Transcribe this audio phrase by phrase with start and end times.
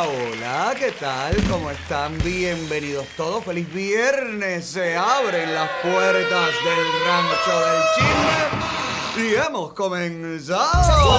[0.00, 1.34] Hola, ¿qué tal?
[1.50, 2.16] ¿Cómo están?
[2.18, 3.44] Bienvenidos todos.
[3.44, 4.64] Feliz viernes.
[4.66, 11.18] Se abren las puertas del rancho del chisme y hemos comenzado.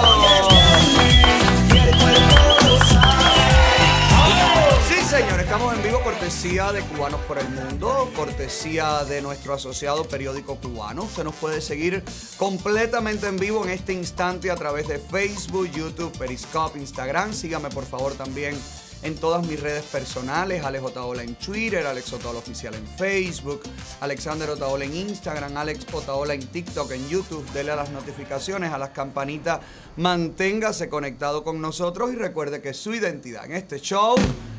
[5.51, 11.05] Estamos en vivo cortesía de Cubanos por el Mundo, cortesía de nuestro asociado periódico cubano.
[11.05, 12.03] Usted nos puede seguir
[12.37, 17.33] completamente en vivo en este instante a través de Facebook, YouTube, Periscope, Instagram.
[17.33, 18.55] Sígame por favor también
[19.03, 23.61] en todas mis redes personales, Alex Otaola en Twitter, Alex Otaola Oficial en Facebook,
[24.01, 27.49] Alexander Otaola en Instagram, Alex Otaola en TikTok, en YouTube.
[27.51, 29.59] Dele a las notificaciones, a las campanitas,
[29.97, 34.15] manténgase conectado con nosotros y recuerde que su identidad en este show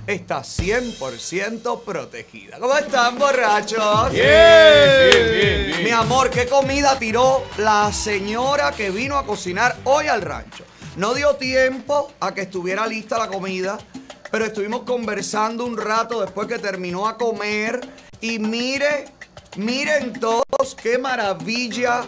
[0.06, 2.58] está 100% protegida.
[2.58, 4.10] ¿Cómo están, borrachos?
[4.12, 5.84] Bien, bien, bien, bien.
[5.84, 10.64] Mi amor, ¿qué comida tiró la señora que vino a cocinar hoy al rancho?
[10.96, 13.78] No dio tiempo a que estuviera lista la comida,
[14.30, 17.80] pero estuvimos conversando un rato después que terminó a comer.
[18.20, 19.06] Y mire,
[19.56, 22.06] miren todos qué maravilla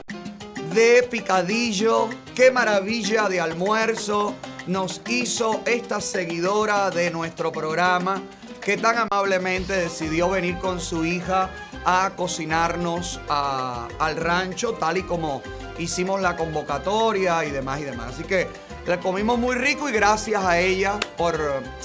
[0.75, 4.35] de picadillo, qué maravilla de almuerzo
[4.67, 8.23] nos hizo esta seguidora de nuestro programa
[8.61, 11.51] que tan amablemente decidió venir con su hija
[11.85, 15.43] a cocinarnos al rancho, tal y como
[15.79, 18.15] hicimos la convocatoria y demás y demás.
[18.15, 18.47] Así que
[18.87, 21.39] le comimos muy rico y gracias a ella por,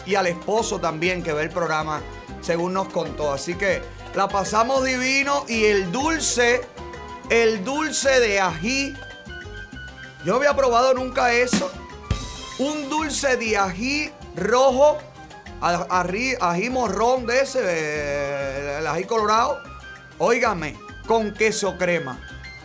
[0.06, 2.02] y al esposo también que ve el programa,
[2.42, 3.32] según nos contó.
[3.34, 3.82] Así que
[4.16, 6.62] la pasamos divino y el dulce,
[7.30, 8.94] el dulce de ají.
[10.26, 11.72] Yo no había probado nunca eso.
[12.60, 14.98] Un dulce de ají rojo,
[15.62, 19.60] a- arri- ají morrón de ese, eh, el ají colorado.
[20.18, 22.20] Óigame, con queso crema,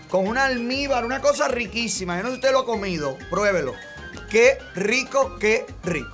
[0.08, 2.16] con una almíbar, una cosa riquísima.
[2.16, 3.74] Yo no sé si usted lo ha comido, pruébelo.
[4.32, 6.08] Qué rico, qué rico.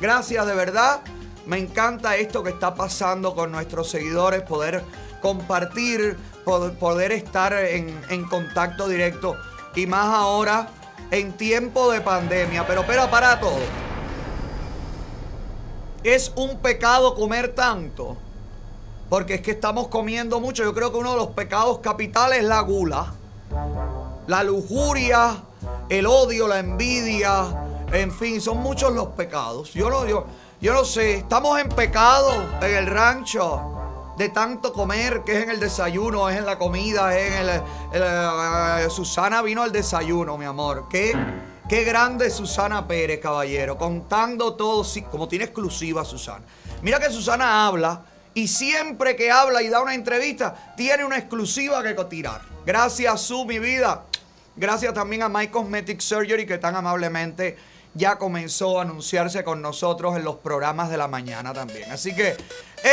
[0.00, 1.00] Gracias de verdad.
[1.44, 4.82] Me encanta esto que está pasando con nuestros seguidores, poder
[5.20, 6.16] compartir,
[6.46, 9.36] pod- poder estar en, en contacto directo.
[9.74, 10.68] Y más ahora
[11.10, 12.66] en tiempo de pandemia.
[12.66, 13.58] Pero espera, para todo.
[16.04, 18.16] Es un pecado comer tanto.
[19.10, 20.64] Porque es que estamos comiendo mucho.
[20.64, 23.12] Yo creo que uno de los pecados capitales es la gula.
[24.26, 25.36] La lujuria,
[25.88, 27.46] el odio, la envidia.
[27.92, 29.72] En fin, son muchos los pecados.
[29.72, 30.26] Yo no, yo,
[30.60, 31.14] yo no sé.
[31.14, 32.30] Estamos en pecado
[32.60, 33.74] en el rancho.
[34.18, 37.62] De tanto comer, que es en el desayuno, es en la comida, es en el.
[37.92, 40.86] eh, Susana vino al desayuno, mi amor.
[40.90, 41.16] Qué,
[41.68, 43.78] qué grande Susana Pérez, caballero.
[43.78, 46.44] Contando todo, como tiene exclusiva Susana.
[46.82, 48.02] Mira que Susana habla
[48.34, 52.40] y siempre que habla y da una entrevista, tiene una exclusiva que tirar.
[52.66, 54.04] Gracias, Su, mi vida.
[54.58, 57.56] Gracias también a My Cosmetic Surgery que tan amablemente
[57.94, 61.92] ya comenzó a anunciarse con nosotros en los programas de la mañana también.
[61.92, 62.36] Así que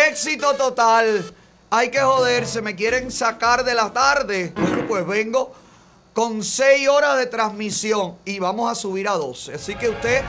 [0.07, 1.25] éxito total.
[1.71, 4.53] Hay que joderse, me quieren sacar de la tarde.
[4.87, 5.53] Pues vengo
[6.13, 9.55] con 6 horas de transmisión y vamos a subir a 12.
[9.55, 10.23] Así que usted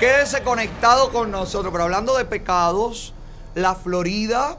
[0.00, 1.70] quédese conectado con nosotros.
[1.70, 3.14] Pero hablando de pecados,
[3.54, 4.58] la Florida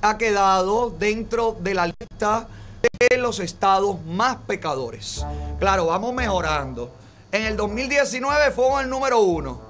[0.00, 2.48] ha quedado dentro de la lista
[3.10, 5.24] de los estados más pecadores.
[5.58, 6.90] Claro, vamos mejorando.
[7.30, 9.60] En el 2019 fuimos el número uno.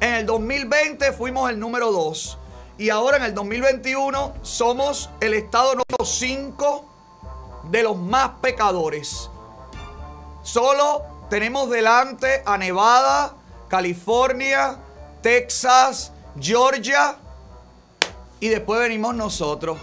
[0.00, 2.38] En el 2020 fuimos el número dos.
[2.78, 6.84] Y ahora en el 2021 somos el estado número 5
[7.70, 9.28] de los más pecadores.
[10.42, 13.34] Solo tenemos delante a Nevada,
[13.68, 14.78] California,
[15.22, 17.16] Texas, Georgia
[18.40, 19.78] y después venimos nosotros.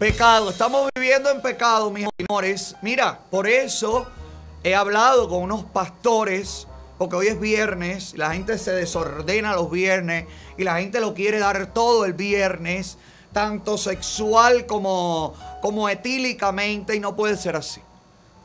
[0.00, 2.74] Pecado, estamos viviendo en pecado, mis amores.
[2.80, 4.06] Mira, por eso
[4.64, 6.66] he hablado con unos pastores,
[6.96, 10.24] porque hoy es viernes, la gente se desordena los viernes
[10.56, 12.96] y la gente lo quiere dar todo el viernes,
[13.34, 17.82] tanto sexual como, como etílicamente, y no puede ser así.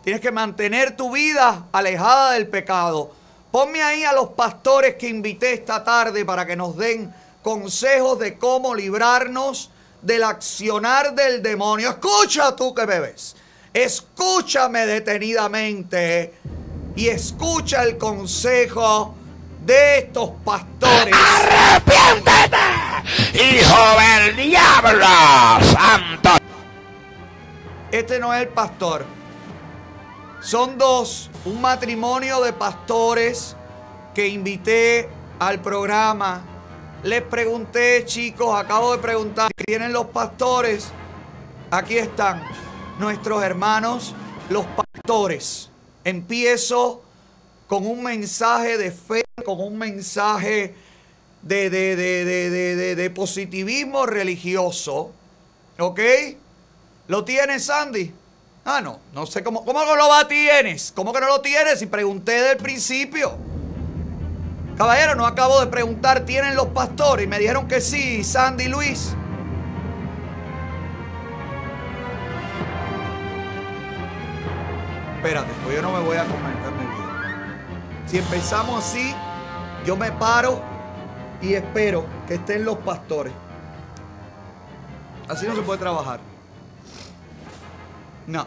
[0.04, 3.14] Tienes que mantener tu vida alejada del pecado.
[3.52, 8.38] Ponme ahí a los pastores que invité esta tarde para que nos den consejos de
[8.38, 9.72] cómo librarnos
[10.06, 11.90] del accionar del demonio.
[11.90, 13.36] Escucha tú que bebes.
[13.74, 16.34] Escúchame detenidamente
[16.96, 19.16] y escucha el consejo
[19.66, 21.14] de estos pastores.
[21.14, 22.58] ¡Arrepiéntete,
[23.34, 25.06] hijo del diablo,
[25.74, 26.30] santo!
[27.92, 29.06] Este no es el pastor.
[30.40, 33.56] Son dos, un matrimonio de pastores
[34.14, 35.10] que invité
[35.40, 36.42] al programa.
[37.04, 40.90] Les pregunté, chicos, acabo de preguntar, ¿tienen los pastores?
[41.72, 42.44] Aquí están
[43.00, 44.14] nuestros hermanos,
[44.50, 45.70] los pastores.
[46.04, 47.02] Empiezo
[47.68, 50.76] con un mensaje de fe, con un mensaje
[51.42, 55.12] de, de, de, de, positivismo religioso.
[55.80, 56.00] ¿Ok?
[57.08, 58.14] ¿Lo tienes, Sandy?
[58.66, 59.00] Ah, no.
[59.14, 59.66] No sé cómo.
[59.66, 60.92] ¿Cómo no lo tienes?
[60.96, 61.82] ¿Cómo que no lo tienes?
[61.82, 63.36] Y pregunté del principio.
[64.78, 67.26] Caballero, no acabo de preguntar, ¿tienen los pastores?
[67.26, 69.16] Y me dijeron que sí, Sandy Luis.
[75.26, 77.58] Espérate, pues yo no me voy a comentar mi vida.
[78.06, 79.12] Si empezamos así,
[79.84, 80.62] yo me paro
[81.42, 83.34] y espero que estén los pastores.
[85.28, 86.20] Así no se puede trabajar.
[88.28, 88.46] No.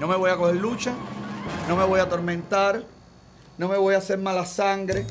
[0.00, 0.92] No me voy a coger lucha.
[1.68, 2.82] No me voy a atormentar.
[3.56, 5.06] No me voy a hacer mala sangre.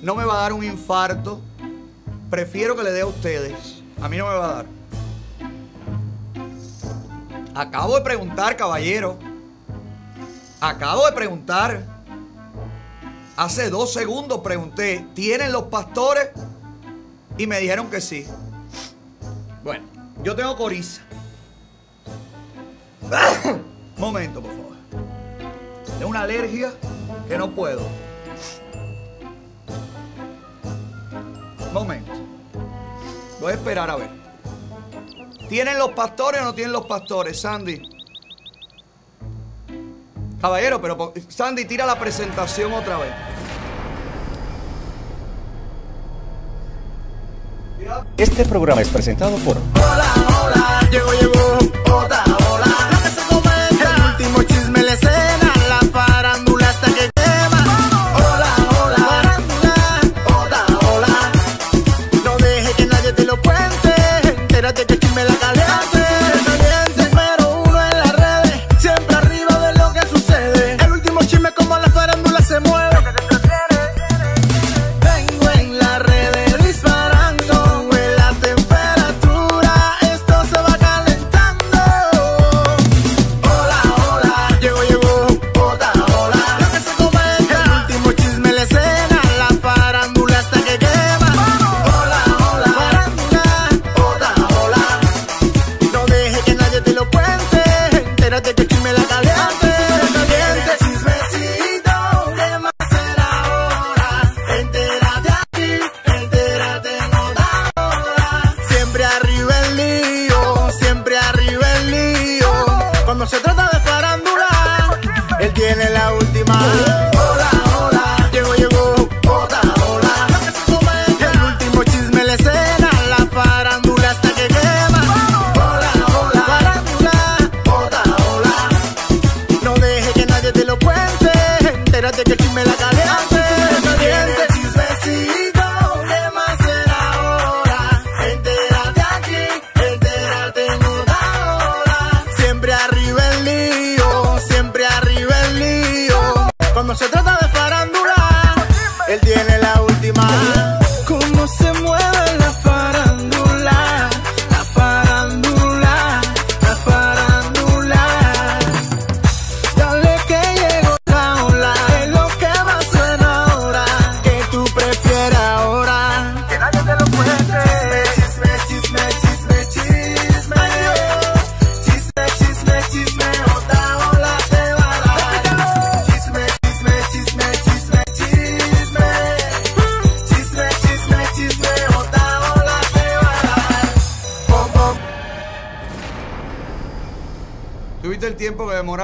[0.00, 1.42] No me va a dar un infarto.
[2.30, 3.82] Prefiero que le dé a ustedes.
[4.00, 4.66] A mí no me va a dar.
[7.54, 9.33] Acabo de preguntar, caballero.
[10.64, 11.84] Acabo de preguntar.
[13.36, 16.30] Hace dos segundos pregunté, ¿tienen los pastores?
[17.36, 18.26] Y me dijeron que sí.
[19.62, 19.84] Bueno,
[20.22, 21.02] yo tengo coriza.
[23.98, 24.72] Momento, por favor.
[25.98, 26.72] Tengo una alergia
[27.28, 27.82] que no puedo.
[31.74, 32.10] Momento.
[33.38, 34.10] Voy a esperar a ver.
[35.50, 37.93] ¿Tienen los pastores o no tienen los pastores, Sandy?
[40.44, 43.08] Caballero, pero Sandy, tira la presentación otra vez.
[48.18, 49.56] Este programa es presentado por
[50.90, 52.58] Llegó, llegó, otra ola.
[52.58, 52.63] Lo que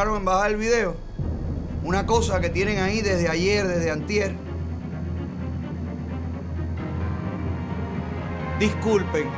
[0.09, 0.97] en bajar el video?
[1.85, 4.35] Una cosa que tienen ahí desde ayer, desde antier.
[8.59, 9.29] Disculpen.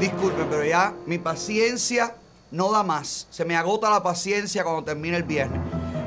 [0.00, 2.14] Disculpen, pero ya mi paciencia
[2.50, 3.26] no da más.
[3.30, 5.60] Se me agota la paciencia cuando termine el viernes.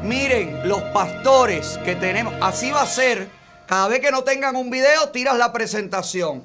[0.04, 3.28] Miren, los pastores que tenemos, así va a ser.
[3.68, 6.44] Cada vez que no tengan un video, tiras la presentación.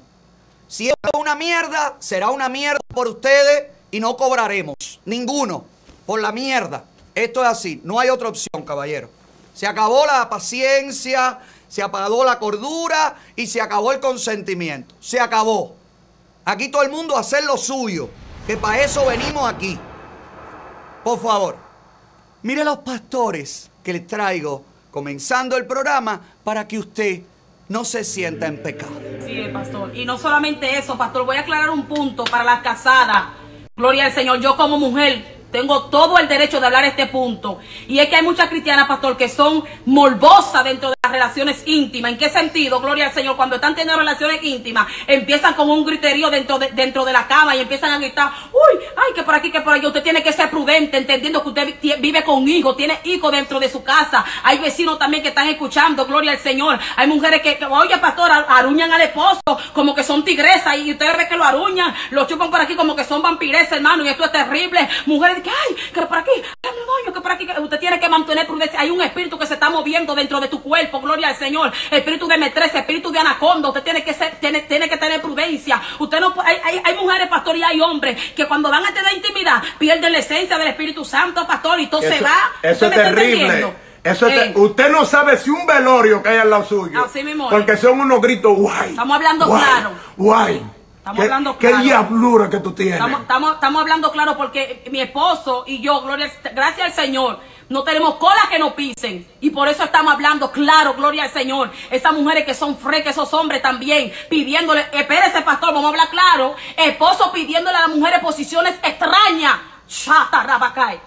[0.67, 4.75] Si es una mierda, será una mierda por ustedes y no cobraremos.
[5.05, 5.65] Ninguno.
[6.05, 6.85] Por la mierda.
[7.15, 7.81] Esto es así.
[7.83, 9.09] No hay otra opción, caballero.
[9.53, 14.95] Se acabó la paciencia, se apagó la cordura y se acabó el consentimiento.
[14.99, 15.75] Se acabó.
[16.45, 18.09] Aquí todo el mundo a hacer lo suyo.
[18.47, 19.77] Que para eso venimos aquí.
[21.03, 21.57] Por favor.
[22.43, 27.21] Mire los pastores que les traigo comenzando el programa para que usted
[27.69, 28.91] no se sienta en pecado.
[29.25, 29.95] Sí, pastor.
[29.95, 33.29] Y no solamente eso, pastor, voy a aclarar un punto para las casadas.
[33.75, 37.59] Gloria al Señor, yo como mujer tengo todo el derecho de hablar este punto.
[37.87, 42.11] Y es que hay muchas cristianas, pastor, que son morbosas dentro de las relaciones íntimas.
[42.11, 42.79] ¿En qué sentido?
[42.79, 43.35] Gloria al Señor.
[43.35, 47.55] Cuando están teniendo relaciones íntimas, empiezan con un griterío dentro de, dentro de la cama
[47.55, 49.87] y empiezan a gritar, uy, ay, que por aquí, que por allá.
[49.87, 53.59] Usted tiene que ser prudente, entendiendo que usted vi- vive con hijos, tiene hijos dentro
[53.59, 54.23] de su casa.
[54.43, 56.77] Hay vecinos también que están escuchando, gloria al Señor.
[56.95, 59.41] Hay mujeres que, que, oye, pastor, aruñan al esposo
[59.73, 62.95] como que son tigresas y ustedes ven que lo aruñan, lo chupan por aquí como
[62.95, 64.87] que son vampiresas, hermano, y esto es terrible.
[65.07, 66.29] Mujeres que, ay, que por aquí,
[66.61, 68.79] que por aquí, que usted tiene que mantener prudencia.
[68.79, 71.71] Hay un espíritu que se está moviendo dentro de tu cuerpo, gloria al Señor.
[71.89, 73.69] Espíritu de metresa, espíritu de anaconda.
[73.69, 75.81] Usted tiene que ser, tiene, tiene que tener prudencia.
[75.99, 79.13] Usted no hay, hay, hay mujeres, pastor, y hay hombres que cuando van a tener
[79.13, 82.51] intimidad pierden la esencia del Espíritu Santo, pastor, y todo se va.
[82.61, 83.73] eso ¿Usted es terrible.
[84.03, 87.05] Eso es Eh, te- usted no sabe si un velorio que hay al lado suyo.
[87.05, 87.49] Así mismo.
[87.51, 88.89] Porque son unos gritos guay.
[88.89, 89.91] Estamos hablando guay, claro.
[90.17, 90.57] Guay.
[90.57, 90.63] Sí,
[91.01, 91.83] estamos ¿Qué, hablando qué claro.
[91.83, 92.93] diablura que tú tienes.
[92.93, 97.39] Estamos, estamos, estamos hablando claro porque mi esposo y yo, gloria, gracias al Señor,
[97.69, 99.27] no tenemos cola que nos pisen.
[99.39, 101.71] Y por eso estamos hablando claro, gloria al Señor.
[101.89, 106.55] Esas mujeres que son frecas, esos hombres también, pidiéndole, espérese pastor, vamos a hablar claro.
[106.77, 109.55] Esposo pidiéndole a las mujeres posiciones extrañas.
[109.87, 110.99] Chata, rabacay.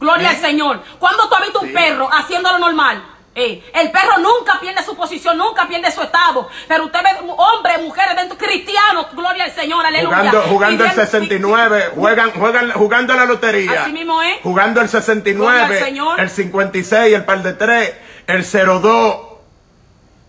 [0.00, 0.82] Gloria al Señor.
[0.98, 3.15] ¿Cuándo tú has visto un perro haciendo lo normal?
[3.36, 6.48] El perro nunca pierde su posición, nunca pierde su estado.
[6.66, 10.16] Pero usted ve hombres, mujeres dentro, cristianos, gloria al Señor, aleluya.
[10.16, 13.82] Jugando, jugando el Pidiendo- 69, juegan, juegan, jugando la lotería.
[13.82, 14.38] Así mismo es.
[14.42, 16.20] Jugando el Gloria 69, al Señor.
[16.20, 17.94] el 56, el par de 3,
[18.26, 19.16] el 02.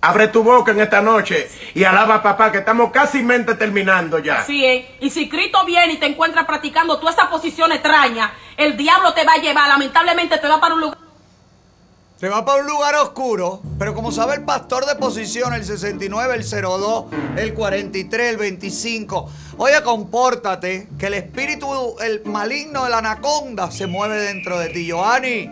[0.01, 4.19] Abre tu boca en esta noche y alaba a papá que estamos casi mente terminando
[4.19, 4.39] ya.
[4.41, 4.85] Así es.
[4.99, 9.23] Y si Cristo viene y te encuentra practicando toda esa posición extraña, el diablo te
[9.23, 10.97] va a llevar, lamentablemente te va para un lugar.
[12.19, 16.33] Se va para un lugar oscuro, pero como sabe el pastor de posición, el 69,
[16.33, 17.05] el 02,
[17.37, 19.29] el 43, el 25.
[19.57, 24.89] Oye, compórtate, que el espíritu, el maligno de anaconda se mueve dentro de ti.
[24.89, 25.47] Joanny,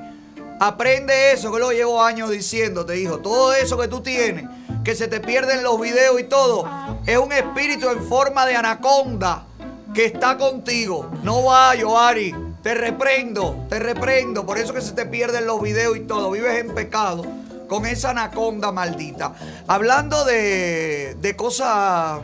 [0.60, 3.19] aprende eso, que lo llevo años diciéndote, hijo.
[3.19, 4.45] Todo eso que tú tienes,
[4.84, 6.67] que se te pierden los videos y todo,
[7.05, 9.45] es un espíritu en forma de anaconda
[9.93, 11.12] que está contigo.
[11.22, 12.44] No va, Joari.
[12.65, 14.43] Te reprendo, te reprendo.
[14.43, 16.31] Por eso que se te pierden los videos y todo.
[16.31, 17.24] Vives en pecado
[17.69, 19.36] con esa anaconda maldita.
[19.67, 22.22] Hablando de, de cosas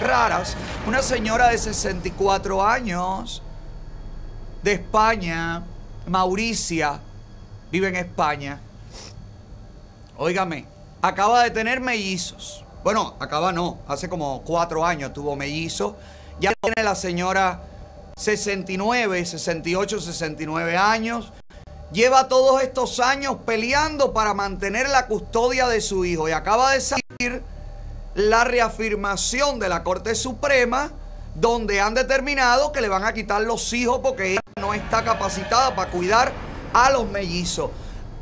[0.00, 3.42] raras, una señora de 64 años
[4.62, 5.62] de España,
[6.06, 7.00] Mauricia,
[7.70, 8.62] vive en España.
[10.16, 10.64] Óigame,
[11.02, 12.64] acaba de tener mellizos.
[12.82, 15.96] Bueno, acaba no, hace como cuatro años tuvo mellizos.
[16.40, 17.73] Ya tiene la señora
[18.16, 21.32] 69, 68, 69 años.
[21.92, 26.80] Lleva todos estos años peleando para mantener la custodia de su hijo y acaba de
[26.80, 27.42] salir
[28.14, 30.92] la reafirmación de la Corte Suprema
[31.34, 35.74] donde han determinado que le van a quitar los hijos porque ella no está capacitada
[35.74, 36.32] para cuidar
[36.72, 37.70] a los mellizos.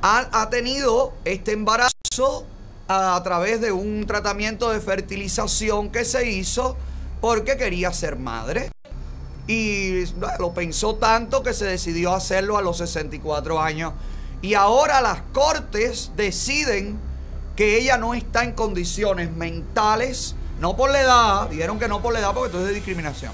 [0.02, 2.44] Ha, tenido este embarazo
[2.88, 6.76] a través de un tratamiento de fertilización que se hizo
[7.20, 8.70] porque quería ser madre.
[9.52, 10.06] Y
[10.38, 13.92] lo pensó tanto que se decidió hacerlo a los 64 años.
[14.40, 16.99] Y ahora las cortes deciden
[17.54, 22.14] que ella no está en condiciones mentales, no por la edad, dijeron que no por
[22.14, 23.30] la edad porque esto es discriminación,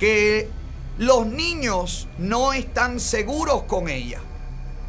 [0.00, 0.48] que
[0.96, 4.20] los niños no están seguros con ella,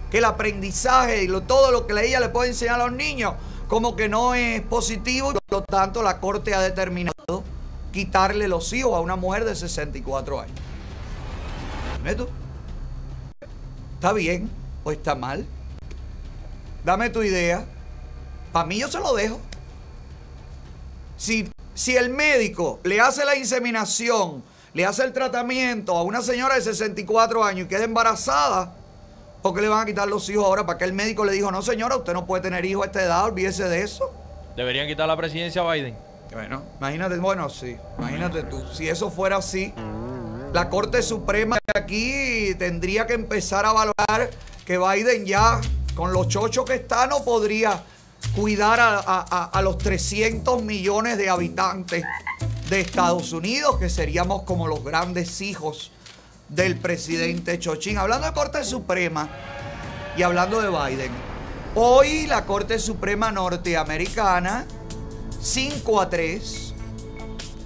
[0.10, 3.34] que el aprendizaje y todo lo que ella le puede enseñar a los niños
[3.68, 7.44] como que no es positivo y por lo tanto la corte ha determinado
[7.92, 10.69] quitarle los hijos a una mujer de 64 años.
[12.00, 12.28] Dime tú.
[13.96, 14.50] ¿Está bien
[14.84, 15.46] o está mal?
[16.84, 17.66] Dame tu idea.
[18.54, 19.40] Para mí yo se lo dejo.
[21.18, 24.42] Si, si el médico le hace la inseminación,
[24.74, 28.74] le hace el tratamiento a una señora de 64 años y queda embarazada,
[29.42, 30.66] ¿por qué le van a quitar los hijos ahora?
[30.66, 33.04] ¿Para que el médico le dijo, no señora, usted no puede tener hijos a esta
[33.04, 34.14] edad, olvídese de eso?
[34.56, 35.98] Deberían quitar la presidencia a Biden.
[36.32, 39.74] Bueno, imagínate, bueno, sí, imagínate tú, si eso fuera así,
[40.54, 44.30] la Corte Suprema de aquí tendría que empezar a valorar
[44.66, 45.62] que Biden ya,
[45.96, 47.84] con los chochos que está, no podría
[48.36, 52.04] cuidar a, los 300 millones de habitantes
[52.70, 55.92] de Estados Unidos, que seríamos como los grandes hijos
[56.50, 57.98] del presidente Chochín.
[57.98, 59.30] Hablando de Corte Suprema
[60.18, 61.12] y hablando de Biden,
[61.76, 64.66] hoy la Corte Suprema norteamericana
[65.42, 66.69] 5 a 3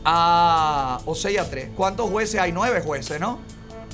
[0.05, 1.69] a, o 6 a 3.
[1.75, 2.51] ¿Cuántos jueces hay?
[2.51, 3.39] 9 jueces, ¿no?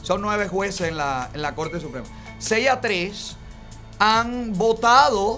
[0.01, 2.07] Son 9 jueces en la, en la Corte Suprema.
[2.39, 3.35] 6 a 3
[3.99, 5.37] han votado,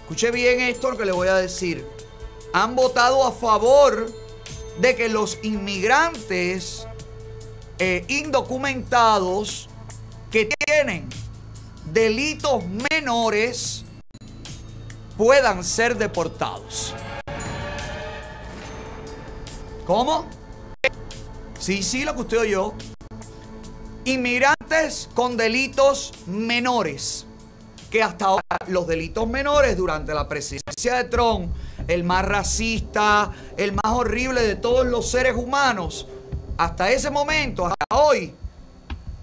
[0.00, 1.86] escuche bien esto lo que le voy a decir,
[2.52, 4.10] han votado a favor
[4.80, 6.86] de que los inmigrantes
[7.78, 9.68] eh, indocumentados
[10.30, 11.08] que tienen
[11.92, 13.84] delitos menores
[15.16, 16.94] puedan ser deportados.
[19.88, 20.26] ¿Cómo?
[21.58, 22.74] Sí, sí, lo que usted oyó.
[24.04, 27.24] Inmigrantes con delitos menores.
[27.90, 33.72] Que hasta ahora los delitos menores durante la presidencia de Trump, el más racista, el
[33.72, 36.06] más horrible de todos los seres humanos,
[36.58, 38.34] hasta ese momento, hasta hoy,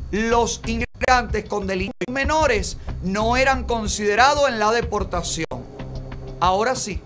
[0.09, 5.45] los inmigrantes con delitos menores no eran considerados en la deportación.
[6.39, 6.99] Ahora sí,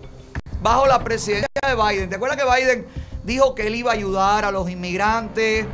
[0.62, 2.08] bajo la presidencia de Biden.
[2.08, 2.86] ¿Te acuerdas que Biden
[3.24, 5.66] dijo que él iba a ayudar a los inmigrantes?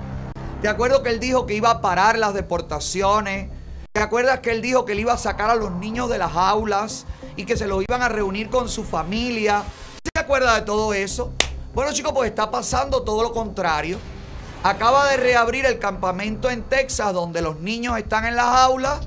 [0.62, 3.50] ¿Te acuerdas que él dijo que iba a parar las deportaciones?
[3.92, 6.34] ¿Te acuerdas que él dijo que él iba a sacar a los niños de las
[6.34, 9.62] aulas y que se los iban a reunir con su familia?
[10.02, 11.32] ¿Se acuerda de todo eso?
[11.74, 13.98] Bueno chicos, pues está pasando todo lo contrario.
[14.62, 19.00] Acaba de reabrir el campamento en Texas donde los niños están en las aulas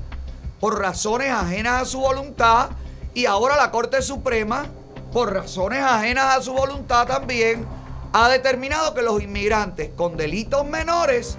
[0.60, 2.70] por razones ajenas a su voluntad
[3.12, 4.66] y ahora la Corte Suprema,
[5.12, 7.66] por razones ajenas a su voluntad también,
[8.12, 11.36] ha determinado que los inmigrantes con delitos menores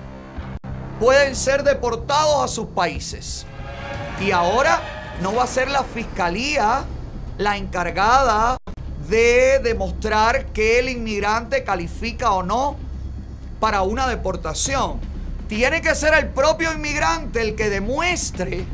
[0.99, 3.45] pueden ser deportados a sus países.
[4.21, 4.81] Y ahora
[5.21, 6.85] no va a ser la fiscalía
[7.37, 8.57] la encargada
[9.09, 12.77] de demostrar que el inmigrante califica o no
[13.59, 14.99] para una deportación.
[15.47, 18.65] Tiene que ser el propio inmigrante el que demuestre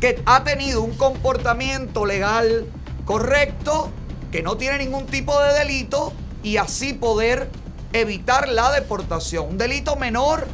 [0.00, 2.66] que ha tenido un comportamiento legal
[3.04, 3.90] correcto,
[4.32, 7.48] que no tiene ningún tipo de delito y así poder
[7.92, 9.48] evitar la deportación.
[9.48, 10.46] Un delito menor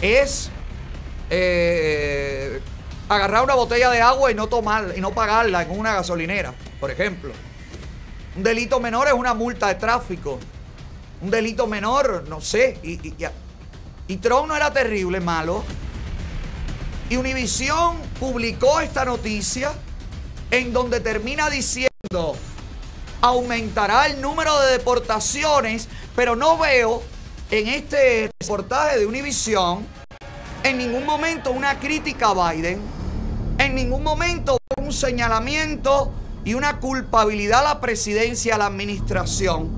[0.00, 0.50] es
[1.30, 2.60] eh,
[3.08, 6.90] agarrar una botella de agua y no tomar y no pagarla en una gasolinera, por
[6.90, 7.32] ejemplo.
[8.36, 10.38] Un delito menor es una multa de tráfico.
[11.20, 12.78] Un delito menor, no sé.
[12.82, 13.14] Y, y,
[14.06, 15.64] y Trump no era terrible, malo.
[17.10, 19.72] Y Univision publicó esta noticia
[20.50, 22.36] en donde termina diciendo
[23.20, 27.02] aumentará el número de deportaciones, pero no veo
[27.50, 29.86] en este reportaje de Univision
[30.62, 32.80] en ningún momento una crítica a Biden,
[33.58, 36.12] en ningún momento un señalamiento
[36.44, 39.76] y una culpabilidad a la presidencia, a la administración.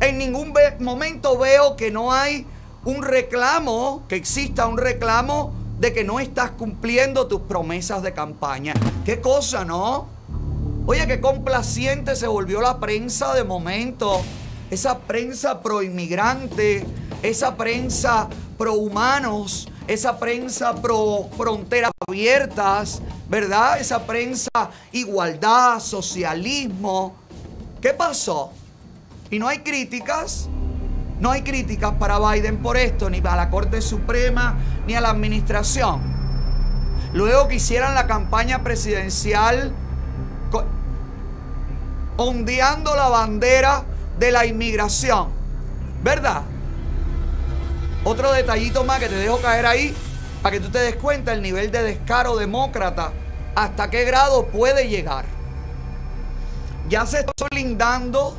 [0.00, 2.46] En ningún momento veo que no hay
[2.84, 8.74] un reclamo, que exista un reclamo de que no estás cumpliendo tus promesas de campaña.
[9.04, 10.11] Qué cosa, ¿no?
[10.84, 14.20] Oye, qué complaciente se volvió la prensa de momento.
[14.68, 16.84] Esa prensa pro inmigrante,
[17.22, 23.80] esa prensa pro humanos, esa prensa pro fronteras abiertas, ¿verdad?
[23.80, 24.50] Esa prensa
[24.90, 27.14] igualdad, socialismo.
[27.80, 28.50] ¿Qué pasó?
[29.30, 30.48] Y no hay críticas.
[31.20, 35.10] No hay críticas para Biden por esto, ni a la Corte Suprema, ni a la
[35.10, 36.02] administración.
[37.12, 39.72] Luego que hicieran la campaña presidencial
[42.16, 43.84] ondeando la bandera
[44.18, 45.28] de la inmigración.
[46.02, 46.42] ¿Verdad?
[48.04, 49.94] Otro detallito más que te dejo caer ahí
[50.42, 53.12] para que tú te des cuenta el nivel de descaro demócrata
[53.54, 55.24] hasta qué grado puede llegar.
[56.88, 58.36] Ya se está lindando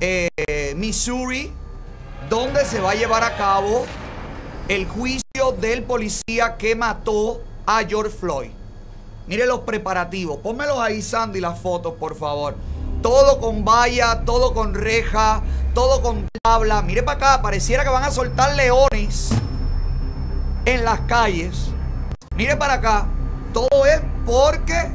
[0.00, 1.52] eh, Missouri,
[2.28, 3.86] donde se va a llevar a cabo
[4.68, 8.50] el juicio del policía que mató a George Floyd.
[9.26, 10.38] Mire los preparativos.
[10.38, 12.56] Pónmelos ahí, Sandy, las fotos, por favor.
[13.02, 15.42] Todo con valla, todo con reja,
[15.74, 16.82] todo con tabla.
[16.82, 19.30] Mire para acá, pareciera que van a soltar leones
[20.64, 21.68] en las calles.
[22.36, 23.06] Mire para acá.
[23.52, 24.90] Todo es porque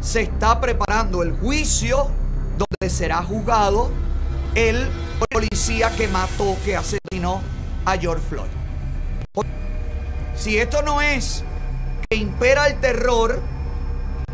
[0.00, 2.08] se está preparando el juicio
[2.58, 3.90] donde será juzgado
[4.54, 4.90] el
[5.30, 7.40] policía que mató, que asesinó
[7.84, 8.50] a George Floyd.
[10.34, 11.44] Si esto no es
[12.08, 13.40] que impera el terror,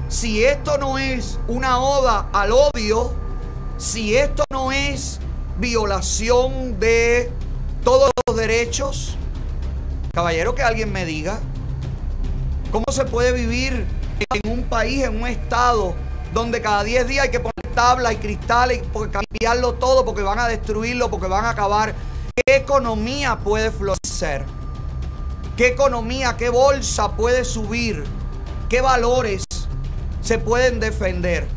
[0.09, 3.13] si esto no es una oda al odio,
[3.77, 5.21] si esto no es
[5.59, 7.31] violación de
[7.85, 9.17] todos los derechos,
[10.13, 11.39] caballero, que alguien me diga,
[12.73, 13.87] ¿cómo se puede vivir
[14.33, 15.95] en un país, en un estado,
[16.33, 20.39] donde cada 10 días hay que poner tabla y cristales, porque cambiarlo todo, porque van
[20.39, 21.95] a destruirlo, porque van a acabar?
[22.35, 24.45] ¿Qué economía puede florecer?
[25.57, 28.05] ¿Qué economía, qué bolsa puede subir?
[28.69, 29.48] ¿Qué valores
[30.29, 31.49] se pueden defender?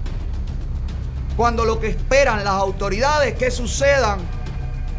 [1.35, 4.19] Cuando lo que esperan las autoridades es que sucedan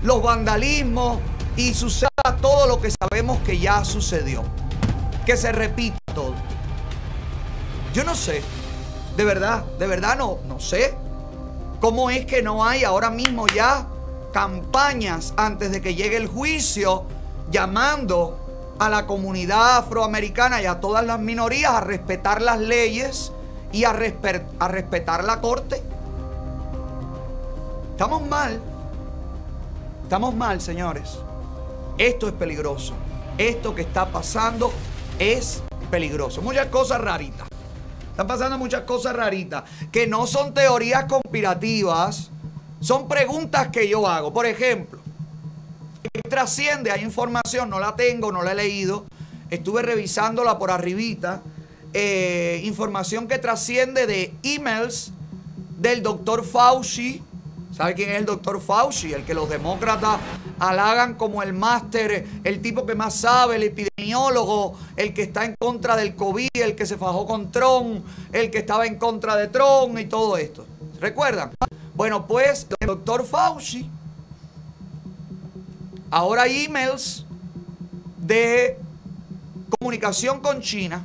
[0.02, 1.20] los vandalismos
[1.56, 2.10] y suceda
[2.42, 4.42] todo lo que sabemos que ya sucedió.
[5.24, 6.34] Que se repita todo.
[7.94, 8.42] Yo no sé,
[9.16, 10.94] de verdad, de verdad no, no sé.
[11.80, 13.86] ¿Cómo es que no hay ahora mismo ya
[14.34, 17.04] campañas antes de que llegue el juicio
[17.50, 23.32] llamando a la comunidad afroamericana y a todas las minorías a respetar las leyes
[23.72, 25.82] y a, respetar la corte?
[27.92, 28.60] Estamos mal.
[30.02, 31.18] Estamos mal, señores.
[31.98, 32.94] Esto es peligroso.
[33.38, 34.72] Esto que está pasando
[35.18, 36.42] es peligroso.
[36.42, 37.48] Muchas cosas raritas.
[38.10, 42.30] Están pasando muchas cosas raritas que no son teorías conspirativas,
[42.80, 44.34] son preguntas que yo hago.
[44.34, 45.00] Por ejemplo,
[46.02, 46.90] ¿qué trasciende?
[46.90, 49.06] Hay información, no la tengo, no la he leído.
[49.48, 51.40] Estuve revisándola por arribita.
[51.94, 55.12] Eh, información que trasciende de emails
[55.78, 57.22] del doctor Fauci.
[57.76, 59.12] ¿Sabe quién es el doctor Fauci?
[59.12, 60.18] El que los demócratas
[60.58, 65.54] halagan como el máster, el tipo que más sabe, el epidemiólogo, el que está en
[65.58, 69.48] contra del COVID, el que se fajó con Trump, el que estaba en contra de
[69.48, 70.64] Trump y todo esto.
[71.00, 71.50] ¿Recuerdan?
[71.94, 73.90] Bueno, pues el doctor Fauci,
[76.10, 77.26] ahora emails
[78.18, 78.78] de
[79.78, 81.04] comunicación con China.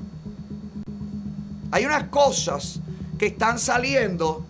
[1.71, 2.80] Hay unas cosas
[3.17, 4.45] que están saliendo,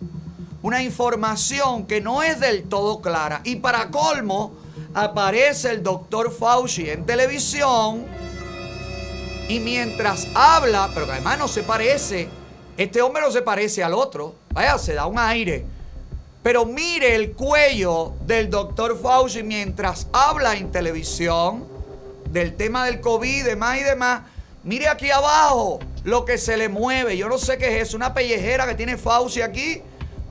[0.62, 3.40] una información que no es del todo clara.
[3.44, 4.52] Y para colmo,
[4.94, 8.06] aparece el doctor Fauci en televisión
[9.48, 12.28] y mientras habla, pero que además no se parece,
[12.76, 15.64] este hombre no se parece al otro, vaya, se da un aire.
[16.42, 21.64] Pero mire el cuello del doctor Fauci mientras habla en televisión
[22.30, 24.22] del tema del COVID demás y demás.
[24.68, 27.16] Mire aquí abajo lo que se le mueve.
[27.16, 29.80] Yo no sé qué es eso, una pellejera que tiene Fauci aquí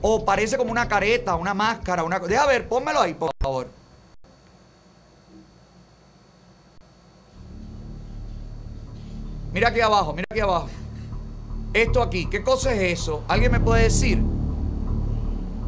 [0.00, 3.68] o parece como una careta, una máscara, una Deja ver, pónmelo ahí, por favor.
[9.52, 10.68] Mira aquí abajo, mira aquí abajo.
[11.74, 13.24] Esto aquí, ¿qué cosa es eso?
[13.26, 14.22] ¿Alguien me puede decir?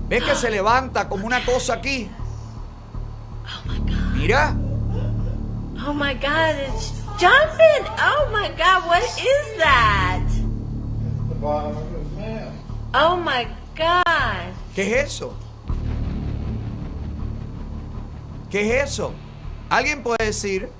[0.09, 2.09] ¿Ves que se levanta como una cosa aquí?
[4.15, 4.55] Mira.
[5.85, 7.85] Oh my god, it's jumping!
[8.01, 10.25] Oh my god, what is that?
[12.95, 14.57] Oh my god.
[14.75, 15.35] ¿Qué es eso?
[18.51, 19.13] ¿Qué es eso?
[19.69, 20.71] ¿Alguien puede decir?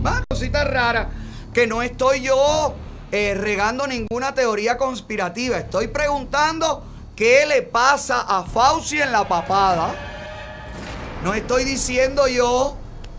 [0.00, 1.10] Una cosita rara.
[1.54, 2.74] Que no estoy yo
[3.10, 5.58] eh, regando ninguna teoría conspirativa.
[5.58, 6.82] Estoy preguntando
[7.16, 9.94] qué le pasa a Fauci en la papada.
[11.24, 12.77] No estoy diciendo yo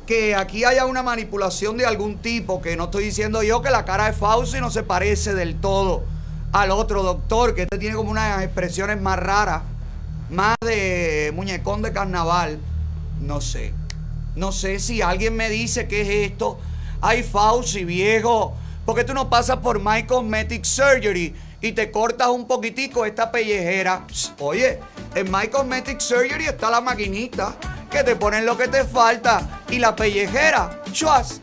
[0.10, 3.86] que aquí haya una manipulación de algún tipo, que no estoy diciendo yo que la
[3.86, 6.04] cara de Fauci no se parece del todo
[6.52, 9.62] al otro doctor, que este tiene como unas expresiones más raras,
[10.32, 12.58] más de muñecón de carnaval.
[13.22, 13.72] No sé.
[14.36, 16.58] No sé si alguien me dice qué es esto.
[17.02, 18.56] Ay, Fauci, viejo.
[18.88, 23.32] ¿Por qué tú no pasas por My Cosmetic Surgery y te cortas un poquitico esta
[23.32, 24.08] pellejera?
[24.40, 24.80] Oye,
[25.14, 27.56] en My Cosmetic Surgery está la maquinita
[27.90, 31.42] que te ponen lo que te falta y la pellejera, chuas,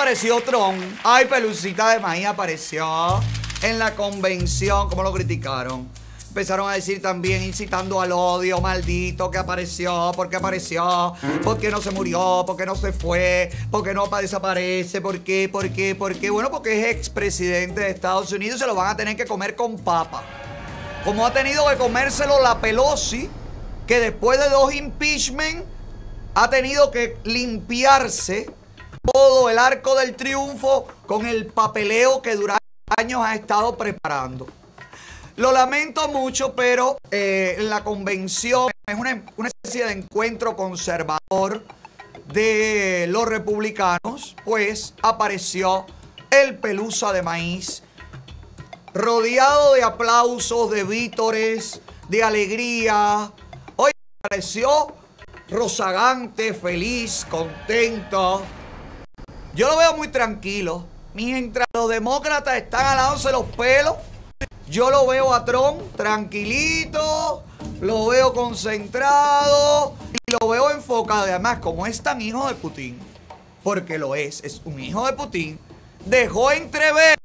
[0.05, 0.75] apareció Tron.
[1.03, 3.19] Ay, Pelucita de Maíz apareció
[3.63, 4.87] en la convención.
[4.87, 5.89] ¿Cómo lo criticaron?
[6.27, 11.89] Empezaron a decir también, incitando al odio, maldito, que apareció, porque apareció, porque no se
[11.89, 16.29] murió, porque no se fue, porque no pa- desaparece, por qué, por qué, por qué.
[16.29, 19.55] Bueno, porque es expresidente de Estados Unidos y se lo van a tener que comer
[19.55, 20.21] con papa.
[21.03, 23.27] Como ha tenido que comérselo la Pelosi,
[23.87, 25.65] que después de dos impeachment
[26.35, 28.51] ha tenido que limpiarse
[29.13, 32.63] todo el arco del triunfo con el papeleo que durante
[32.97, 34.47] años ha estado preparando.
[35.37, 41.65] Lo lamento mucho, pero eh, la convención es una, especie de encuentro conservador
[42.31, 45.85] de los republicanos, pues apareció
[46.29, 47.83] el pelusa de maíz,
[48.93, 53.31] rodeado de aplausos, de vítores, de alegría.
[53.75, 53.91] Hoy
[54.23, 54.95] apareció
[55.49, 58.41] rozagante, feliz, contento.
[59.55, 60.85] Yo lo veo muy tranquilo.
[61.13, 63.95] Mientras los demócratas están alándose los pelos,
[64.67, 67.41] yo lo veo a Trump tranquilito,
[67.79, 71.27] lo veo concentrado y lo veo enfocado.
[71.27, 72.99] Y además, como es tan hijo de Putin,
[73.63, 75.57] porque lo es, es un hijo de Putin,
[76.05, 77.17] dejó entrever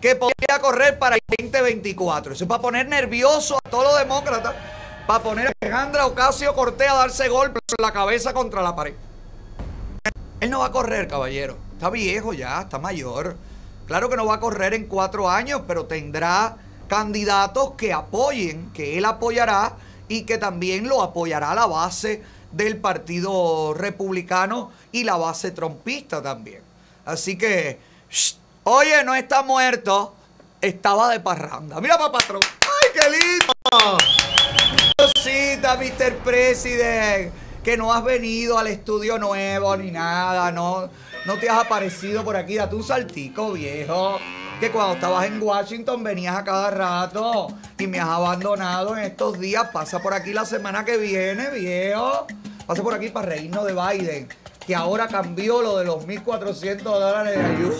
[0.00, 2.32] que podría correr para el 2024.
[2.32, 4.54] Eso es para poner nervioso a todos los demócratas,
[5.06, 8.94] para poner a Alejandra Ocasio Cortés a darse golpes en la cabeza contra la pared.
[10.40, 11.56] Él no va a correr, caballero.
[11.72, 13.36] Está viejo ya, está mayor.
[13.86, 16.56] Claro que no va a correr en cuatro años, pero tendrá
[16.88, 19.74] candidatos que apoyen, que él apoyará
[20.08, 22.22] y que también lo apoyará la base
[22.52, 26.62] del Partido Republicano y la base trompista también.
[27.04, 27.78] Así que,
[28.64, 30.14] oye, no está muerto,
[30.60, 31.80] estaba de parranda.
[31.80, 32.44] Mira, papá Trump.
[32.62, 33.98] ¡Ay, qué lindo!
[34.98, 36.16] Cosita, Mr.
[36.24, 37.32] President,
[37.66, 40.88] que no has venido al estudio nuevo ni nada, no,
[41.24, 42.54] no te has aparecido por aquí.
[42.54, 44.20] Date un saltico, viejo.
[44.60, 49.40] Que cuando estabas en Washington venías a cada rato y me has abandonado en estos
[49.40, 49.68] días.
[49.72, 52.28] Pasa por aquí la semana que viene, viejo.
[52.68, 54.28] Pasa por aquí para reírnos de Biden,
[54.64, 57.76] que ahora cambió lo de los 1.400 dólares de ayuda.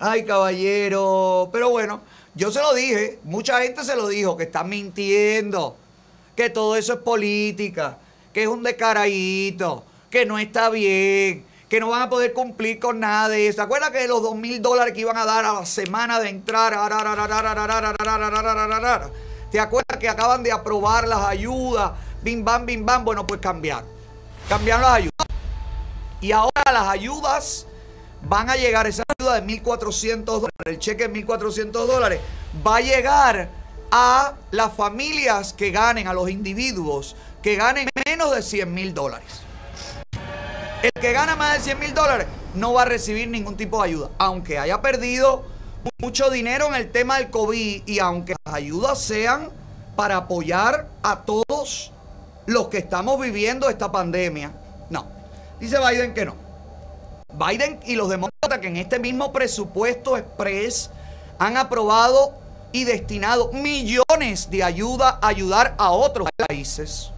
[0.00, 1.50] Ay, caballero.
[1.52, 2.00] Pero bueno,
[2.34, 5.76] yo se lo dije, mucha gente se lo dijo, que están mintiendo,
[6.36, 7.98] que todo eso es política,
[8.32, 13.00] que es un descaradito, que no está bien, que no van a poder cumplir con
[13.00, 13.56] nada de eso.
[13.56, 16.28] ¿Se acuerdan que los dos mil dólares que iban a dar a la semana de
[16.28, 16.72] entrar?
[19.50, 21.92] ¿Te acuerdas que acaban de aprobar las ayudas?
[22.22, 23.04] Bim, bam, bim, bam.
[23.04, 23.84] Bueno, pues cambiar.
[24.48, 25.26] Cambiaron las ayudas.
[26.20, 27.66] Y ahora las ayudas
[28.22, 32.20] van a llegar, esa ayuda de 1.400 dólares, el cheque de 1.400 dólares,
[32.66, 33.48] va a llegar
[33.90, 39.40] a las familias que ganen, a los individuos que ganen menos de 100 mil dólares.
[40.82, 43.88] El que gana más de 100 mil dólares no va a recibir ningún tipo de
[43.88, 45.44] ayuda, aunque haya perdido
[45.98, 49.50] mucho dinero en el tema del COVID y aunque las ayudas sean
[49.96, 51.92] para apoyar a todos
[52.46, 54.52] los que estamos viviendo esta pandemia.
[54.88, 55.06] No,
[55.58, 56.34] dice Biden que no.
[57.32, 60.90] Biden y los demócratas que en este mismo presupuesto express
[61.38, 62.39] han aprobado
[62.72, 67.10] y destinado millones de ayuda a ayudar a otros países.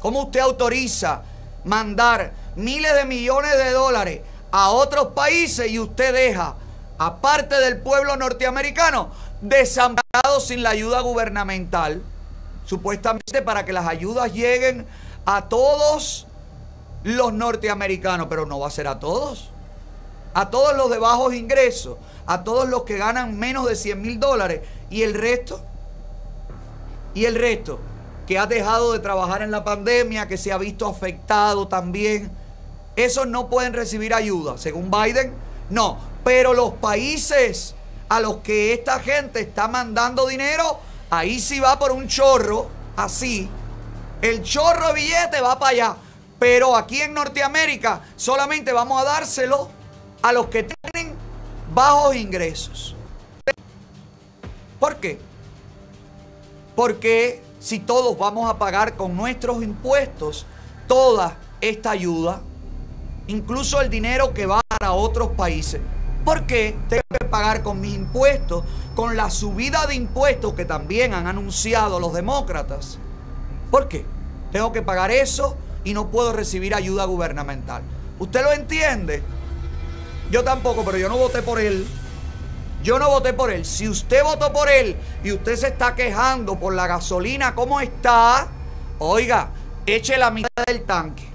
[0.00, 1.22] ¿Cómo usted autoriza
[1.64, 6.54] mandar miles de millones de dólares a otros países y usted deja
[6.98, 9.10] a parte del pueblo norteamericano
[9.40, 12.02] desamparado sin la ayuda gubernamental?
[12.66, 14.86] Supuestamente para que las ayudas lleguen
[15.24, 16.26] a todos
[17.02, 19.50] los norteamericanos, pero no va a ser a todos.
[20.34, 21.96] A todos los de bajos ingresos,
[22.28, 24.60] a todos los que ganan menos de 100 mil dólares
[24.90, 25.60] y el resto.
[27.14, 27.80] Y el resto
[28.26, 32.30] que ha dejado de trabajar en la pandemia, que se ha visto afectado también.
[32.96, 35.32] Esos no pueden recibir ayuda, según Biden.
[35.70, 37.74] No, pero los países
[38.10, 43.48] a los que esta gente está mandando dinero, ahí sí va por un chorro, así.
[44.20, 45.96] El chorro de billete va para allá.
[46.38, 49.70] Pero aquí en Norteamérica solamente vamos a dárselo
[50.20, 50.97] a los que tienen
[51.74, 52.94] bajos ingresos.
[54.78, 55.18] ¿Por qué?
[56.76, 60.46] Porque si todos vamos a pagar con nuestros impuestos
[60.86, 62.40] toda esta ayuda,
[63.26, 65.80] incluso el dinero que va a otros países,
[66.24, 71.14] ¿por qué tengo que pagar con mis impuestos, con la subida de impuestos que también
[71.14, 72.98] han anunciado los demócratas?
[73.70, 74.06] ¿Por qué?
[74.52, 77.82] Tengo que pagar eso y no puedo recibir ayuda gubernamental.
[78.18, 79.22] ¿Usted lo entiende?
[80.30, 81.86] Yo tampoco, pero yo no voté por él.
[82.82, 83.64] Yo no voté por él.
[83.64, 88.48] Si usted votó por él y usted se está quejando por la gasolina, ¿cómo está?
[88.98, 89.50] Oiga,
[89.86, 91.26] eche la mitad del tanque.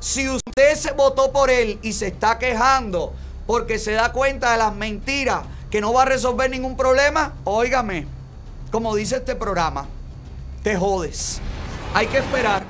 [0.00, 3.12] Si usted se votó por él y se está quejando
[3.46, 8.06] porque se da cuenta de las mentiras que no va a resolver ningún problema, óigame,
[8.70, 9.86] como dice este programa,
[10.62, 11.40] te jodes.
[11.94, 12.64] Hay que esperar.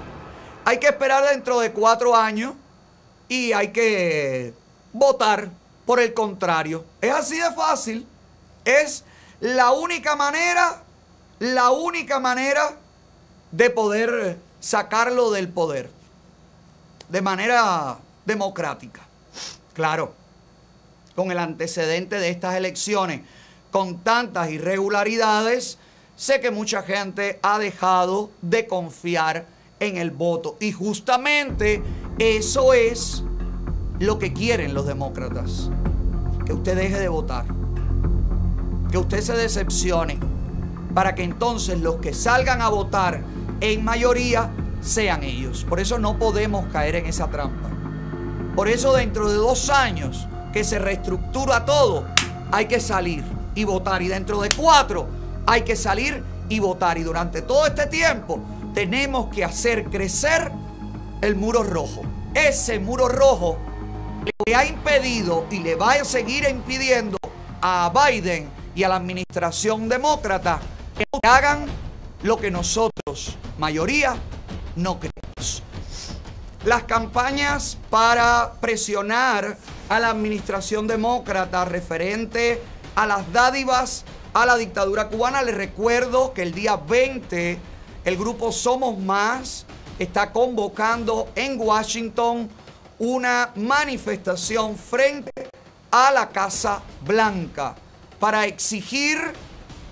[0.65, 2.55] Hay que esperar dentro de cuatro años
[3.29, 4.55] y hay que
[4.95, 5.51] votar
[5.85, 6.87] por el contrario.
[7.03, 8.07] Es así de fácil.
[8.65, 9.05] Es
[9.41, 10.83] la única manera,
[11.39, 12.77] la única manera
[13.51, 15.91] de poder sacarlo del poder.
[17.11, 19.03] De manera democrática.
[19.75, 20.15] Claro,
[21.15, 23.21] con el antecedente de estas elecciones,
[23.71, 25.79] con tantas irregularidades,
[26.17, 29.45] sé que mucha gente ha dejado de confiar
[29.81, 30.57] en el voto.
[30.61, 31.83] Y justamente
[32.19, 33.25] eso es
[33.99, 35.71] lo que quieren los demócratas.
[36.45, 37.45] Que usted deje de votar.
[38.91, 40.19] Que usted se decepcione.
[40.95, 43.23] Para que entonces los que salgan a votar
[43.61, 45.65] en mayoría sean ellos.
[45.69, 47.71] Por eso no podemos caer en esa trampa.
[48.55, 52.05] Por eso dentro de dos años que se reestructura todo,
[52.53, 54.03] hay que salir y votar.
[54.03, 55.07] Y dentro de cuatro
[55.47, 56.99] hay que salir y votar.
[56.99, 58.39] Y durante todo este tiempo
[58.75, 60.53] tenemos que hacer crecer
[61.21, 62.03] el muro rojo.
[62.35, 63.59] Ese muro rojo
[64.47, 67.19] le ha impedido y le va a seguir impidiendo
[67.61, 70.61] a Biden y a la administración demócrata
[70.97, 71.67] que hagan
[72.23, 74.17] lo que nosotros, mayoría,
[74.77, 75.63] no queremos.
[76.65, 79.59] Las campañas para presionar
[79.89, 82.63] a la administración demócrata referente
[82.95, 85.43] a las dádivas a la dictadura cubana.
[85.43, 87.59] Les recuerdo que el día 20
[88.05, 89.67] el grupo Somos Más
[89.99, 92.49] está convocando en Washington
[93.05, 95.31] una manifestación frente
[95.91, 97.75] a la Casa Blanca
[98.19, 99.19] para exigir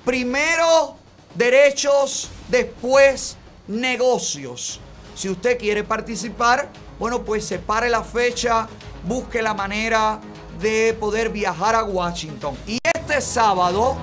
[0.02, 0.96] primero
[1.34, 3.36] derechos, después
[3.68, 4.80] negocios.
[5.14, 8.66] Si usted quiere participar, bueno, pues separe la fecha,
[9.06, 10.18] busque la manera
[10.58, 12.56] de poder viajar a Washington.
[12.66, 13.94] Y este sábado,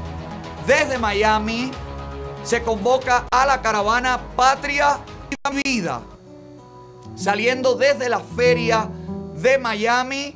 [0.67, 1.71] desde Miami,
[2.43, 4.99] se convoca a la caravana Patria
[5.31, 6.01] y Vida,
[7.15, 8.87] saliendo desde la feria
[9.41, 10.35] de Miami,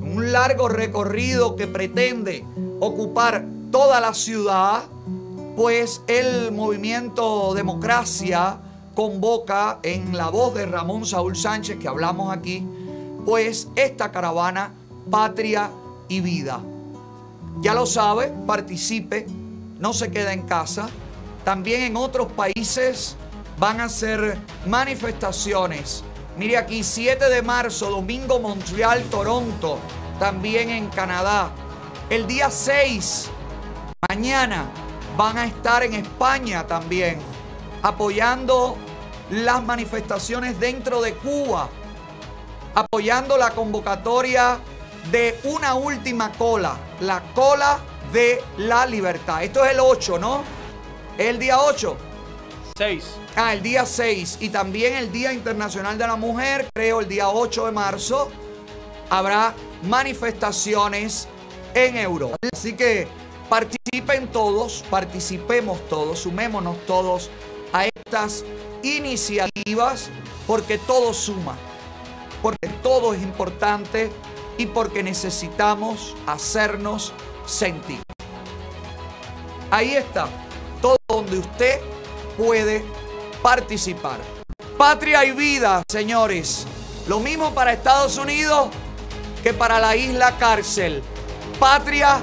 [0.00, 2.44] un largo recorrido que pretende
[2.80, 4.82] ocupar toda la ciudad,
[5.56, 8.58] pues el movimiento Democracia
[8.94, 12.66] convoca en la voz de Ramón Saúl Sánchez, que hablamos aquí,
[13.24, 14.72] pues esta caravana
[15.10, 15.70] Patria
[16.08, 16.60] y Vida.
[17.62, 19.26] Ya lo sabe, participe,
[19.78, 20.88] no se queda en casa.
[21.44, 23.16] También en otros países
[23.58, 26.02] van a ser manifestaciones.
[26.40, 29.78] Mire aquí, 7 de marzo, domingo Montreal, Toronto,
[30.18, 31.50] también en Canadá.
[32.08, 33.30] El día 6,
[34.08, 34.64] mañana,
[35.18, 37.18] van a estar en España también,
[37.82, 38.78] apoyando
[39.28, 41.68] las manifestaciones dentro de Cuba,
[42.74, 44.60] apoyando la convocatoria
[45.10, 47.80] de una última cola, la cola
[48.14, 49.44] de la libertad.
[49.44, 50.42] Esto es el 8, ¿no?
[51.18, 51.98] El día 8.
[52.80, 53.04] 6.
[53.36, 57.28] Ah, el día 6 y también el Día Internacional de la Mujer, creo el día
[57.28, 58.30] 8 de marzo,
[59.10, 61.28] habrá manifestaciones
[61.74, 62.38] en Europa.
[62.50, 63.06] Así que
[63.50, 67.28] participen todos, participemos todos, sumémonos todos
[67.74, 68.46] a estas
[68.82, 70.08] iniciativas
[70.46, 71.58] porque todo suma,
[72.40, 74.10] porque todo es importante
[74.56, 77.12] y porque necesitamos hacernos
[77.44, 78.00] sentir.
[79.70, 80.28] Ahí está,
[80.80, 81.78] todo donde usted
[82.40, 82.82] puede
[83.42, 84.18] participar.
[84.78, 86.66] Patria y vida, señores.
[87.06, 88.70] Lo mismo para Estados Unidos
[89.42, 91.02] que para la isla cárcel.
[91.58, 92.20] Patria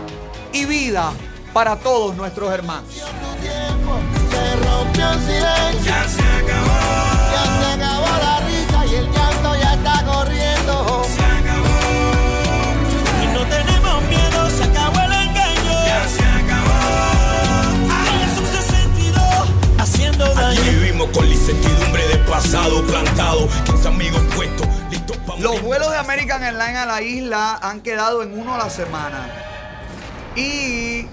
[0.52, 1.14] y vida
[1.54, 2.92] para todos nuestros hermanos.
[2.96, 3.04] Se
[6.24, 7.07] acabó.
[21.50, 23.48] Incertidumbre del pasado plantado.
[23.66, 28.22] 15 amigos puestos, listos para Los vuelos de American Airlines a la isla han quedado
[28.22, 29.30] en uno a la semana.
[30.36, 31.08] Y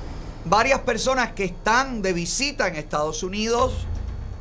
[0.44, 3.86] varias personas que están de visita en Estados Unidos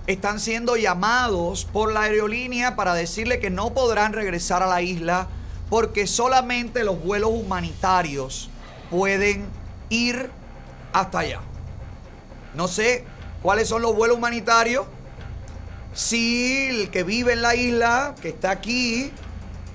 [0.07, 5.27] están siendo llamados por la aerolínea para decirle que no podrán regresar a la isla
[5.69, 8.49] porque solamente los vuelos humanitarios
[8.89, 9.45] pueden
[9.89, 10.31] ir
[10.91, 11.41] hasta allá.
[12.55, 13.05] No sé
[13.43, 14.87] cuáles son los vuelos humanitarios.
[15.93, 19.11] Si el que vive en la isla, que está aquí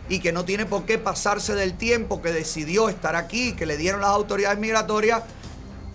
[0.09, 3.77] y que no tiene por qué pasarse del tiempo que decidió estar aquí, que le
[3.77, 5.23] dieron las autoridades migratorias,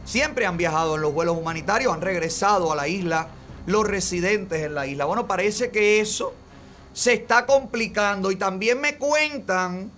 [0.06, 3.28] siempre han viajado en los vuelos humanitarios, han regresado a la isla
[3.66, 5.06] los residentes en la isla.
[5.06, 6.34] Bueno, parece que eso
[6.94, 9.92] se está complicando y también me cuentan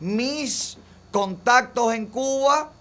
[0.00, 0.76] mis
[1.12, 2.72] contactos en Cuba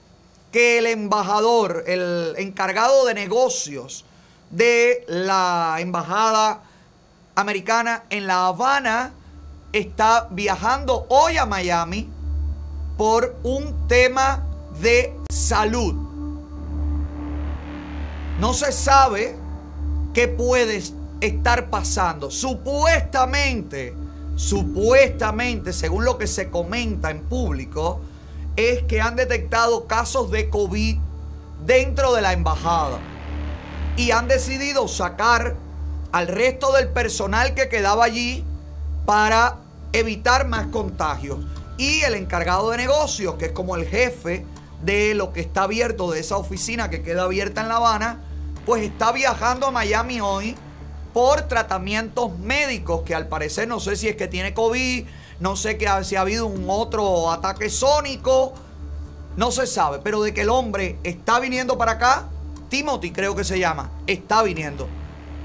[0.52, 4.04] que el embajador, el encargado de negocios
[4.50, 6.62] de la embajada
[7.38, 9.12] americana en La Habana,
[9.72, 12.10] está viajando hoy a Miami
[12.98, 14.44] por un tema
[14.82, 15.94] de salud.
[18.40, 19.38] No se sabe
[20.16, 20.82] qué puede
[21.22, 22.32] estar pasando.
[22.32, 23.94] Supuestamente,
[24.36, 28.02] supuestamente, según lo que se comenta en público,
[28.56, 30.98] es que han detectado casos de COVID
[31.68, 32.98] dentro de la embajada
[33.96, 35.67] y han decidido sacar
[36.12, 38.44] al resto del personal que quedaba allí
[39.06, 39.58] para
[39.94, 41.40] evitar más contagios.
[41.78, 44.46] Y el encargado de negocios, que es como el jefe
[44.84, 48.20] de lo que está abierto, de esa oficina que queda abierta en La Habana,
[48.66, 50.56] pues está viajando a Miami hoy
[51.14, 55.06] por tratamientos médicos, que al parecer no sé si es que tiene COVID,
[55.40, 58.54] no sé que si ha habido un otro ataque sónico,
[59.36, 62.28] no se sabe, pero de que el hombre está viniendo para acá,
[62.70, 64.88] Timothy creo que se llama, está viniendo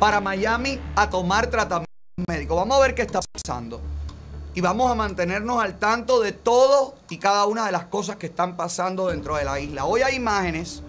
[0.03, 1.87] para Miami a tomar tratamiento
[2.27, 2.57] médico.
[2.57, 3.81] Vamos a ver qué está pasando.
[4.53, 8.27] Y vamos a mantenernos al tanto de todo y cada una de las cosas que
[8.27, 9.85] están pasando dentro de la isla.
[9.85, 10.83] Hoy hay imágenes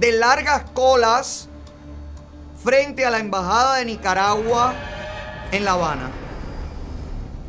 [0.00, 1.48] de largas colas
[2.60, 4.74] frente a la embajada de Nicaragua
[5.52, 6.10] en La Habana.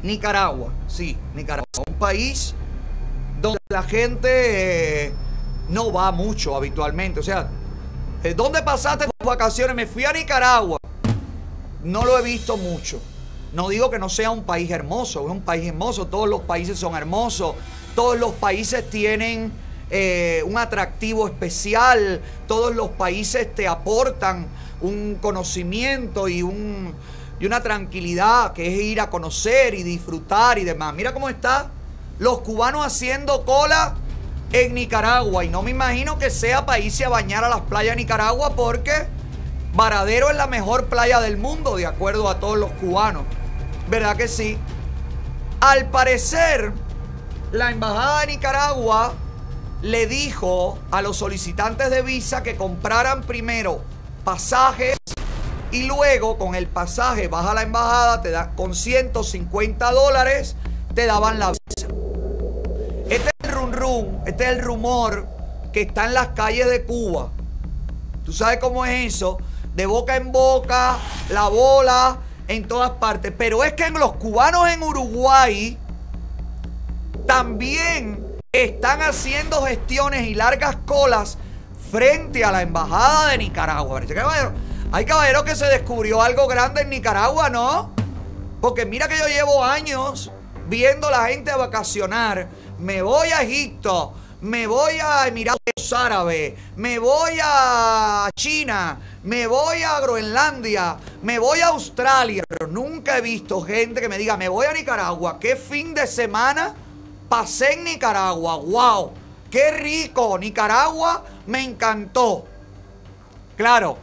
[0.04, 1.66] Nicaragua, sí, Nicaragua.
[1.88, 2.54] Un país
[3.42, 5.14] donde la gente eh,
[5.70, 7.20] no va mucho habitualmente.
[7.20, 7.50] O sea,
[8.30, 9.76] ¿dónde pasaste tus vacaciones?
[9.76, 10.78] Me fui a Nicaragua.
[11.84, 13.02] No lo he visto mucho.
[13.54, 16.08] No digo que no sea un país hermoso, es un país hermoso.
[16.08, 17.56] Todos los países son hermosos.
[17.96, 19.52] Todos los países tienen
[19.90, 22.22] eh, un atractivo especial.
[22.48, 24.48] Todos los países te aportan
[24.82, 26.94] un conocimiento y, un,
[27.40, 30.94] y una tranquilidad que es ir a conocer y disfrutar y demás.
[30.94, 31.72] Mira cómo está
[32.20, 33.96] los cubanos haciendo cola
[34.52, 35.44] en Nicaragua.
[35.44, 38.56] Y no me imagino que sea para irse a bañar a las playas de Nicaragua
[38.56, 39.08] porque
[39.74, 43.24] Varadero es la mejor playa del mundo, de acuerdo a todos los cubanos.
[43.90, 44.58] ¿Verdad que sí?
[45.62, 46.74] Al parecer,
[47.52, 49.14] la embajada de Nicaragua
[49.82, 53.82] le dijo a los solicitantes de visa que compraran primero
[54.24, 54.98] pasajes
[55.72, 60.56] y luego con el pasaje vas a la embajada, te da con 150 dólares,
[60.94, 61.54] te daban la.
[63.12, 65.28] Este es el rum rum, este es el rumor
[65.74, 67.30] que está en las calles de Cuba.
[68.24, 69.38] ¿Tú sabes cómo es eso?
[69.76, 70.98] De boca en boca,
[71.28, 73.34] la bola, en todas partes.
[73.38, 75.78] Pero es que los cubanos en Uruguay
[77.28, 81.38] también están haciendo gestiones y largas colas
[81.92, 84.00] frente a la embajada de Nicaragua.
[84.94, 87.92] Hay caballero que se descubrió algo grande en Nicaragua, ¿no?
[88.62, 90.32] Porque mira que yo llevo años
[90.70, 92.48] viendo la gente a vacacionar.
[92.82, 94.12] Me voy a Egipto,
[94.42, 101.60] me voy a Emiratos Árabes, me voy a China, me voy a Groenlandia, me voy
[101.60, 102.44] a Australia.
[102.48, 105.38] Pero nunca he visto gente que me diga, me voy a Nicaragua.
[105.40, 106.74] ¿Qué fin de semana
[107.30, 108.56] pasé en Nicaragua?
[108.56, 109.12] ¡Wow!
[109.52, 110.40] ¡Qué rico!
[110.40, 112.48] Nicaragua me encantó.
[113.56, 114.00] Claro,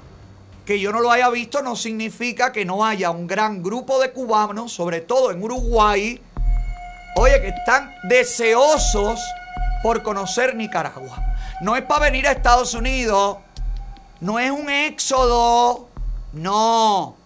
[0.64, 4.12] que yo no lo haya visto no significa que no haya un gran grupo de
[4.12, 6.20] cubanos, sobre todo en Uruguay,
[7.18, 9.20] oye, que están deseosos
[9.82, 11.18] por conocer Nicaragua.
[11.60, 13.38] No es para venir a Estados Unidos,
[14.20, 15.88] no es un éxodo,
[16.32, 17.16] no,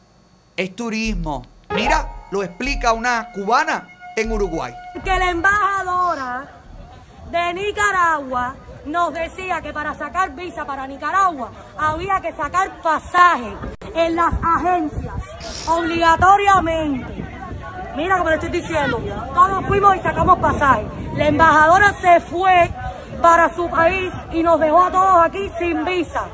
[0.56, 1.44] es turismo.
[1.70, 4.74] Mira, lo explica una cubana en Uruguay.
[5.04, 6.46] que la embajadora
[7.30, 8.54] de Nicaragua
[8.86, 13.56] nos decía que para sacar visa para Nicaragua había que sacar pasaje
[13.94, 15.14] en las agencias,
[15.66, 17.31] obligatoriamente.
[17.96, 19.00] Mira como le estoy diciendo,
[19.34, 20.86] todos fuimos y sacamos pasaje.
[21.14, 22.70] La embajadora se fue
[23.20, 26.24] para su país y nos dejó a todos aquí sin visa.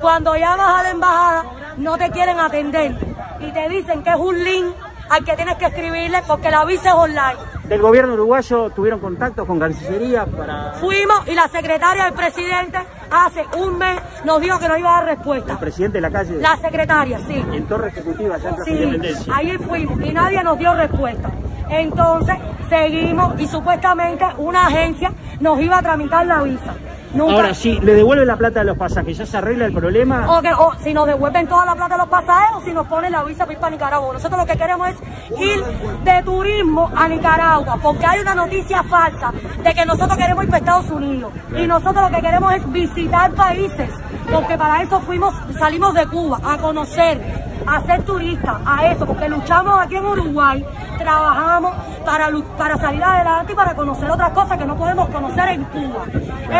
[0.00, 1.44] Cuando llamas a la embajada
[1.76, 2.96] no te quieren atender
[3.40, 4.74] y te dicen que es un link
[5.10, 7.36] al que tienes que escribirle porque la visa es online.
[7.72, 10.72] Del gobierno uruguayo tuvieron contacto con Cancillería para...
[10.74, 12.76] Fuimos y la secretaria del presidente
[13.10, 15.52] hace un mes nos dijo que no iba a dar respuesta.
[15.54, 16.38] El presidente de la calle.
[16.38, 17.42] La secretaria, sí.
[17.50, 19.00] En Torre Ejecutiva, Plaza Sí,
[19.32, 21.30] ahí fuimos y nadie nos dio respuesta.
[21.70, 22.36] Entonces
[22.68, 25.10] seguimos y supuestamente una agencia
[25.40, 26.74] nos iba a tramitar la visa.
[27.14, 27.34] Nunca.
[27.34, 30.26] Ahora, si le devuelven la plata de los pasajes, ¿ya se arregla el problema?
[30.30, 32.86] O, que, o si nos devuelven toda la plata de los pasajes o si nos
[32.86, 34.14] ponen la visa para ir para Nicaragua.
[34.14, 34.96] Nosotros lo que queremos es
[35.38, 35.62] ir
[36.04, 39.32] de turismo a Nicaragua porque hay una noticia falsa
[39.62, 43.30] de que nosotros queremos ir para Estados Unidos y nosotros lo que queremos es visitar
[43.32, 43.90] países
[44.32, 47.20] porque para eso fuimos, salimos de Cuba a conocer,
[47.66, 50.64] a ser turistas, a eso, porque luchamos aquí en Uruguay,
[50.98, 51.72] trabajamos
[52.04, 56.04] para, para salir adelante y para conocer otras cosas que no podemos conocer en Cuba.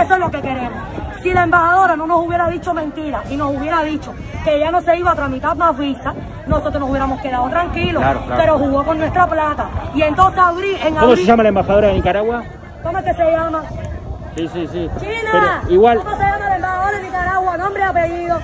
[0.03, 0.79] Eso es lo que queremos.
[1.23, 4.13] Si la embajadora no nos hubiera dicho mentiras y nos hubiera dicho
[4.45, 6.13] que ya no se iba a tramitar más visa,
[6.49, 8.41] nosotros nos hubiéramos quedado tranquilos, Claro, claro.
[8.43, 9.67] pero jugó con nuestra plata.
[9.95, 12.43] Y entonces abril, en ¿Cómo abril, se llama la embajadora de Nicaragua?
[12.83, 13.63] ¿cómo es que se llama?
[14.37, 14.91] Sí, sí, sí.
[14.99, 15.31] China.
[15.63, 17.57] Pero igual, ¿Cómo se llama la embajadora de Nicaragua?
[17.59, 18.39] Nombre y apellido.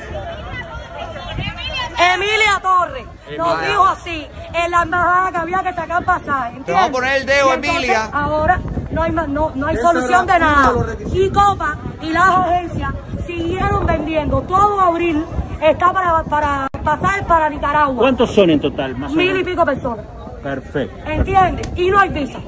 [2.15, 3.05] Emilia Torres
[3.37, 3.69] nos Emilia.
[3.71, 6.61] dijo así en la embajada que había que sacar pasaje.
[6.65, 8.05] Te vamos a poner el dedo, entonces, Emilia.
[8.13, 8.61] Ahora
[8.91, 10.73] no hay, más- no, no hay solución de nada.
[11.13, 12.93] Y Copa y las agencias
[13.27, 14.43] siguieron vendiendo.
[14.43, 15.25] Todo abril
[15.61, 17.99] está para, para, pasajes para Nicaragua.
[17.99, 20.05] ¿Cuántos son en total, más o Mil y pico personas.
[20.43, 21.11] Perfecto.
[21.11, 21.69] ¿Entiendes?
[21.77, 22.39] Y no hay visa.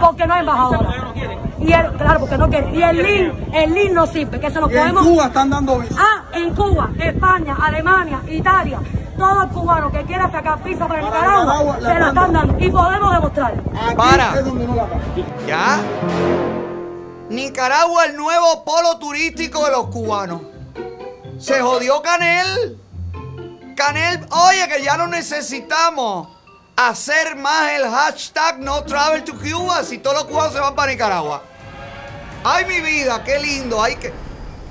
[0.00, 1.12] Porque no hay embajadora.
[1.58, 2.70] Y el, claro, porque no quiere.
[2.74, 5.06] Y el link, el link no sirve, que se lo Y en podemos.
[5.06, 5.94] Cuba están dando visa.
[5.98, 8.80] Ah, en Cuba, España, Alemania, Italia.
[9.16, 12.56] Todo el cubano que quiera sacar visa para Nicaragua, Nicaragua, la se la están dando.
[12.58, 13.62] Y podemos demostrarlo.
[13.74, 14.34] Aquí Para.
[15.46, 15.78] ¿Ya?
[17.30, 20.42] Nicaragua, el nuevo polo turístico de los cubanos.
[21.38, 22.78] Se jodió Canel.
[23.74, 26.28] Canel, oye, que ya no necesitamos
[26.76, 30.92] hacer más el hashtag no travel to Cuba si todos los cubanos se van para
[30.92, 31.42] Nicaragua.
[32.44, 33.82] Ay, mi vida, qué lindo.
[33.82, 34.12] Hay, que,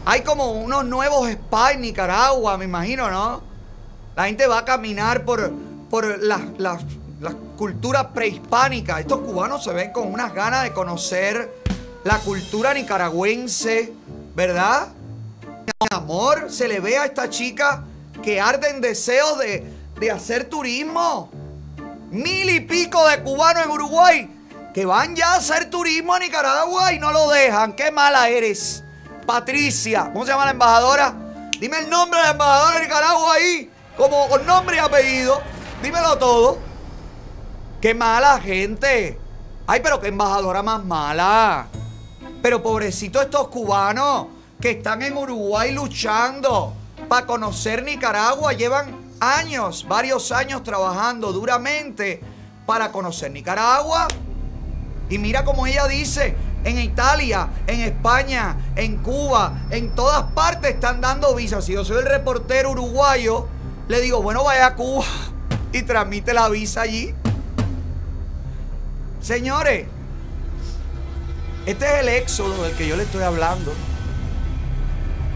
[0.05, 3.41] hay como unos nuevos spas en Nicaragua, me imagino, ¿no?
[4.15, 5.51] La gente va a caminar por,
[5.89, 6.85] por las, las,
[7.57, 8.99] culturas prehispánicas.
[8.99, 11.53] Estos cubanos se ven con unas ganas de conocer
[12.03, 13.93] la cultura nicaragüense,
[14.35, 14.89] ¿verdad?
[15.91, 17.83] Amor, se le ve a esta chica
[18.21, 19.65] que arde en deseos de,
[19.99, 21.29] de hacer turismo.
[22.11, 24.35] Mil y pico de cubanos en Uruguay
[24.75, 27.71] que van ya a hacer turismo a Nicaragua y no lo dejan.
[27.77, 28.83] Qué mala eres.
[29.25, 31.15] Patricia, ¿cómo se llama la embajadora?
[31.61, 35.41] Dime el nombre de la embajadora de Nicaragua ahí, como con nombre y apellido.
[35.81, 36.57] Dímelo todo.
[37.79, 39.17] Qué mala gente.
[39.65, 41.67] Ay, pero qué embajadora más mala.
[42.41, 44.27] Pero pobrecitos estos cubanos
[44.59, 46.73] que están en Uruguay luchando
[47.07, 48.51] para conocer Nicaragua.
[48.51, 52.21] Llevan años, varios años trabajando duramente
[52.65, 54.07] para conocer Nicaragua.
[55.09, 60.99] Y mira como ella dice, en Italia, en España, en Cuba, en todas partes están
[60.99, 61.65] dando visas.
[61.65, 63.47] Si yo soy el reportero uruguayo,
[63.87, 65.05] le digo, bueno, vaya a Cuba
[65.71, 67.13] y transmite la visa allí.
[69.21, 69.87] Señores,
[71.65, 73.73] este es el éxodo del que yo le estoy hablando.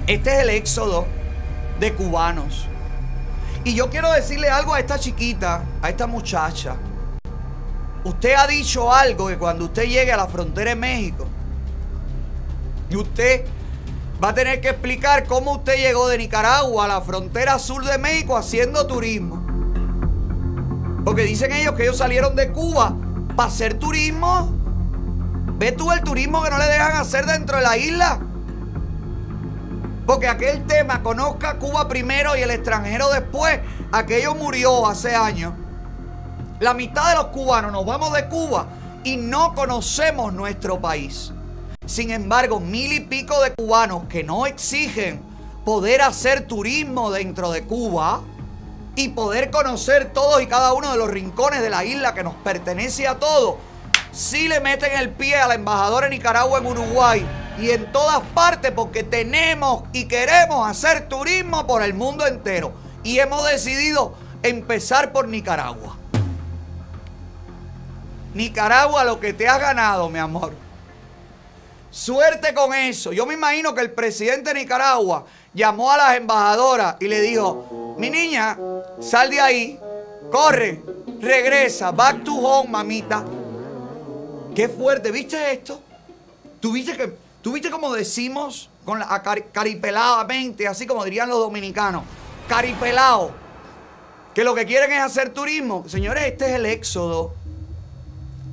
[0.08, 1.06] Este es el éxodo
[1.80, 2.68] de cubanos.
[3.64, 6.76] Y yo quiero decirle algo a esta chiquita, a esta muchacha.
[8.04, 11.28] Usted ha dicho algo que cuando usted llegue a la frontera de México,
[12.90, 13.46] y usted
[14.24, 17.98] va a tener que explicar cómo usted llegó de Nicaragua a la frontera sur de
[17.98, 19.46] México haciendo turismo.
[21.06, 22.96] Porque dicen ellos que ellos salieron de Cuba
[23.36, 24.56] para hacer turismo.
[25.58, 28.20] ¿Ves tú el turismo que no le dejan hacer dentro de la isla?
[30.10, 33.60] Porque aquel tema, conozca Cuba primero y el extranjero después,
[33.92, 35.54] aquello murió hace años.
[36.60, 38.66] La mitad de los cubanos nos vamos de Cuba
[39.04, 41.32] y no conocemos nuestro país.
[41.86, 45.22] Sin embargo, mil y pico de cubanos que no exigen
[45.64, 48.22] poder hacer turismo dentro de Cuba
[48.96, 52.34] y poder conocer todos y cada uno de los rincones de la isla que nos
[52.34, 53.58] pertenece a todos,
[54.12, 57.28] sí le meten el pie a la embajadora de Nicaragua en Uruguay
[57.62, 62.74] y en todas partes porque tenemos y queremos hacer turismo por el mundo entero.
[63.04, 65.98] Y hemos decidido empezar por Nicaragua.
[68.34, 70.54] Nicaragua lo que te has ganado, mi amor.
[71.92, 73.12] Suerte con eso.
[73.12, 77.96] Yo me imagino que el presidente de Nicaragua llamó a las embajadoras y le dijo,
[77.98, 78.58] mi niña,
[79.02, 79.80] sal de ahí,
[80.32, 80.84] corre,
[81.20, 83.26] regresa, back to home, mamita.
[84.56, 85.82] Qué fuerte, ¿viste esto?
[86.60, 89.02] ¿Tú viste, que, tú viste como decimos con
[89.52, 92.04] caripeladamente, así como dirían los dominicanos,
[92.48, 93.32] caripelado,
[94.34, 95.84] que lo que quieren es hacer turismo?
[95.88, 97.34] Señores, este es el éxodo.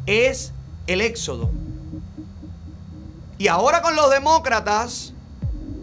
[0.07, 0.53] Es
[0.87, 1.51] el éxodo.
[3.39, 5.13] Y ahora con los demócratas,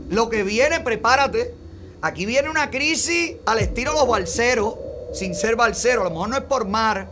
[0.10, 1.56] lo que viene, prepárate.
[2.02, 4.76] Aquí viene una crisis al estilo los balseros,
[5.14, 7.08] sin ser balsero, a lo mejor no es por mar,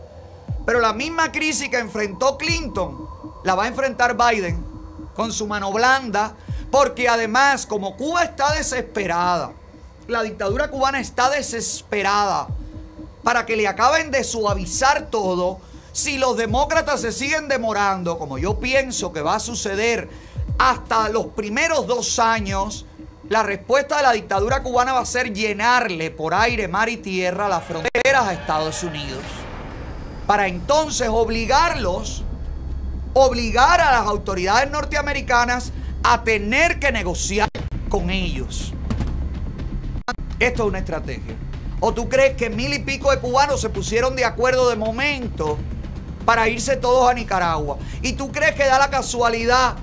[0.66, 3.08] pero la misma crisis que enfrentó Clinton
[3.44, 4.71] la va a enfrentar Biden
[5.14, 6.34] con su mano blanda,
[6.70, 9.52] porque además, como Cuba está desesperada,
[10.08, 12.48] la dictadura cubana está desesperada
[13.22, 15.60] para que le acaben de suavizar todo,
[15.92, 20.08] si los demócratas se siguen demorando, como yo pienso que va a suceder
[20.58, 22.86] hasta los primeros dos años,
[23.28, 27.48] la respuesta de la dictadura cubana va a ser llenarle por aire, mar y tierra
[27.48, 29.22] las fronteras a Estados Unidos.
[30.26, 32.24] Para entonces obligarlos,
[33.14, 37.48] obligar a las autoridades norteamericanas a tener que negociar
[37.88, 38.72] con ellos.
[40.38, 41.36] Esto es una estrategia.
[41.80, 45.58] ¿O tú crees que mil y pico de cubanos se pusieron de acuerdo de momento
[46.24, 47.78] para irse todos a Nicaragua?
[48.02, 49.76] ¿Y tú crees que da la casualidad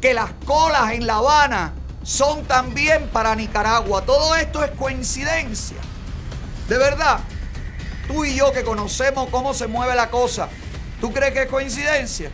[0.00, 4.02] que las colas en La Habana son también para Nicaragua?
[4.02, 5.76] Todo esto es coincidencia.
[6.68, 7.20] De verdad,
[8.08, 10.48] tú y yo que conocemos cómo se mueve la cosa,
[11.00, 12.30] ¿tú crees que es coincidencia?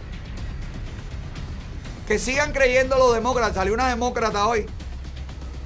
[2.06, 3.54] Que sigan creyendo los demócratas.
[3.54, 4.66] Salió una demócrata hoy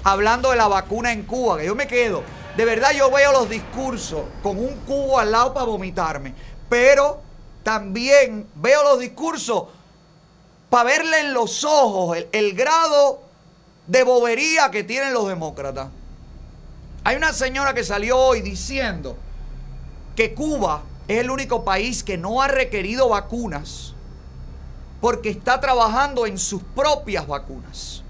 [0.04, 2.22] hablando de la vacuna en Cuba, que yo me quedo.
[2.56, 6.32] de verdad yo veo los discursos con un cubo al lado para vomitarme.
[6.68, 7.20] Pero
[7.64, 9.64] también veo los discursos
[10.70, 13.20] para verle en los ojos el, el grado
[13.88, 15.88] de bobería que tienen los demócratas.
[17.02, 19.16] Hay una señora que salió hoy diciendo
[20.14, 23.95] que Cuba es el único país que no ha requerido vacunas
[25.00, 28.02] porque está trabajando en sus propias vacunas.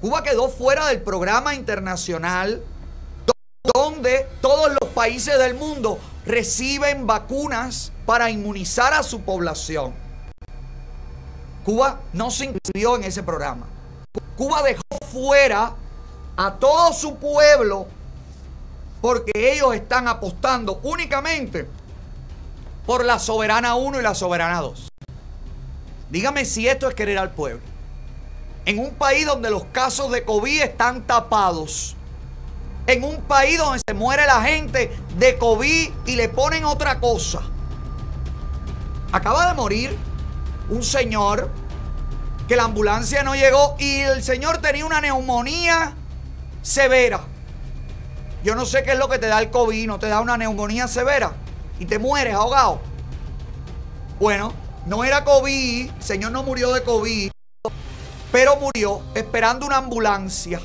[0.00, 2.62] Cuba quedó fuera del programa internacional
[3.74, 9.94] donde todos los países del mundo reciben vacunas para inmunizar a su población.
[11.64, 13.66] Cuba no se inscribió en ese programa.
[14.36, 14.82] Cuba dejó
[15.12, 15.74] fuera
[16.36, 17.86] a todo su pueblo
[19.00, 21.68] porque ellos están apostando únicamente
[22.86, 24.91] por la soberana 1 y la soberana 2.
[26.12, 27.62] Dígame si esto es querer al pueblo.
[28.66, 31.96] En un país donde los casos de COVID están tapados.
[32.86, 37.40] En un país donde se muere la gente de COVID y le ponen otra cosa.
[39.10, 39.96] Acaba de morir
[40.68, 41.48] un señor
[42.46, 45.94] que la ambulancia no llegó y el señor tenía una neumonía
[46.60, 47.22] severa.
[48.44, 50.36] Yo no sé qué es lo que te da el COVID, no te da una
[50.36, 51.32] neumonía severa
[51.78, 52.82] y te mueres ahogado.
[54.20, 54.52] Bueno,
[54.86, 57.30] no era COVID, el señor no murió de COVID,
[58.30, 60.60] pero murió esperando una ambulancia.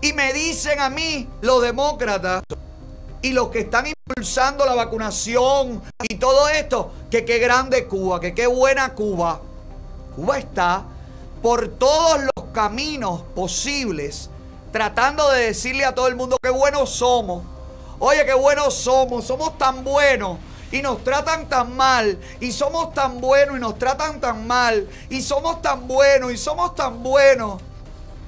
[0.00, 2.42] Y me dicen a mí, los demócratas
[3.22, 8.34] y los que están impulsando la vacunación y todo esto, que qué grande Cuba, que
[8.34, 9.40] qué buena Cuba.
[10.14, 10.84] Cuba está
[11.42, 14.30] por todos los caminos posibles
[14.72, 17.44] tratando de decirle a todo el mundo qué buenos somos.
[17.98, 20.38] Oye, qué buenos somos, somos tan buenos
[20.74, 25.22] y nos tratan tan mal, y somos tan buenos y nos tratan tan mal, y
[25.22, 27.62] somos tan buenos y somos tan buenos.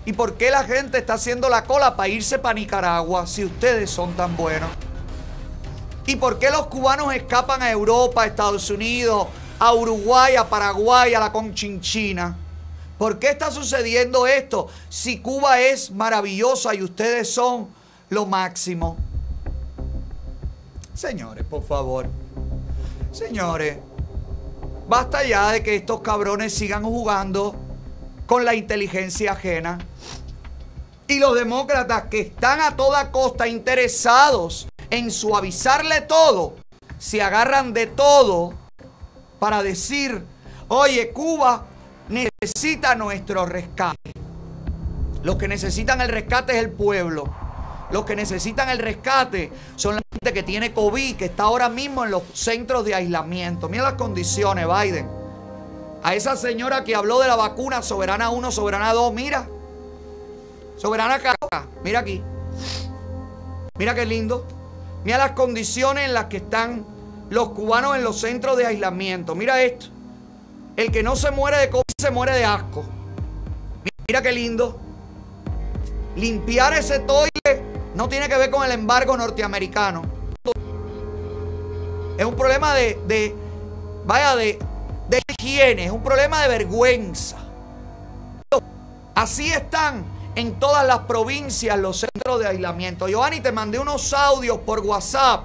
[0.04, 3.90] ¿Y por qué la gente está haciendo la cola para irse para Nicaragua si ustedes
[3.90, 4.70] son tan buenos?
[6.06, 9.26] ¿Y por qué los cubanos escapan a Europa, a Estados Unidos,
[9.58, 12.36] a Uruguay, a Paraguay, a la Conchinchina?
[12.96, 17.66] ¿Por qué está sucediendo esto si Cuba es maravillosa y ustedes son
[18.08, 18.96] lo máximo?
[20.94, 22.06] Señores, por favor.
[23.16, 23.78] Señores,
[24.86, 27.56] basta ya de que estos cabrones sigan jugando
[28.26, 29.78] con la inteligencia ajena.
[31.08, 36.56] Y los demócratas que están a toda costa interesados en suavizarle todo,
[36.98, 38.52] se agarran de todo
[39.38, 40.22] para decir,
[40.68, 41.64] oye, Cuba
[42.10, 44.12] necesita nuestro rescate.
[45.22, 47.45] Los que necesitan el rescate es el pueblo.
[47.90, 52.04] Los que necesitan el rescate son la gente que tiene COVID, que está ahora mismo
[52.04, 53.68] en los centros de aislamiento.
[53.68, 55.08] Mira las condiciones, Biden.
[56.02, 59.48] A esa señora que habló de la vacuna Soberana 1, Soberana 2, mira.
[60.76, 62.22] Soberana Caca, mira aquí.
[63.78, 64.46] Mira qué lindo.
[65.04, 66.84] Mira las condiciones en las que están
[67.30, 69.34] los cubanos en los centros de aislamiento.
[69.34, 69.86] Mira esto.
[70.76, 72.84] El que no se muere de COVID se muere de asco.
[74.08, 74.78] Mira qué lindo.
[76.16, 77.30] Limpiar ese toile
[77.96, 80.02] no tiene que ver con el embargo norteamericano.
[82.18, 83.34] Es un problema de,
[84.04, 84.58] vaya, de,
[85.08, 87.38] de higiene, es un problema de vergüenza.
[89.14, 93.08] Así están en todas las provincias los centros de aislamiento.
[93.08, 95.44] Giovanni, te mandé unos audios por WhatsApp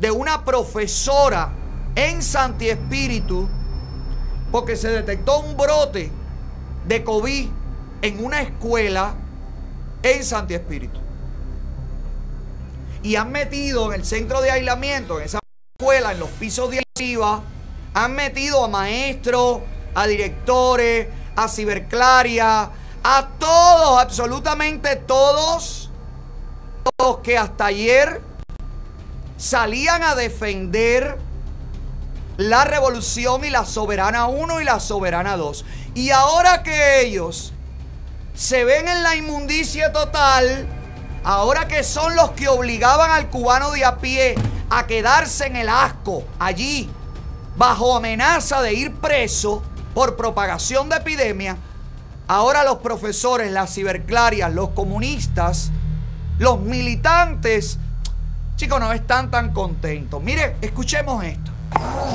[0.00, 1.52] de una profesora
[1.94, 3.48] en Santi Espíritu
[4.50, 6.10] porque se detectó un brote
[6.88, 7.48] de COVID
[8.02, 9.14] en una escuela
[10.02, 11.09] en Santi Espíritu.
[13.02, 15.38] Y han metido en el centro de aislamiento, en esa
[15.78, 17.42] escuela, en los pisos de arriba,
[17.94, 19.60] han metido a maestros,
[19.94, 22.70] a directores, a ciberclaria,
[23.02, 25.90] a todos, absolutamente todos,
[26.98, 28.20] los que hasta ayer
[29.36, 31.18] salían a defender
[32.36, 35.64] la revolución y la soberana 1 y la soberana 2.
[35.94, 37.52] Y ahora que ellos
[38.34, 40.66] se ven en la inmundicia total,
[41.24, 44.34] ahora que son los que obligaban al cubano de a pie
[44.70, 46.88] a quedarse en el asco allí,
[47.56, 49.62] bajo amenaza de ir preso
[49.94, 51.56] por propagación de epidemia,
[52.28, 55.70] ahora los profesores, las ciberclarias, los comunistas,
[56.38, 57.78] los militantes,
[58.56, 60.22] chicos, no están tan contentos.
[60.22, 61.50] Mire, escuchemos esto.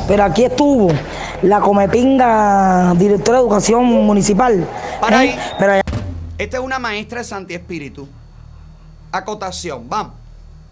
[0.07, 0.89] Pero aquí estuvo
[1.41, 4.67] la comepinga directora de educación municipal.
[5.01, 5.29] Para ¿eh?
[5.29, 5.39] ahí.
[5.59, 5.83] Pero allá
[6.37, 8.07] Esta es una maestra de Santi Espíritu.
[9.15, 10.13] Acotación, vamos.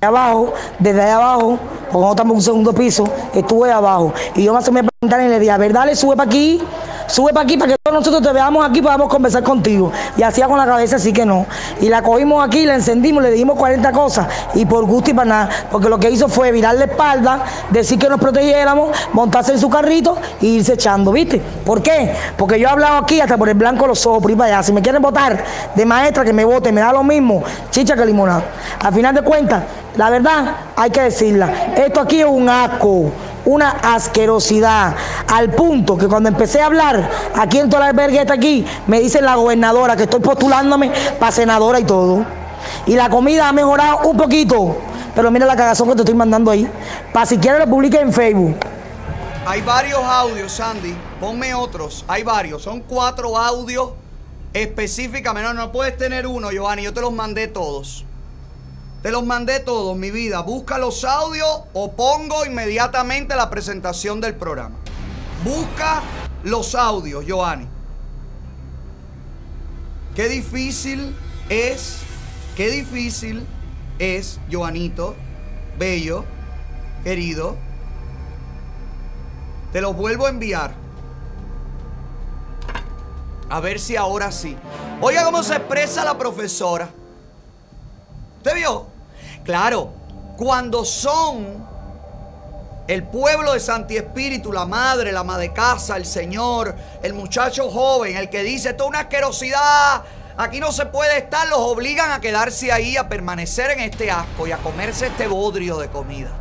[0.01, 1.57] abajo, desde allá abajo,
[1.89, 4.13] porque no estamos en un segundo piso, estuve abajo.
[4.35, 6.61] Y yo me asomé a preguntar y le dije, a ver, dale, sube para aquí,
[7.07, 9.91] sube para aquí para que todos nosotros te veamos aquí y podamos conversar contigo.
[10.17, 11.45] Y hacía con la cabeza así que no.
[11.81, 15.29] Y la cogimos aquí, la encendimos, le dijimos 40 cosas y por gusto y para
[15.29, 15.49] nada.
[15.71, 19.69] Porque lo que hizo fue virar la espalda, decir que nos protegiéramos, montarse en su
[19.69, 21.41] carrito e irse echando, ¿viste?
[21.65, 22.13] ¿Por qué?
[22.37, 24.63] Porque yo he hablado aquí hasta por el blanco los ojos, por ir para allá.
[24.63, 25.43] Si me quieren votar
[25.75, 28.43] de maestra, que me vote, me da lo mismo, chicha que limonada.
[28.79, 29.63] Al final de cuentas,
[29.95, 31.73] la verdad hay que decirla.
[31.75, 33.11] Esto aquí es un asco,
[33.45, 34.95] una asquerosidad.
[35.27, 39.21] Al punto que cuando empecé a hablar aquí en el albergue está aquí, me dice
[39.21, 42.25] la gobernadora que estoy postulándome para senadora y todo.
[42.85, 44.77] Y la comida ha mejorado un poquito.
[45.15, 46.67] Pero mira la cagazón que te estoy mandando ahí.
[47.11, 48.55] Para si quieres lo publique en Facebook.
[49.45, 50.95] Hay varios audios, Sandy.
[51.19, 52.03] Ponme otros.
[52.07, 52.63] Hay varios.
[52.63, 53.91] Son cuatro audios
[54.53, 55.47] específicamente.
[55.47, 56.83] No, no puedes tener uno, Giovanni.
[56.83, 58.05] Yo te los mandé todos.
[59.03, 60.39] Te los mandé todos, mi vida.
[60.39, 64.77] Busca los audios o pongo inmediatamente la presentación del programa.
[65.43, 66.01] Busca
[66.45, 67.67] los audios, Giovanni.
[70.15, 71.13] Qué difícil
[71.49, 71.97] es,
[72.55, 73.45] qué difícil
[73.99, 75.15] es, Giovanito,
[75.77, 76.23] bello,
[77.03, 77.57] querido.
[79.73, 80.73] Te los vuelvo a enviar.
[83.49, 84.55] A ver si ahora sí.
[85.01, 86.89] Oiga cómo se expresa la profesora.
[88.37, 88.92] ¿Usted vio?
[89.43, 89.91] Claro,
[90.37, 91.67] cuando son
[92.87, 97.69] el pueblo de Santi Espíritu, la madre, la ama de casa, el señor, el muchacho
[97.69, 100.03] joven, el que dice, esto es una asquerosidad,
[100.37, 104.47] aquí no se puede estar, los obligan a quedarse ahí, a permanecer en este asco
[104.47, 106.31] y a comerse este bodrio de comida.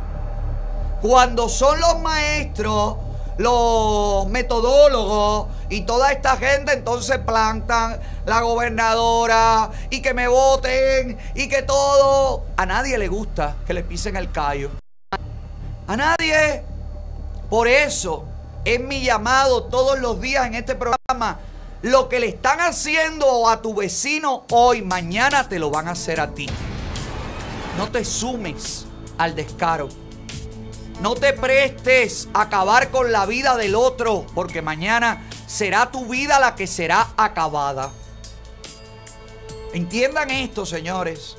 [1.01, 2.95] Cuando son los maestros,
[3.37, 11.47] los metodólogos y toda esta gente entonces plantan la gobernadora y que me voten y
[11.47, 12.45] que todo.
[12.57, 14.71] A nadie le gusta que le pisen el callo.
[15.87, 16.63] A nadie.
[17.49, 18.25] Por eso
[18.65, 21.39] es mi llamado todos los días en este programa.
[21.81, 26.21] Lo que le están haciendo a tu vecino hoy, mañana te lo van a hacer
[26.21, 26.47] a ti.
[27.77, 28.85] No te sumes
[29.17, 29.89] al descaro.
[31.01, 36.39] No te prestes a acabar con la vida del otro, porque mañana será tu vida
[36.39, 37.91] la que será acabada.
[39.73, 41.35] Entiendan esto, señores.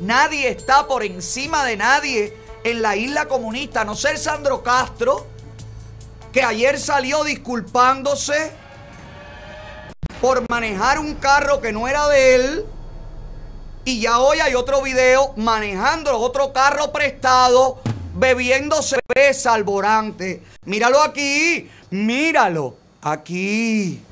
[0.00, 5.26] Nadie está por encima de nadie en la isla comunista, a no ser Sandro Castro,
[6.32, 8.52] que ayer salió disculpándose
[10.20, 12.66] por manejar un carro que no era de él.
[13.84, 17.80] Y ya hoy hay otro video manejando otro carro prestado,
[18.14, 20.42] bebiendo cerveza al volante.
[20.64, 24.02] Míralo aquí, míralo aquí.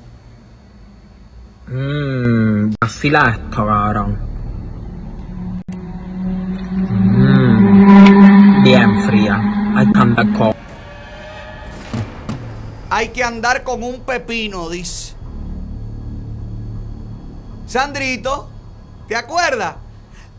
[1.67, 4.19] Mmm, vacila esto, cabrón.
[6.87, 9.39] Mmm, bien fría.
[9.75, 10.53] Hay que andar con...
[12.91, 15.13] Hay que andar con un pepino, dice.
[17.67, 18.49] Sandrito,
[19.07, 19.75] ¿te acuerdas?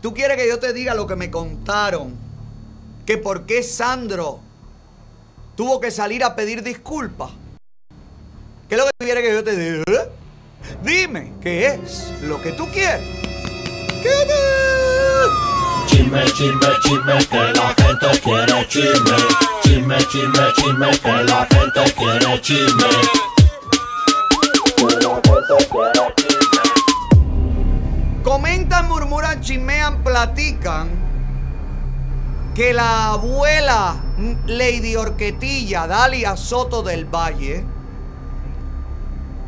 [0.01, 2.30] ¿Tú quieres que yo te diga lo que me contaron?
[3.11, 4.39] Que por qué Sandro
[5.57, 7.29] tuvo que salir a pedir disculpas.
[8.69, 10.07] ¿Qué es lo que tú quieres que yo te diga?
[10.81, 13.01] Dime, ¿qué es lo que tú quieres?
[14.01, 14.13] ¿Qué
[15.87, 19.17] Chisme, chisme, chisme, que la gente quiere chisme.
[19.61, 22.89] Chisme, chisme, chisme, que la gente quiere chisme.
[24.77, 26.63] Que la gente quiere chisme.
[28.23, 31.10] Comentan, murmuran, chismean, platican
[32.53, 33.95] que la abuela
[34.45, 37.63] Lady Orquetilla, Dalia Soto del Valle,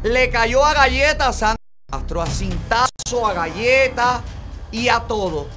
[0.03, 1.57] le cayó a galletas a Sandro
[1.89, 4.21] Castro, a cintazo, a galletas
[4.71, 5.47] y a todo.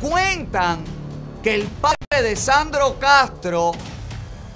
[0.00, 0.84] Cuentan
[1.42, 3.72] que el padre de Sandro Castro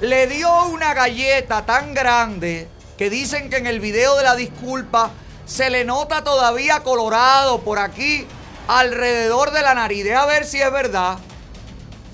[0.01, 5.11] le dio una galleta tan grande que dicen que en el video de la disculpa
[5.45, 8.27] se le nota todavía colorado por aquí
[8.69, 10.05] alrededor de la nariz.
[10.05, 11.19] Deja ver si es verdad.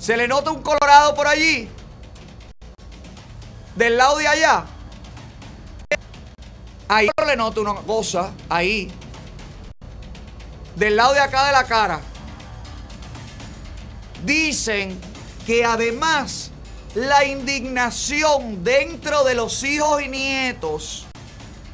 [0.03, 1.69] Se le nota un colorado por allí.
[3.77, 4.65] Del lado de allá.
[6.89, 8.33] Ahí le noto una cosa.
[8.49, 8.91] Ahí.
[10.75, 12.01] Del lado de acá de la cara.
[14.25, 14.99] Dicen
[15.47, 16.51] que además
[16.97, 21.07] la indignación dentro de los hijos y nietos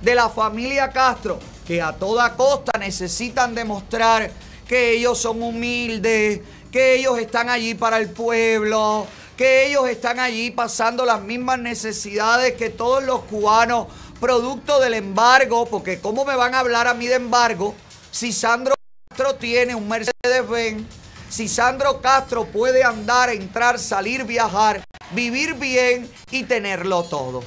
[0.03, 4.31] de la familia Castro, que a toda costa necesitan demostrar
[4.69, 9.07] que ellos son humildes, que ellos están allí para el pueblo,
[9.37, 13.87] que ellos están allí pasando las mismas necesidades que todos los cubanos,
[14.21, 17.75] producto del embargo, porque ¿cómo me van a hablar a mí de embargo
[18.11, 18.75] si Sandro
[19.09, 20.87] Castro tiene un Mercedes-Benz?
[21.29, 27.43] Si Sandro Castro puede andar, entrar, salir, viajar, vivir bien y tenerlo todo.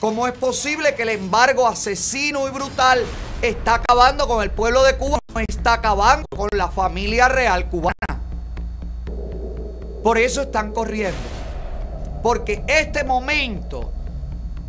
[0.00, 3.04] ¿Cómo es posible que el embargo asesino y brutal
[3.42, 5.18] está acabando con el pueblo de Cuba?
[5.32, 8.25] No está acabando con la familia real cubana.
[10.06, 11.18] Por eso están corriendo.
[12.22, 13.92] Porque este momento,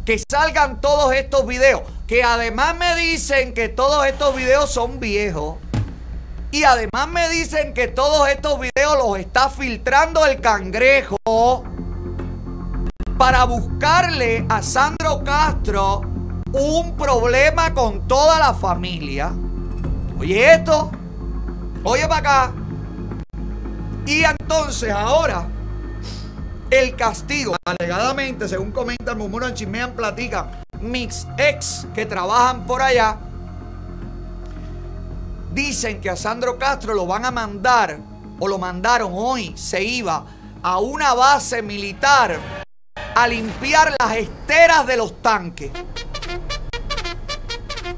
[0.04, 5.58] que salgan todos estos videos, que además me dicen que todos estos videos son viejos.
[6.50, 11.18] Y además me dicen que todos estos videos los está filtrando el cangrejo
[13.20, 16.02] para buscarle a Sandro Castro
[16.52, 19.34] un problema con toda la familia.
[20.20, 20.90] Oye esto,
[21.84, 22.18] oye para
[22.48, 22.67] acá.
[24.08, 25.50] Y entonces ahora
[26.70, 30.50] el castigo, alegadamente, según comentan, murmuran, chismean, platican,
[30.80, 33.18] mis ex que trabajan por allá,
[35.54, 38.00] dicen que a Sandro Castro lo van a mandar,
[38.40, 40.26] o lo mandaron hoy, se iba
[40.64, 42.40] a una base militar
[43.14, 45.72] a limpiar las esteras de los tanques.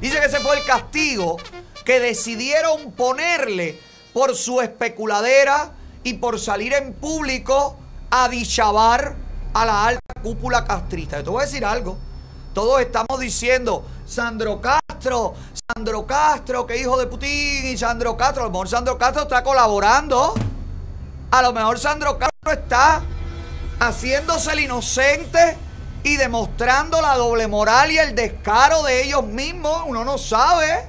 [0.00, 1.36] Dice que ese fue el castigo
[1.84, 3.78] que decidieron ponerle
[4.12, 7.76] por su especuladera y por salir en público
[8.10, 9.14] a dichabar
[9.52, 11.18] a la alta cúpula castrista.
[11.18, 11.96] Yo te voy a decir algo.
[12.54, 15.34] Todos estamos diciendo, Sandro Castro,
[15.74, 18.42] Sandro Castro, que hijo de Putin, y Sandro Castro.
[18.42, 20.34] A lo mejor Sandro Castro está colaborando.
[21.30, 23.02] A lo mejor Sandro Castro está
[23.78, 25.56] haciéndose el inocente
[26.02, 29.82] y demostrando la doble moral y el descaro de ellos mismos.
[29.86, 30.88] Uno no sabe.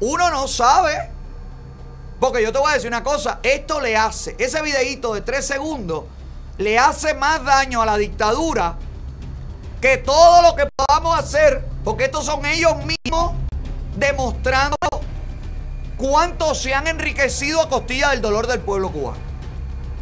[0.00, 1.15] Uno no sabe.
[2.20, 5.46] Porque yo te voy a decir una cosa, esto le hace, ese videíto de tres
[5.46, 6.04] segundos,
[6.58, 8.76] le hace más daño a la dictadura
[9.80, 13.34] que todo lo que podamos hacer, porque estos son ellos mismos
[13.96, 14.76] demostrando
[15.98, 19.18] cuánto se han enriquecido a costilla del dolor del pueblo cubano.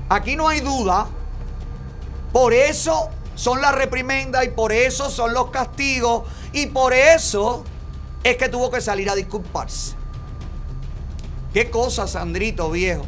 [0.09, 1.07] Aquí no hay duda.
[2.33, 7.65] Por eso son las reprimendas y por eso son los castigos y por eso
[8.23, 9.97] es que tuvo que salir a disculparse.
[11.55, 13.07] Qué cosa, Sandrito viejo.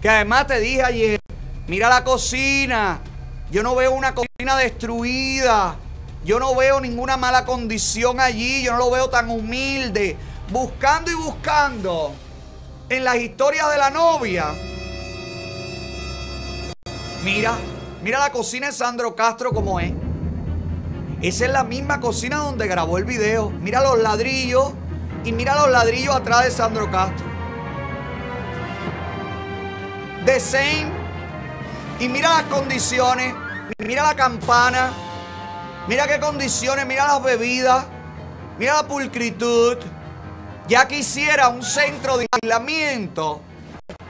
[0.00, 1.20] Que además te dije ayer,
[1.66, 3.02] mira la cocina.
[3.50, 5.76] Yo no veo una cocina destruida.
[6.24, 8.62] Yo no veo ninguna mala condición allí.
[8.62, 10.16] Yo no lo veo tan humilde.
[10.50, 12.14] Buscando y buscando
[12.88, 14.46] en las historias de la novia.
[17.22, 17.58] Mira,
[18.02, 19.92] mira la cocina de Sandro Castro como es.
[21.20, 23.50] Esa es la misma cocina donde grabó el video.
[23.50, 24.72] Mira los ladrillos
[25.24, 27.29] y mira los ladrillos atrás de Sandro Castro.
[30.24, 30.92] The same.
[31.98, 33.34] Y mira las condiciones.
[33.78, 34.92] Mira la campana.
[35.88, 36.86] Mira qué condiciones.
[36.86, 37.86] Mira las bebidas.
[38.58, 39.78] Mira la pulcritud.
[40.68, 43.40] Ya quisiera un centro de aislamiento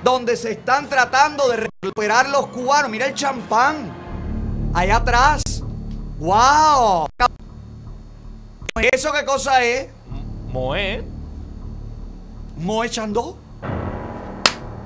[0.02, 2.90] donde se están tratando de recuperar los cubanos.
[2.90, 3.90] Mira el champán.
[4.74, 5.42] Allá atrás.
[6.18, 7.08] ¡Wow!
[8.92, 9.88] ¿Eso qué cosa es?
[10.48, 11.04] Moe.
[12.56, 13.38] Moe Chandó.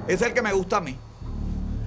[0.07, 0.99] Es el que me gusta a mí.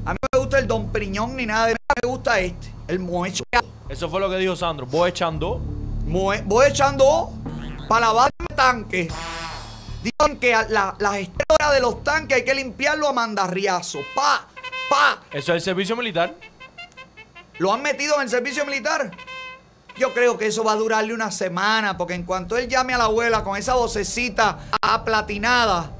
[0.08, 1.94] A mí no me gusta el Don Priñón ni nada de nada.
[2.02, 2.72] Me gusta este.
[2.88, 3.68] El Moe Chandó.
[3.90, 4.86] Eso fue lo que dijo Sandro.
[4.86, 5.58] Voy echando.
[6.06, 7.34] Moe, voy echando
[7.90, 9.12] para lavar tanques.
[10.02, 14.00] Dicen que la- las esteras de los tanques hay que limpiarlo a mandarriazo.
[14.16, 14.48] ¡Pa!
[14.90, 15.20] ¡Pa!
[15.32, 16.34] Eso es el servicio militar.
[17.58, 19.12] ¿Lo han metido en el servicio militar?
[19.98, 22.98] Yo creo que eso va a durarle una semana, porque en cuanto él llame a
[23.00, 25.92] la abuela con esa vocecita aplatinada,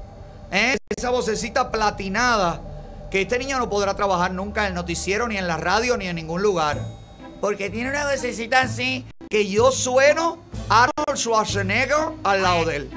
[0.52, 0.78] ¿eh?
[0.96, 2.62] esa vocecita platinada,
[3.10, 6.06] que este niño no podrá trabajar nunca en el noticiero, ni en la radio, ni
[6.06, 6.78] en ningún lugar.
[7.40, 10.38] Porque tiene una vocecita así, que yo sueno
[10.68, 12.90] Arnold Schwarzenegger al lado de él.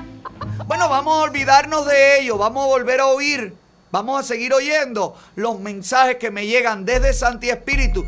[0.66, 3.55] Bueno, vamos a olvidarnos de ello, vamos a volver a oír,
[3.91, 8.05] vamos a seguir oyendo los mensajes que me llegan desde Santi Espíritu,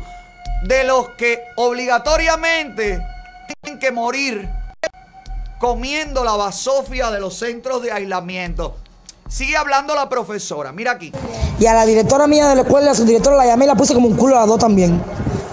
[0.66, 3.00] de los que obligatoriamente
[3.62, 4.48] tienen que morir
[5.58, 8.78] comiendo la basofia de los centros de aislamiento.
[9.34, 11.10] Sigue hablando la profesora, mira aquí.
[11.58, 13.74] Y a la directora mía de la escuela, a su directora la llamé y la
[13.74, 15.02] puse como un culo a las dos también.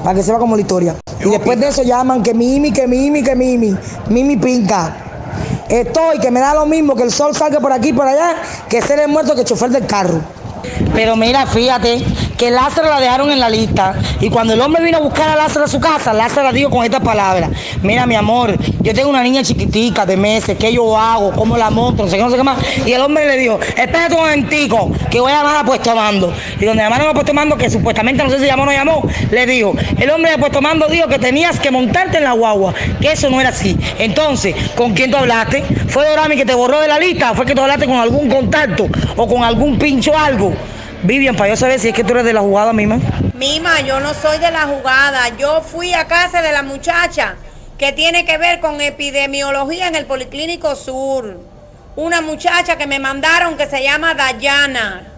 [0.04, 0.98] Para que sepa como la historia.
[1.20, 3.76] Y después de eso llaman que Mimi, que Mimi, que Mimi.
[4.08, 4.96] Mimi pinca.
[5.68, 8.36] Estoy, que me da lo mismo que el sol salga por aquí y por allá,
[8.70, 10.22] que ser el muerto que el chofer del carro.
[10.94, 12.04] Pero mira, fíjate
[12.38, 13.96] que Lázaro la dejaron en la lista.
[14.20, 16.84] Y cuando el hombre vino a buscar a Lázaro a su casa, Lázaro dijo con
[16.84, 17.50] estas palabras.
[17.84, 21.32] Mira, mi amor, yo tengo una niña chiquitica de meses, ¿qué yo hago?
[21.34, 22.04] ¿Cómo la monto?
[22.04, 22.58] No sé qué, no sé qué más.
[22.86, 26.34] Y el hombre le dijo, espérate un momentico, que voy a llamar a Puesto Mando.
[26.60, 29.08] Y donde llamaron a Puesto Mando, que supuestamente no sé si llamó o no llamó,
[29.30, 32.74] le dijo, el hombre de Puesto Mando dijo que tenías que montarte en la guagua,
[33.00, 33.78] que eso no era así.
[34.00, 35.64] Entonces, ¿con quién tú hablaste?
[35.88, 38.88] ¿Fue Dorami que te borró de la lista fue que tú hablaste con algún contacto
[39.16, 40.51] o con algún pincho algo?
[41.04, 43.00] Vivian, para yo saber si es que tú eres de la jugada misma.
[43.34, 45.30] Mima, yo no soy de la jugada.
[45.38, 47.36] Yo fui a casa de la muchacha
[47.80, 51.40] que tiene que ver con epidemiología en el Policlínico Sur.
[51.96, 55.11] Una muchacha que me mandaron que se llama Dayana.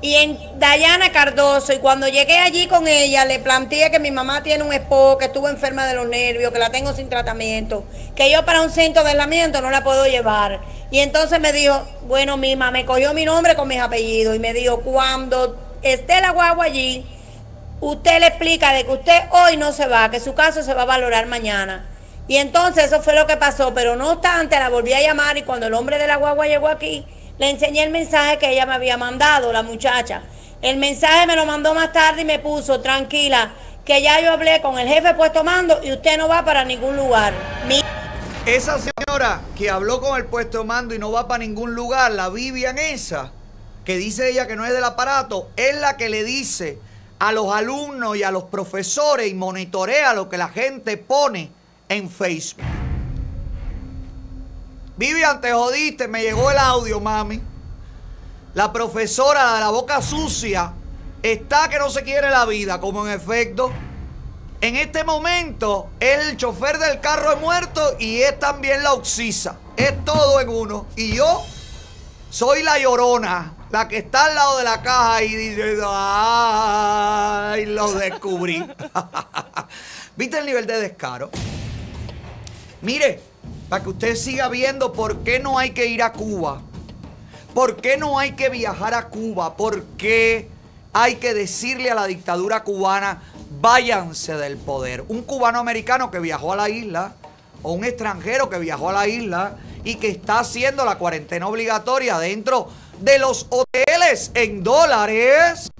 [0.00, 4.44] Y en Dayana Cardoso, y cuando llegué allí con ella, le planteé que mi mamá
[4.44, 7.84] tiene un esposo, que estuvo enferma de los nervios, que la tengo sin tratamiento,
[8.14, 10.60] que yo para un centro de aislamiento no la puedo llevar.
[10.92, 14.54] Y entonces me dijo, bueno, mima, me cogió mi nombre con mis apellidos y me
[14.54, 17.04] dijo, cuando esté la guagua allí,
[17.80, 20.82] usted le explica de que usted hoy no se va, que su caso se va
[20.82, 21.88] a valorar mañana.
[22.28, 25.42] Y entonces eso fue lo que pasó, pero no obstante, la volví a llamar y
[25.42, 27.04] cuando el hombre de la guagua llegó aquí,
[27.38, 30.22] le enseñé el mensaje que ella me había mandado, la muchacha.
[30.60, 33.52] El mensaje me lo mandó más tarde y me puso, tranquila,
[33.84, 36.96] que ya yo hablé con el jefe puesto mando y usted no va para ningún
[36.96, 37.32] lugar.
[37.66, 37.82] Mi-
[38.44, 42.10] Esa señora que habló con el puesto de mando y no va para ningún lugar,
[42.12, 43.30] la Vivian esa,
[43.84, 46.78] que dice ella que no es del aparato, es la que le dice
[47.20, 51.50] a los alumnos y a los profesores y monitorea lo que la gente pone
[51.88, 52.62] en Facebook.
[54.98, 57.40] Vivian, te jodiste, me llegó el audio, mami.
[58.54, 60.72] La profesora, de la boca sucia,
[61.22, 63.70] está que no se quiere la vida, como en efecto.
[64.60, 69.56] En este momento es el chofer del carro de muerto y es también la oxisa.
[69.76, 70.86] Es todo en uno.
[70.96, 71.46] Y yo
[72.28, 77.92] soy la llorona, la que está al lado de la caja y dice, ay, lo
[77.92, 78.66] descubrí.
[80.16, 81.30] ¿Viste el nivel de descaro?
[82.82, 83.22] Mire,
[83.68, 86.62] para que usted siga viendo por qué no hay que ir a Cuba.
[87.54, 89.56] ¿Por qué no hay que viajar a Cuba?
[89.56, 90.48] ¿Por qué
[90.92, 93.22] hay que decirle a la dictadura cubana,
[93.60, 95.04] váyanse del poder?
[95.08, 97.14] Un cubano americano que viajó a la isla,
[97.62, 102.18] o un extranjero que viajó a la isla y que está haciendo la cuarentena obligatoria
[102.18, 102.68] dentro
[103.00, 105.70] de los hoteles en dólares,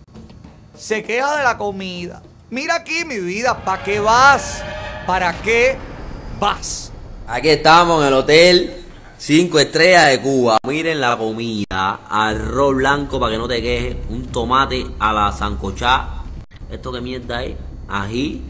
[0.77, 2.23] se queja de la comida.
[2.51, 4.63] Mira aquí, mi vida, ¿para qué vas?
[5.07, 5.77] ¿Para qué
[6.41, 6.93] vas?
[7.31, 8.85] Aquí estamos en el hotel
[9.19, 10.57] 5 estrellas de Cuba.
[10.67, 12.01] Miren la comida.
[12.09, 13.97] Arroz blanco para que no te quejes.
[14.09, 16.09] Un tomate a la sancochá.
[16.71, 17.55] Esto que mierda es.
[17.87, 18.43] Ají.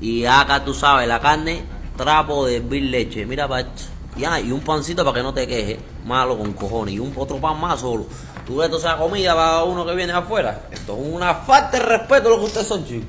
[0.00, 1.62] Y acá tú sabes, la carne,
[1.94, 3.26] trapo de hervir leche.
[3.26, 3.68] Mira para.
[4.16, 5.76] Ya, y un pancito para que no te quejes.
[6.06, 6.94] Malo con cojones.
[6.94, 8.06] Y un otro pan más solo.
[8.46, 10.68] ¿Tú ves toda esa comida para uno que viene afuera?
[10.70, 13.08] Esto es una falta de respeto lo que ustedes son, chicos.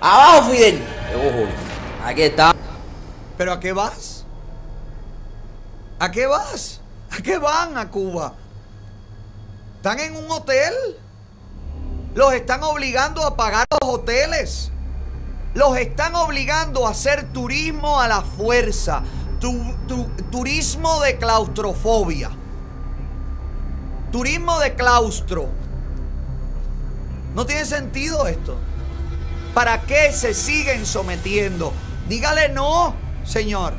[0.00, 0.80] Abajo, Fidel.
[2.04, 2.51] Aquí está.
[3.36, 4.24] ¿Pero a qué vas?
[5.98, 6.80] ¿A qué vas?
[7.10, 8.34] ¿A qué van a Cuba?
[9.76, 10.72] ¿Están en un hotel?
[12.14, 14.70] Los están obligando a pagar los hoteles.
[15.54, 19.02] Los están obligando a hacer turismo a la fuerza.
[19.40, 22.30] Tu- tu- turismo de claustrofobia.
[24.10, 25.48] Turismo de claustro.
[27.34, 28.56] No tiene sentido esto.
[29.54, 31.72] ¿Para qué se siguen sometiendo?
[32.08, 32.94] Dígale no,
[33.24, 33.74] señor.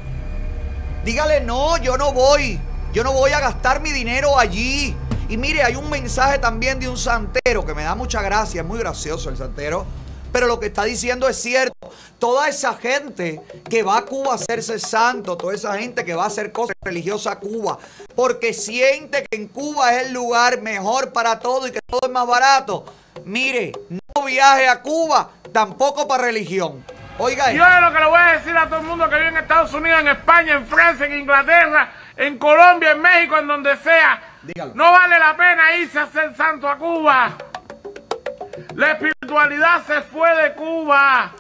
[1.04, 2.60] Dígale no, yo no voy.
[2.94, 4.96] Yo no voy a gastar mi dinero allí.
[5.30, 8.68] Y mire, hay un mensaje también de un santero que me da mucha gracia, es
[8.68, 9.86] muy gracioso el santero.
[10.32, 11.92] Pero lo que está diciendo es cierto.
[12.18, 16.24] Toda esa gente que va a Cuba a hacerse santo, toda esa gente que va
[16.24, 17.78] a hacer cosas religiosas a Cuba,
[18.16, 22.10] porque siente que en Cuba es el lugar mejor para todo y que todo es
[22.10, 22.86] más barato.
[23.26, 26.84] Mire, no viaje a Cuba, tampoco para religión.
[27.20, 29.28] Oiga, Yo es lo que le voy a decir a todo el mundo que vive
[29.28, 33.78] en Estados Unidos, en España, en Francia, en Inglaterra, en Colombia, en México, en donde
[33.78, 34.20] sea.
[34.74, 37.32] No vale la pena irse a hacer santo a Cuba.
[38.76, 41.32] La espiritualidad se fue de Cuba.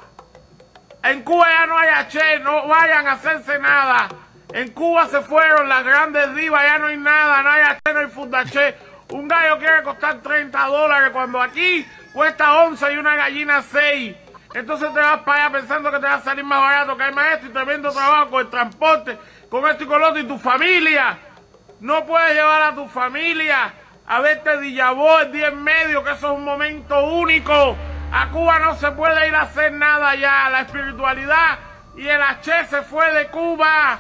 [1.01, 4.07] En Cuba ya no hay H, no vayan a hacerse nada.
[4.53, 7.99] En Cuba se fueron las grandes divas, ya no hay nada, no hay H, no
[7.99, 8.76] hay fundaché.
[9.09, 14.22] Un gallo quiere costar 30 dólares cuando aquí cuesta 11 y una gallina 6.
[14.54, 17.14] Entonces te vas para allá pensando que te va a salir más barato, que hay
[17.14, 19.18] maestro y tremendo trabajo con el transporte,
[19.49, 21.18] con esto y con lo otro y tu familia.
[21.80, 23.74] No puedes llevar a tu familia
[24.06, 27.76] a verte Dillabó el día en medio, que eso es un momento único.
[28.12, 30.49] A Cuba no se puede ir a hacer nada ya.
[30.49, 31.60] La espiritualidad
[31.97, 33.99] y el H se fue de Cuba.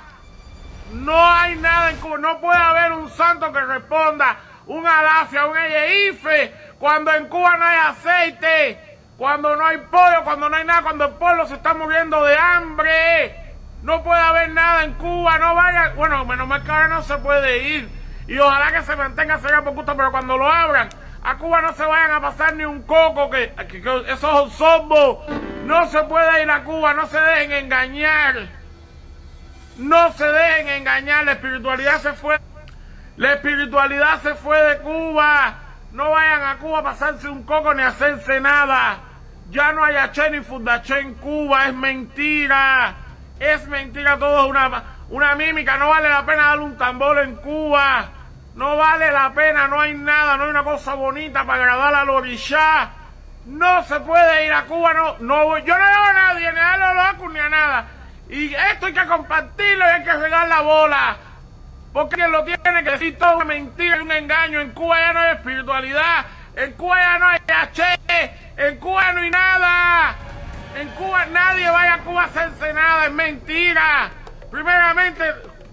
[0.93, 2.17] No hay nada en Cuba.
[2.19, 4.37] No puede haber un santo que responda,
[4.67, 10.49] un alafia, un eyeife, cuando en Cuba no hay aceite, cuando no hay pollo, cuando
[10.49, 13.35] no hay nada, cuando el pueblo se está muriendo de hambre.
[13.83, 15.93] No puede haber nada en Cuba, no vaya.
[15.95, 17.89] Bueno, menos mal que ahora no se puede ir.
[18.27, 20.87] Y ojalá que se mantenga cerrado por gusto, pero cuando lo abran,
[21.21, 25.19] a Cuba no se vayan a pasar ni un coco, que, que- que esos sombos.
[25.65, 28.47] No se puede ir a Cuba, no se dejen engañar.
[29.77, 32.39] No se dejen engañar, la espiritualidad se fue.
[33.17, 35.55] La espiritualidad se fue de Cuba.
[35.93, 38.97] No vayan a Cuba a pasarse un coco ni a hacerse nada.
[39.51, 42.95] Ya no hay H ni Fundaché en Cuba, es mentira.
[43.39, 45.77] Es mentira todo, es una, una mímica.
[45.77, 48.09] No vale la pena darle un tambor en Cuba.
[48.55, 52.09] No vale la pena, no hay nada, no hay una cosa bonita para agradar al
[52.09, 52.89] orishá.
[53.45, 56.77] No se puede ir a Cuba, no, no, yo no veo a nadie, ni a
[56.77, 57.85] los locos, ni a nada.
[58.29, 61.17] Y esto hay que compartirlo y hay que regar la bola.
[61.93, 64.59] Porque lo tiene que decir todo es mentira y un engaño.
[64.59, 66.25] En Cuba ya no hay espiritualidad.
[66.55, 67.83] En Cuba ya no hay H.
[68.57, 70.15] En Cuba no hay nada.
[70.75, 73.05] En Cuba nadie vaya a Cuba a hacerse nada.
[73.05, 74.09] Es mentira.
[74.49, 75.23] Primeramente,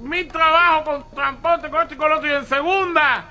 [0.00, 2.28] mi trabajo con transporte, con esto y con lo otro.
[2.28, 3.24] Y en segunda,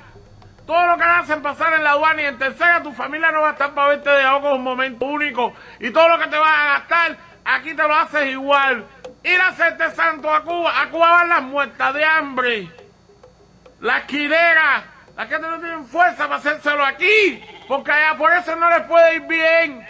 [0.66, 2.24] todo lo que hacen pasar en la aduana.
[2.24, 5.06] Y en tercera, tu familia no va a estar para verte de algo un momento
[5.06, 5.54] único.
[5.80, 8.84] Y todo lo que te vas a gastar, aquí te lo haces igual.
[9.30, 10.82] Ir a hacerte santo a Cuba.
[10.82, 12.68] A Cuba van las muertas de hambre.
[13.80, 14.84] Las quileras.
[15.16, 17.44] Las que no tienen fuerza para hacérselo aquí.
[17.68, 19.88] Porque allá por eso no les puede ir bien.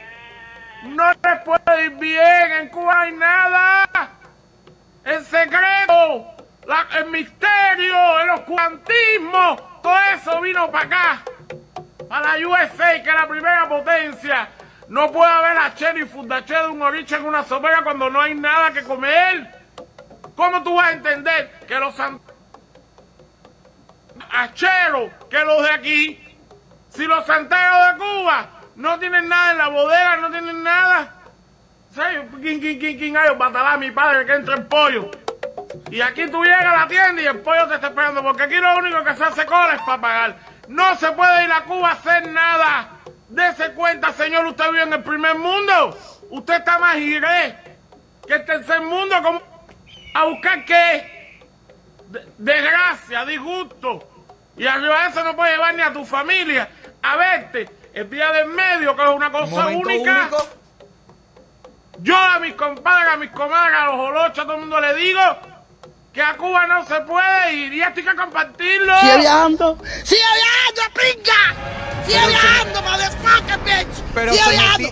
[0.84, 2.52] No les puede ir bien.
[2.60, 4.10] En Cuba hay nada.
[5.06, 6.36] El secreto.
[6.98, 8.20] el misterio.
[8.20, 9.80] El oscurantismo.
[9.82, 11.22] Todo eso vino para acá.
[12.10, 14.50] Para la USA, que es la primera potencia.
[14.90, 18.34] No puede haber achero y fundaché de un oriche en una sopera cuando no hay
[18.36, 19.56] nada que comer.
[20.36, 22.20] ¿Cómo tú vas a entender que los san-
[24.32, 26.38] acheros que los de aquí,
[26.90, 31.14] si los santeros de Cuba no tienen nada en la bodega, no tienen nada?
[31.94, 32.22] ¿Sabes?
[32.42, 33.36] ¿Quién, quién, quién, quién hay?
[33.36, 35.12] Batalá, mi padre, que entre el pollo.
[35.92, 38.56] Y aquí tú llegas a la tienda y el pollo te está esperando, porque aquí
[38.56, 40.36] lo único que se hace cola es para pagar.
[40.68, 42.90] No se puede ir a Cuba a hacer nada.
[43.30, 45.98] Dese cuenta, señor, usted vive en el primer mundo.
[46.32, 47.56] Usted está más giré
[48.28, 49.16] que el tercer mundo.
[49.24, 49.42] ¿Cómo?
[50.16, 51.40] ¿A buscar qué?
[52.08, 54.08] De- desgracia, disgusto.
[54.58, 56.70] Y arriba de eso no puedes llevar ni a tu familia
[57.02, 60.22] a verte el día del medio, que es una cosa única.
[60.22, 60.48] único.
[62.00, 64.94] Yo a mis compadres, a mis comadres, a los holochos, a todo el mundo le
[64.96, 65.20] digo
[66.14, 68.98] que a Cuba no se puede ir y esto hay que compartirlo.
[69.00, 69.78] Sigue viajando.
[70.04, 71.56] Sigue viajando, pinga.
[72.06, 74.04] Sigue viajando, motherfucker, bitch.
[74.14, 74.90] Pero Sigue se, viajando.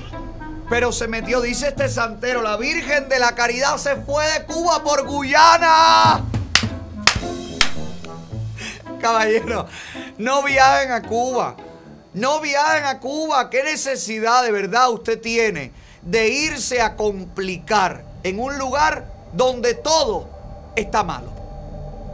[0.70, 4.84] pero se metió, dice este santero, la Virgen de la Caridad se fue de Cuba
[4.84, 6.22] por Guyana.
[9.02, 9.68] Caballero,
[10.18, 11.56] no viajen a Cuba.
[12.14, 13.50] No viajen a Cuba.
[13.50, 20.30] ¿Qué necesidad de verdad usted tiene de irse a complicar en un lugar donde todo
[20.82, 21.32] está malo?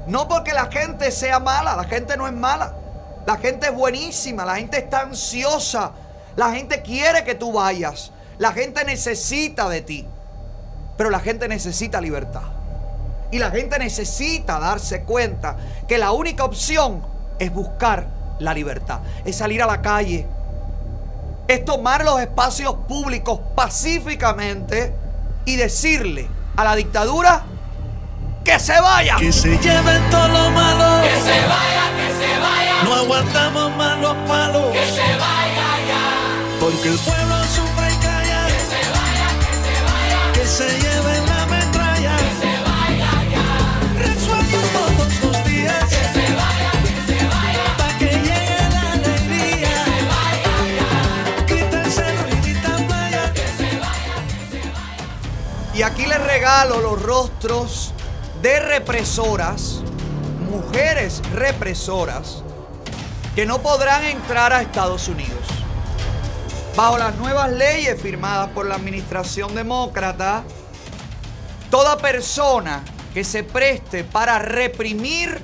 [0.08, 2.74] No porque la gente sea mala, la gente no es mala.
[3.26, 5.92] La gente es buenísima, la gente está ansiosa,
[6.36, 10.06] la gente quiere que tú vayas, la gente necesita de ti,
[10.98, 12.42] pero la gente necesita libertad.
[13.32, 15.56] Y la gente necesita darse cuenta
[15.88, 17.02] que la única opción
[17.40, 18.06] es buscar
[18.40, 20.28] la libertad, es salir a la calle,
[21.48, 24.94] es tomar los espacios públicos pacíficamente
[25.46, 27.44] y decirle a la dictadura
[28.44, 29.16] que se vaya.
[29.18, 31.02] Que se lleven todo lo malo.
[31.04, 32.84] Que se vaya, que se vaya.
[32.84, 34.72] No aguantamos más los palos.
[34.74, 36.60] Que se vaya ya.
[36.60, 38.46] Porque el pueblo sufre y calla.
[38.48, 40.32] Que se vaya, que se vaya.
[40.34, 42.18] Que se lleven la metralla.
[42.18, 43.48] Que se vaya ya.
[44.00, 45.84] Resuelven todos los días.
[45.86, 47.66] Que se vaya, que se vaya.
[47.78, 49.70] Pa' que llegue la alegría.
[49.70, 51.46] Que se vaya ya.
[51.46, 53.34] Quítense ruidita playa.
[53.34, 55.76] Que se vaya, que se vaya.
[55.76, 57.93] Y aquí les regalo los rostros
[58.44, 59.80] de represoras,
[60.52, 62.44] mujeres represoras,
[63.36, 65.48] que no podrán entrar a Estados Unidos.
[66.76, 70.44] Bajo las nuevas leyes firmadas por la administración demócrata,
[71.72, 72.84] toda persona
[73.14, 75.40] que se preste para reprimir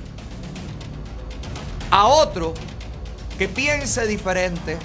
[1.90, 2.52] a otro
[3.38, 4.76] que piense diferente,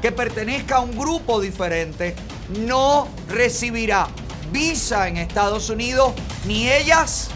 [0.00, 2.14] que pertenezca a un grupo diferente,
[2.50, 4.06] no recibirá
[4.52, 6.12] visa en Estados Unidos,
[6.46, 7.30] ni ellas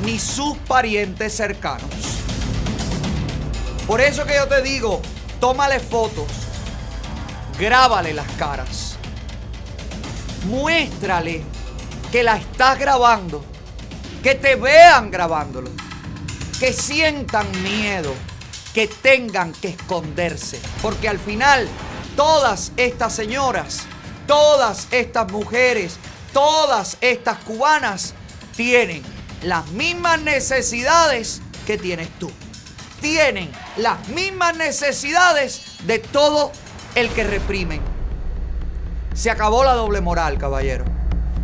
[0.00, 1.90] ni sus parientes cercanos.
[3.86, 5.00] Por eso que yo te digo,
[5.40, 6.26] tómale fotos,
[7.58, 8.96] grábale las caras,
[10.44, 11.42] muéstrale
[12.12, 13.44] que la estás grabando,
[14.22, 15.70] que te vean grabándolo,
[16.60, 18.14] que sientan miedo,
[18.74, 21.66] que tengan que esconderse, porque al final
[22.14, 23.86] todas estas señoras,
[24.26, 25.96] todas estas mujeres,
[26.32, 28.14] todas estas cubanas
[28.54, 29.02] tienen
[29.42, 32.30] las mismas necesidades que tienes tú.
[33.00, 36.50] Tienen las mismas necesidades de todo
[36.94, 37.80] el que reprimen.
[39.14, 40.84] Se acabó la doble moral, caballero.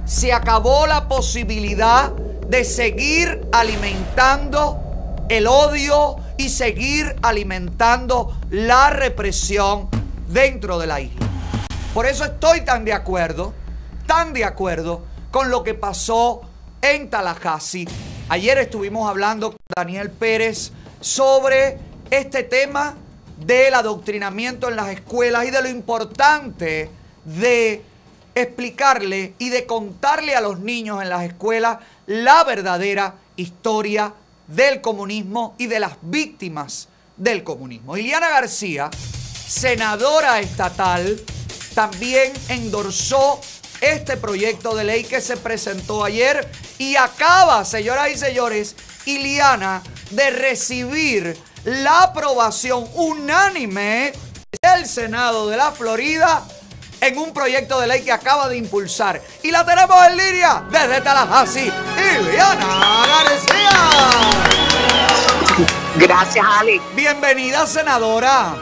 [0.05, 4.81] Se acabó la posibilidad de seguir alimentando
[5.29, 9.89] el odio y seguir alimentando la represión
[10.29, 11.27] dentro de la isla.
[11.95, 13.55] Por eso estoy tan de acuerdo,
[14.07, 16.43] tan de acuerdo con lo que pasó
[16.85, 17.89] en Tallahassee.
[18.29, 20.71] Ayer estuvimos hablando con Daniel Pérez
[21.01, 21.79] sobre
[22.11, 22.95] este tema
[23.39, 26.91] del adoctrinamiento en las escuelas y de lo importante
[27.25, 27.83] de
[28.35, 34.13] explicarle y de contarle a los niños en las escuelas la verdadera historia
[34.47, 37.97] del comunismo y de las víctimas del comunismo.
[37.97, 41.19] Iliana García, senadora estatal,
[41.75, 43.41] también endorsó
[43.93, 46.49] este proyecto de ley que se presentó ayer
[46.79, 54.13] y acaba, señoras y señores, Iliana de recibir la aprobación unánime
[54.63, 56.43] del Senado de la Florida
[57.01, 59.21] en un proyecto de ley que acaba de impulsar.
[59.43, 63.71] Y la tenemos en línea desde Tallahassee, Iliana García.
[65.97, 66.81] Gracias, Ale.
[66.95, 68.55] Bienvenida, senadora.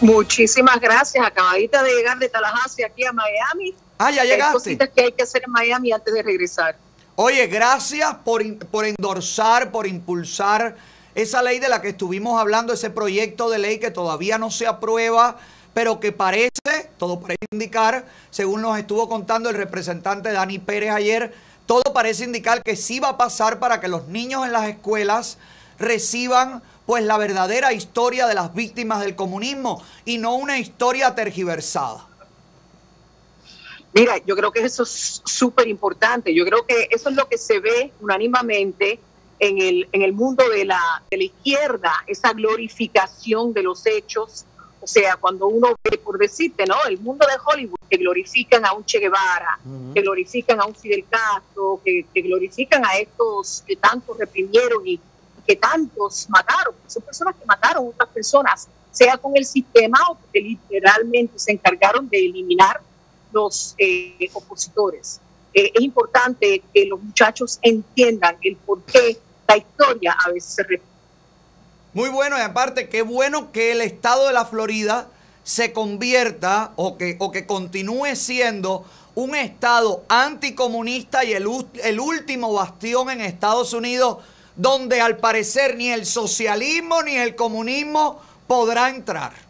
[0.00, 1.26] Muchísimas gracias.
[1.26, 3.74] Acabadita de llegar de Tallahassee aquí a Miami.
[3.98, 4.52] Ah, ya Hay llegaste.
[4.52, 6.76] cositas que hay que hacer en Miami antes de regresar.
[7.14, 10.76] Oye, gracias por, por endorsar, por impulsar
[11.14, 14.66] esa ley de la que estuvimos hablando, ese proyecto de ley que todavía no se
[14.66, 15.38] aprueba,
[15.72, 21.32] pero que parece, todo parece indicar, según nos estuvo contando el representante Dani Pérez ayer,
[21.64, 25.38] todo parece indicar que sí va a pasar para que los niños en las escuelas
[25.78, 32.06] reciban pues la verdadera historia de las víctimas del comunismo y no una historia tergiversada.
[33.96, 36.34] Mira, yo creo que eso es súper importante.
[36.34, 39.00] Yo creo que eso es lo que se ve unánimemente
[39.38, 44.44] en el, en el mundo de la, de la izquierda, esa glorificación de los hechos.
[44.82, 46.74] O sea, cuando uno ve, por decirte, ¿no?
[46.86, 49.58] El mundo de Hollywood, que glorifican a un Che Guevara,
[49.94, 55.00] que glorifican a un Fidel Castro, que, que glorifican a estos que tantos reprimieron y
[55.46, 56.74] que tantos mataron.
[56.86, 61.52] Son personas que mataron a otras personas, sea con el sistema o que literalmente se
[61.52, 62.82] encargaron de eliminar
[63.36, 65.20] los eh, opositores.
[65.52, 70.62] Eh, es importante que los muchachos entiendan el por qué la historia a veces se
[70.62, 70.96] repite.
[71.92, 75.08] Muy bueno, y aparte, qué bueno que el estado de la Florida
[75.44, 78.84] se convierta o que, o que continúe siendo
[79.14, 81.46] un estado anticomunista y el,
[81.84, 84.18] el último bastión en Estados Unidos
[84.56, 89.45] donde al parecer ni el socialismo ni el comunismo podrá entrar.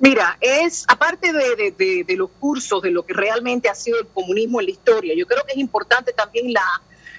[0.00, 3.98] Mira, es aparte de, de- de- de los cursos, de lo que realmente ha sido
[3.98, 6.64] el comunismo en la historia, yo creo que es importante también la,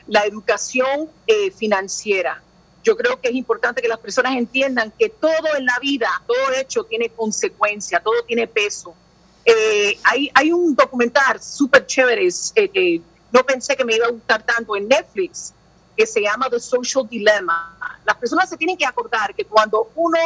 [0.07, 2.41] la educación eh, financiera.
[2.81, 6.53] Yo creo que es importante que las personas entiendan que todo en la vida, todo
[6.57, 8.95] hecho tiene consecuencia, todo tiene peso.
[9.43, 12.25] Eh, hay, hay un documental súper chévere
[12.55, 13.01] eh, que
[13.31, 15.53] no pensé que me iba a gustar tanto en Netflix,
[15.97, 17.99] que se llama The Social Dilemma.
[18.05, 20.17] Las personas se tienen que acordar que cuando uno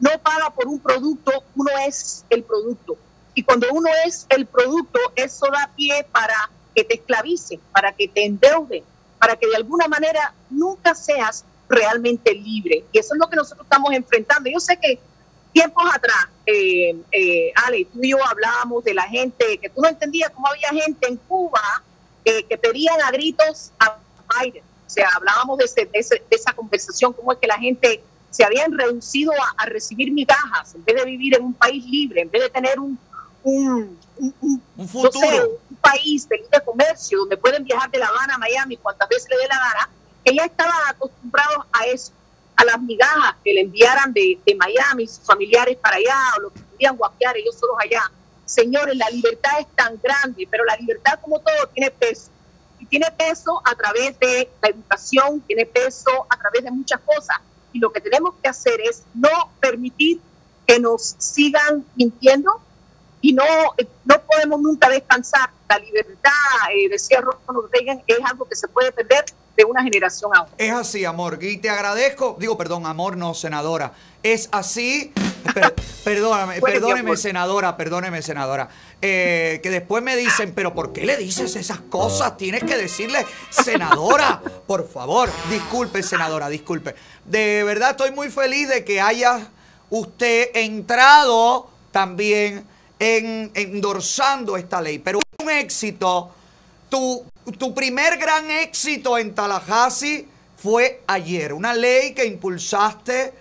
[0.00, 2.96] no paga por un producto, uno es el producto.
[3.34, 8.08] Y cuando uno es el producto, eso da pie para que te esclavicen, para que
[8.08, 8.82] te endeuden,
[9.18, 12.84] para que de alguna manera nunca seas realmente libre.
[12.92, 14.50] Y eso es lo que nosotros estamos enfrentando.
[14.50, 14.98] Yo sé que
[15.52, 19.88] tiempos atrás, eh, eh, Ale, tú y yo hablábamos de la gente, que tú no
[19.88, 21.60] entendías cómo había gente en Cuba
[22.24, 23.96] eh, que pedían a gritos a
[24.42, 24.62] Biden.
[24.86, 28.02] O sea, hablábamos de, ese- de ese- de esa conversación, cómo es que la gente
[28.30, 32.22] se habían reducido a, a recibir migajas en vez de vivir en un país libre,
[32.22, 32.98] en vez de tener un,
[33.42, 35.48] un, un, un- no sé, futuro.
[35.70, 39.28] un país de libre comercio donde pueden viajar de La Habana a Miami cuantas veces
[39.30, 39.88] le dé la gana,
[40.24, 42.12] que ya estaban acostumbrados a eso,
[42.56, 46.50] a las migajas que le enviaran de, de Miami, sus familiares para allá, o lo
[46.50, 48.10] que podían guapear ellos solos allá.
[48.44, 52.28] Señores, la libertad es tan grande, pero la libertad como todo tiene peso.
[52.78, 57.38] Y tiene peso a través de la educación, tiene peso a través de muchas cosas.
[57.72, 59.28] Y lo que tenemos que hacer es no
[59.60, 60.20] permitir
[60.66, 62.50] que nos sigan mintiendo
[63.20, 63.44] y no,
[63.76, 65.50] eh, no podemos nunca descansar.
[65.68, 66.30] La libertad,
[66.74, 69.24] eh, decía Ronald Reagan, es algo que se puede perder
[69.56, 70.54] de una generación a otra.
[70.58, 71.38] Es así, amor.
[71.42, 73.92] Y te agradezco, digo, perdón, amor, no, senadora.
[74.22, 75.12] Es así,
[75.54, 75.74] per-
[76.04, 78.68] perdóname, perdóneme, senadora, perdóneme, senadora.
[79.02, 82.36] Eh, que después me dicen, pero ¿por qué le dices esas cosas?
[82.36, 85.30] Tienes que decirle, senadora, por favor.
[85.48, 86.94] Disculpe, senadora, disculpe.
[87.24, 89.48] De verdad estoy muy feliz de que haya
[89.88, 92.66] usted entrado también
[92.98, 94.98] en endorsando esta ley.
[94.98, 96.30] Pero un éxito.
[96.90, 97.24] Tu,
[97.56, 101.54] tu primer gran éxito en Tallahassee fue ayer.
[101.54, 103.32] Una ley que impulsaste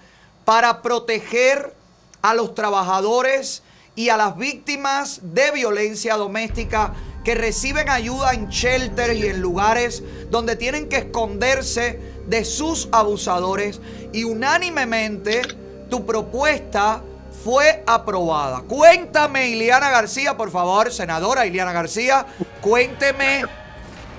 [0.45, 1.73] para proteger
[2.21, 3.63] a los trabajadores
[3.95, 6.93] y a las víctimas de violencia doméstica
[7.23, 13.81] que reciben ayuda en shelters y en lugares donde tienen que esconderse de sus abusadores
[14.13, 15.41] y unánimemente
[15.89, 17.03] tu propuesta
[17.43, 18.61] fue aprobada.
[18.61, 22.25] Cuéntame, Iliana García, por favor, senadora Iliana García,
[22.61, 23.43] cuénteme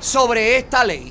[0.00, 1.08] sobre esta ley?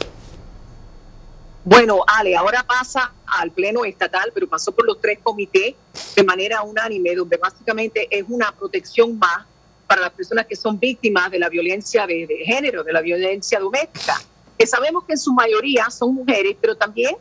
[1.63, 5.75] Bueno, Ale, ahora pasa al Pleno Estatal, pero pasó por los tres comités
[6.15, 9.45] de manera unánime, donde básicamente es una protección más
[9.85, 14.21] para las personas que son víctimas de la violencia de, género, de la violencia doméstica.
[14.57, 17.15] Que sabemos que en su mayoría son mujeres, pero también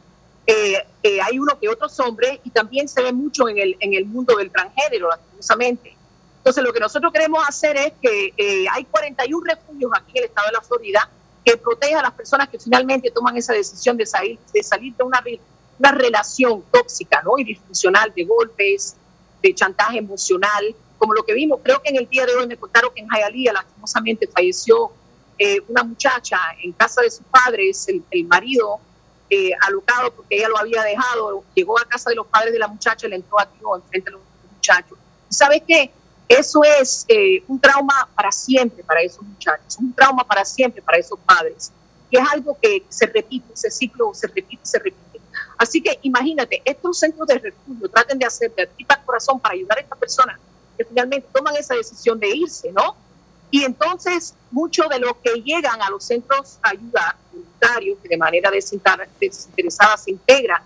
[0.47, 3.95] eh, eh, hay uno que otros hombres y también se ve mucho en el, en
[3.95, 5.97] el mundo del transgénero, lastimosamente.
[6.39, 10.29] Entonces, lo que nosotros queremos hacer es que eh, hay 41 refugios aquí en el
[10.29, 11.11] estado de la Florida
[11.49, 15.03] que proteja a las personas que finalmente toman esa decisión de salir de, salir de
[15.03, 15.23] una,
[15.79, 17.39] una relación tóxica ¿no?
[17.39, 18.97] y disfuncional de golpes,
[19.43, 21.61] de chantaje emocional, como lo que vimos.
[21.63, 24.91] Creo que en el día de hoy me contaron que en Hialeah lastimosamente falleció
[25.39, 28.79] eh, una muchacha en casa de sus padres, el, marido
[29.31, 32.69] eh, alocado porque ella lo había dejado, llegó a casa de los padres de la
[32.69, 34.23] muchacha y le entró a tiro enfrente de los
[34.53, 34.99] muchachos.
[35.31, 35.93] ¿Y ¿Sabes qué?
[36.29, 40.99] Eso es eh, un trauma para siempre para esos muchachos, un trauma para siempre para
[40.99, 41.73] esos padres.
[42.11, 45.21] Y es algo que se repite, ese ciclo se repite, se repite.
[45.57, 49.79] Así que imagínate, estos centros de refugio traten de hacer de tripa corazón para ayudar
[49.79, 50.39] a estas personas
[50.77, 52.95] que finalmente toman esa decisión de irse, ¿no?
[53.51, 58.17] Y entonces, muchos de los que llegan a los centros a ayudar, voluntarios, que de
[58.17, 60.63] manera desinter- desinteresada se integran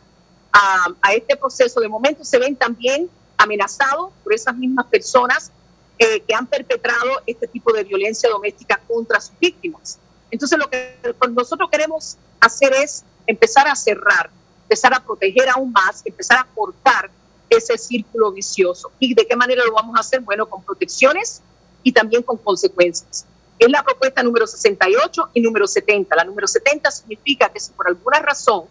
[0.52, 3.08] a, a este proceso, de momento se ven también
[3.42, 5.50] amenazados por esas mismas personas
[5.98, 9.98] eh, que han perpetrado este tipo de violencia doméstica contra sus víctimas.
[10.30, 10.96] Entonces, lo que
[11.30, 14.30] nosotros queremos hacer es empezar a cerrar,
[14.62, 17.10] empezar a proteger aún más, empezar a cortar
[17.50, 18.90] ese círculo vicioso.
[18.98, 20.20] ¿Y de qué manera lo vamos a hacer?
[20.20, 21.42] Bueno, con protecciones
[21.82, 23.26] y también con consecuencias.
[23.58, 26.16] Es la propuesta número 68 y número 70.
[26.16, 28.64] La número 70 significa que si por alguna razón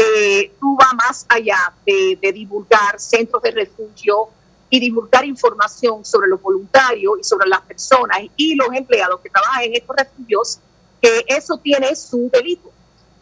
[0.00, 4.28] eh, tú vas más allá de, de divulgar centros de refugio
[4.70, 9.64] y divulgar información sobre los voluntarios y sobre las personas y los empleados que trabajan
[9.64, 10.60] en estos refugios,
[11.02, 12.70] que eso tiene su delito.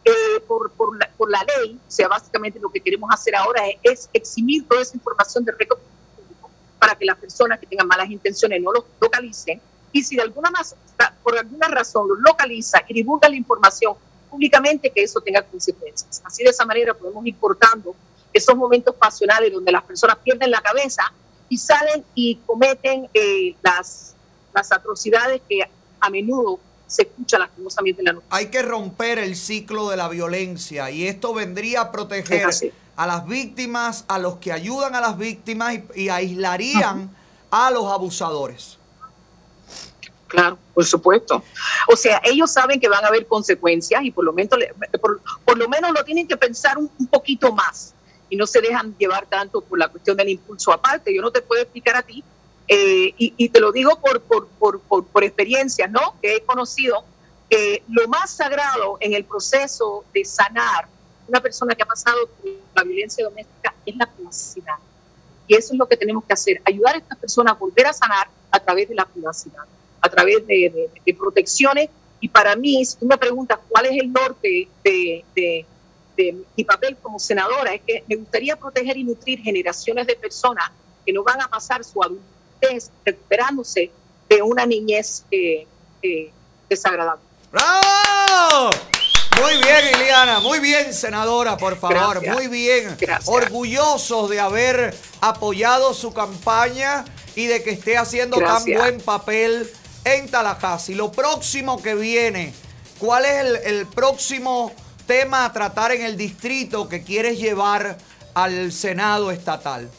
[0.04, 3.62] Eh, por, por, la, por la ley, o sea, básicamente lo que queremos hacer ahora
[3.82, 5.80] es, es eximir toda esa información de récord
[6.14, 6.48] público
[6.78, 10.52] para que las personas que tengan malas intenciones no los localicen y si de alguna
[11.24, 13.94] por alguna razón los localiza y divulga la información
[14.26, 16.22] públicamente, que eso tenga consecuencias.
[16.24, 17.94] Así de esa manera podemos ir cortando
[18.32, 21.02] esos momentos pasionales donde las personas pierden la cabeza
[21.48, 24.14] y salen y cometen eh, las,
[24.54, 25.60] las atrocidades que
[26.00, 28.36] a menudo se escucha lastimosamente en la noticia.
[28.36, 32.48] Hay que romper el ciclo de la violencia y esto vendría a proteger
[32.96, 37.10] a las víctimas, a los que ayudan a las víctimas y, y aislarían
[37.50, 38.78] a los abusadores.
[40.26, 41.42] Claro, por supuesto.
[41.88, 44.58] O sea, ellos saben que van a haber consecuencias y por lo menos,
[45.00, 47.94] por, por lo, menos lo tienen que pensar un, poquito más
[48.28, 51.14] y no se dejan llevar tanto por la cuestión del impulso aparte.
[51.14, 52.24] Yo no te puedo explicar a ti,
[52.68, 54.20] eh, y, te lo digo por,
[55.04, 56.16] por experiencias, ¿no?
[56.20, 57.04] Que he conocido,
[57.48, 60.88] que lo más sagrado en el proceso de sanar
[61.28, 64.76] una persona que ha pasado por la violencia doméstica es la privacidad.
[65.48, 67.92] Y eso es lo que tenemos que hacer, ayudar a estas personas a volver a
[67.92, 69.62] sanar a través de la privacidad,
[70.00, 71.88] a través de, de- de protecciones.
[72.20, 75.64] Y para mí, si tú me preguntas cuál es el norte de,
[76.56, 80.70] mi papel como senadora, es que me gustaría proteger y nutrir generaciones de personas
[81.04, 83.90] que no van a pasar su adultez recuperándose
[84.28, 85.66] de una niñez eh,
[86.02, 86.30] eh,
[86.70, 87.22] desagradable.
[87.52, 88.70] ¡Bravo!
[89.42, 90.40] Muy bien, Iliana.
[90.40, 92.14] Muy bien, senadora, por favor.
[92.22, 92.34] Gracias.
[92.34, 92.96] Muy bien.
[92.98, 93.28] Gracias.
[93.28, 97.04] Orgullosos de haber apoyado su campaña
[97.34, 99.70] y de que esté haciendo tan buen papel
[100.06, 100.94] en Tallahassee.
[100.94, 102.54] Lo próximo que viene,
[102.98, 104.72] ¿cuál es el, próximo
[105.06, 107.98] tema a tratar en el distrito que quieres llevar
[108.32, 109.90] al Senado estatal?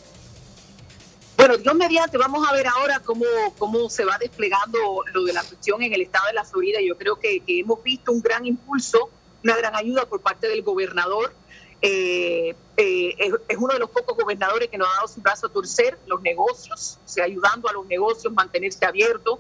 [1.36, 3.26] Bueno, Dios mediante, vamos a ver ahora cómo,
[3.58, 6.80] cómo se va desplegando lo de la cuestión en el estado de la Florida.
[6.82, 9.10] Yo creo que, hemos visto un gran impulso,
[9.44, 11.34] una gran ayuda por parte del gobernador.
[11.82, 13.16] Eh, eh,
[13.48, 16.22] es, uno de los pocos gobernadores que nos ha dado su brazo a torcer los
[16.22, 19.40] negocios, o ayudando a los negocios mantenerse abiertos.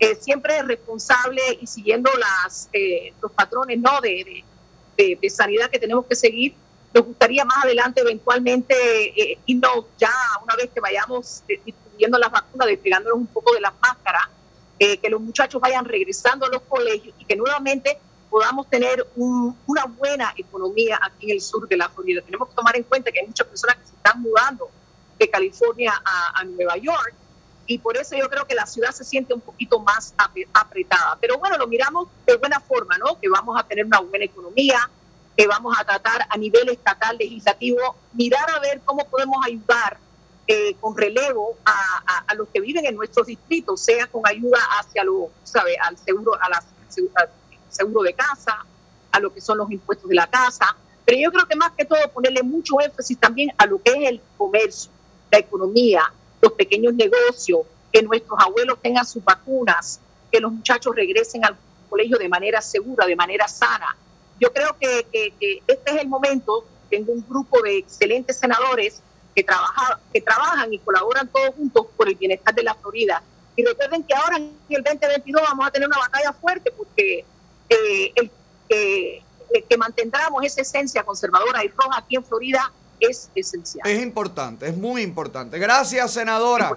[0.00, 4.00] Eh, siempre responsable y siguiendo las, eh, los patrones ¿no?
[4.00, 4.44] de,
[4.96, 6.54] de- de- sanidad que tenemos que seguir.
[6.94, 8.74] Nos gustaría más adelante eventualmente
[9.20, 10.10] eh, irnos ya
[10.42, 14.28] una vez que vayamos eh, distribuyendo las vacunas, despegándonos un poco de las máscaras,
[14.78, 17.98] eh, que los muchachos vayan regresando a los colegios y que nuevamente
[18.30, 22.20] podamos tener un- una buena economía aquí en el sur de la Florida.
[22.22, 24.70] Tenemos que tomar en cuenta que hay muchas personas que se están mudando
[25.18, 27.14] de California a, a Nueva York
[27.68, 31.16] y por eso yo creo que la ciudad se siente un poquito más ap- apretada.
[31.20, 33.20] Pero bueno, lo miramos de buena forma, ¿no?
[33.20, 34.90] Que vamos a tener una buena economía,
[35.36, 39.98] que vamos a tratar a nivel estatal, legislativo, mirar a ver cómo podemos ayudar
[40.48, 41.72] eh, con relevo a,
[42.06, 45.76] a- a los que viven en nuestros distritos, sea con ayuda hacia lo, ¿sabe?
[45.78, 46.64] Al seguro, a la,
[47.68, 48.64] seguro de casa,
[49.12, 50.74] a lo que son los impuestos de la casa,
[51.04, 54.08] pero yo creo que más que todo ponerle mucho énfasis también a lo que es
[54.08, 54.90] el comercio,
[55.30, 56.02] la economía,
[56.40, 57.60] los pequeños negocios,
[57.92, 60.00] que nuestros abuelos tengan sus vacunas,
[60.30, 61.56] que los muchachos regresen al
[61.88, 63.96] colegio de manera segura, de manera sana.
[64.40, 69.02] Yo creo que, que- que este es el momento, tengo un grupo de excelentes senadores
[69.34, 73.22] que, trabaja, que trabajan y colaboran todos juntos por el bienestar de la Florida.
[73.56, 77.24] Y recuerden que ahora en el 2022 vamos a tener una batalla fuerte porque
[77.68, 78.30] eh, el,
[78.68, 79.22] que-
[79.54, 82.70] el que mantengamos esa esencia conservadora y roja aquí en Florida
[83.00, 83.86] es esencial.
[83.88, 85.58] Es importante, es muy importante.
[85.58, 86.76] Gracias, senadora.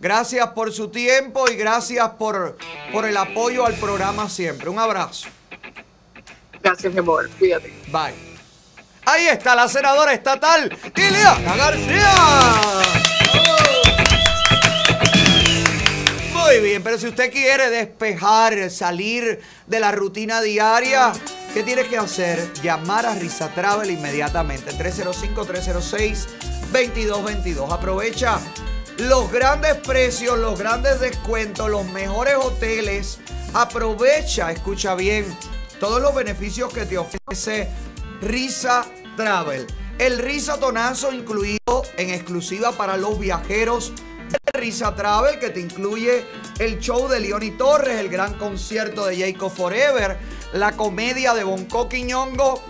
[0.00, 2.56] Gracias por su tiempo y gracias por,
[2.92, 4.68] por el apoyo al programa siempre.
[4.68, 5.28] Un abrazo.
[6.62, 7.28] Gracias, mi amor.
[7.38, 7.72] Cuídate.
[7.90, 8.28] Bye.
[9.04, 12.14] Ahí está la senadora estatal, Ileana García.
[16.34, 21.12] Muy bien, pero si usted quiere despejar, salir de la rutina diaria,
[21.58, 22.52] ¿qué tiene que hacer?
[22.62, 24.70] Llamar a Risa Travel inmediatamente.
[24.78, 27.72] 305-306-2222.
[27.72, 28.38] Aprovecha
[28.98, 33.18] los grandes precios, los grandes descuentos, los mejores hoteles.
[33.54, 35.24] Aprovecha, escucha bien,
[35.80, 37.68] todos los beneficios que te ofrece
[38.20, 38.86] Risa
[39.16, 39.66] Travel.
[39.98, 43.92] El Risa Tonazo incluido en exclusiva para los viajeros
[44.28, 46.24] de Risa Travel que te incluye
[46.60, 50.18] el show de Leoni Torres, el gran concierto de Jacob Forever,
[50.52, 52.62] la comedia de Bonco Quiñongo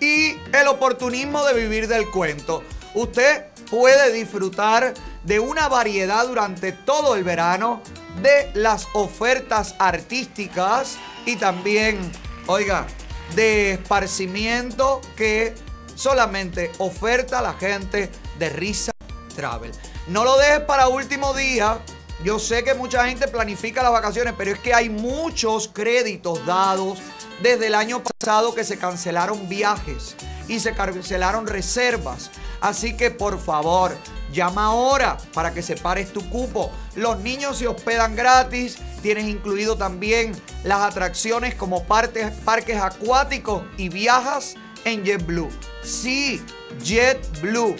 [0.00, 2.62] y el oportunismo de vivir del cuento.
[2.94, 4.94] Usted puede disfrutar
[5.24, 7.82] de una variedad durante todo el verano
[8.22, 12.10] de las ofertas artísticas y también,
[12.46, 12.86] oiga,
[13.34, 15.54] de esparcimiento que
[15.94, 18.92] solamente oferta la gente de Risa
[19.34, 19.72] Travel.
[20.06, 21.78] No lo dejes para último día.
[22.24, 26.98] Yo sé que mucha gente planifica las vacaciones, pero es que hay muchos créditos dados
[27.42, 30.16] desde el año pasado que se cancelaron viajes
[30.48, 32.30] y se cancelaron reservas.
[32.60, 33.96] Así que por favor,
[34.32, 36.72] llama ahora para que separes tu cupo.
[36.96, 38.78] Los niños se hospedan gratis.
[39.00, 40.32] Tienes incluido también
[40.64, 45.50] las atracciones como parques acuáticos y viajas en JetBlue.
[45.84, 46.42] Sí,
[46.82, 47.76] JetBlue.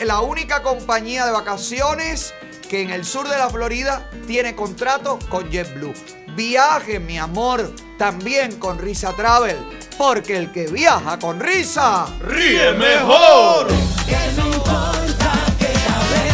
[0.00, 2.34] La única compañía de vacaciones
[2.72, 5.92] que en el sur de la Florida tiene contrato con JetBlue.
[6.34, 9.58] Viaje, mi amor, también con Risa Travel.
[9.98, 13.66] Porque el que viaja con risa, ríe mejor.
[14.06, 16.32] Que me importa que hablen,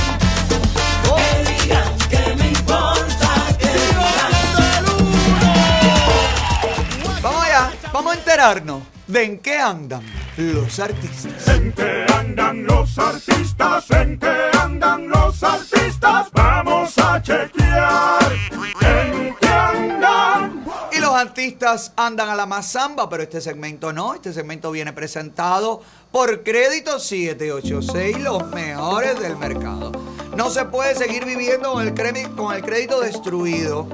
[1.03, 3.71] que digan que me importa que
[7.21, 10.03] Vamos allá, vamos a enterarnos de en qué andan
[10.37, 11.49] los artistas.
[11.49, 13.91] ¿En qué andan los artistas?
[13.91, 16.29] ¿En qué andan los artistas?
[16.33, 18.33] Vamos a chequear.
[18.83, 20.65] ¿En qué andan?
[20.93, 24.15] Y los artistas andan a la mazamba, pero este segmento no.
[24.15, 25.83] Este segmento viene presentado
[26.13, 29.91] por Crédito 786, los mejores del mercado.
[30.37, 33.89] No se puede seguir viviendo con el, crédito, con el crédito destruido.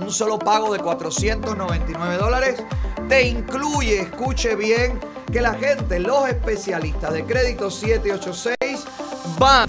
[0.00, 2.62] Un solo pago de 499 dólares
[3.08, 4.98] te incluye, escuche bien,
[5.30, 8.84] que la gente, los especialistas de Crédito 786
[9.38, 9.66] van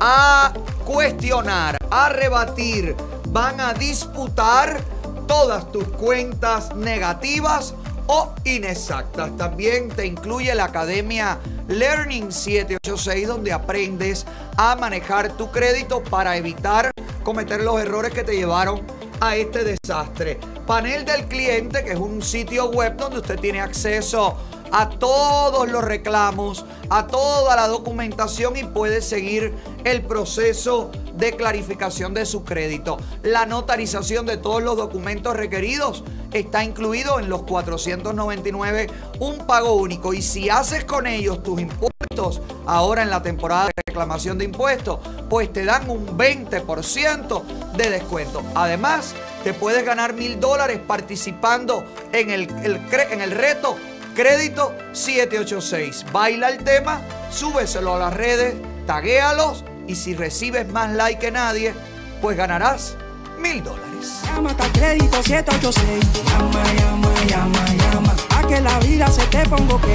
[0.00, 0.52] a
[0.84, 2.94] cuestionar, a rebatir,
[3.28, 4.80] van a disputar
[5.26, 7.74] todas tus cuentas negativas
[8.06, 9.36] o inexactas.
[9.36, 11.38] También te incluye la Academia
[11.68, 14.26] Learning 786 donde aprendes
[14.56, 16.90] a manejar tu crédito para evitar
[17.22, 18.82] cometer los errores que te llevaron
[19.20, 20.38] a este desastre.
[20.66, 24.36] Panel del cliente, que es un sitio web donde usted tiene acceso
[24.70, 29.54] a todos los reclamos, a toda la documentación y puede seguir
[29.84, 32.98] el proceso de clarificación de su crédito.
[33.22, 38.88] La notarización de todos los documentos requeridos está incluido en los 499,
[39.20, 40.12] un pago único.
[40.12, 45.00] Y si haces con ellos tus impuestos, ahora en la temporada de reclamación de impuestos,
[45.28, 47.42] pues te dan un 20%
[47.76, 48.42] de descuento.
[48.54, 52.80] Además, te puedes ganar mil dólares participando en el, el
[53.10, 53.76] en el reto
[54.14, 56.06] Crédito 786.
[56.12, 57.00] Baila el tema,
[57.30, 58.54] súbeselo a las redes,
[58.86, 61.74] taguéalos y si recibes más like que nadie,
[62.20, 62.96] pues ganarás
[63.38, 64.22] mil dólares.
[64.26, 66.24] Llama a crédito 786.
[66.24, 68.16] Llama, llama, llama, llama.
[68.36, 69.86] A que la vida se te ponga ok.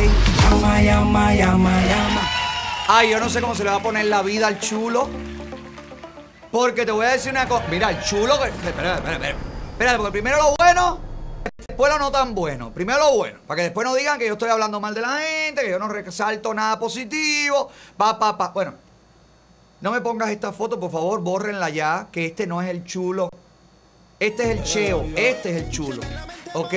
[0.49, 2.32] Llama, llama, llama, llama.
[2.87, 5.07] Ay, yo no sé cómo se le va a poner la vida al chulo.
[6.51, 7.65] Porque te voy a decir una cosa.
[7.69, 8.33] Mira, el chulo.
[8.43, 9.35] Espera, espera, espera.
[9.71, 10.99] Espérate, porque primero lo bueno,
[11.67, 12.71] después lo no tan bueno.
[12.71, 13.39] Primero lo bueno.
[13.47, 15.79] Para que después no digan que yo estoy hablando mal de la gente, que yo
[15.79, 17.71] no resalto nada positivo.
[17.95, 18.49] Pa, pa, pa.
[18.49, 18.73] Bueno,
[19.81, 22.07] no me pongas esta foto, por favor, bórrenla ya.
[22.11, 23.29] Que este no es el chulo.
[24.19, 25.05] Este es el cheo.
[25.15, 26.01] Este es el chulo.
[26.53, 26.73] ¿Ok?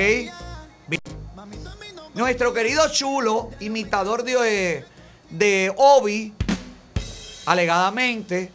[2.15, 4.87] Nuestro querido chulo, imitador de,
[5.31, 6.33] de Obi,
[7.47, 8.53] alegadamente,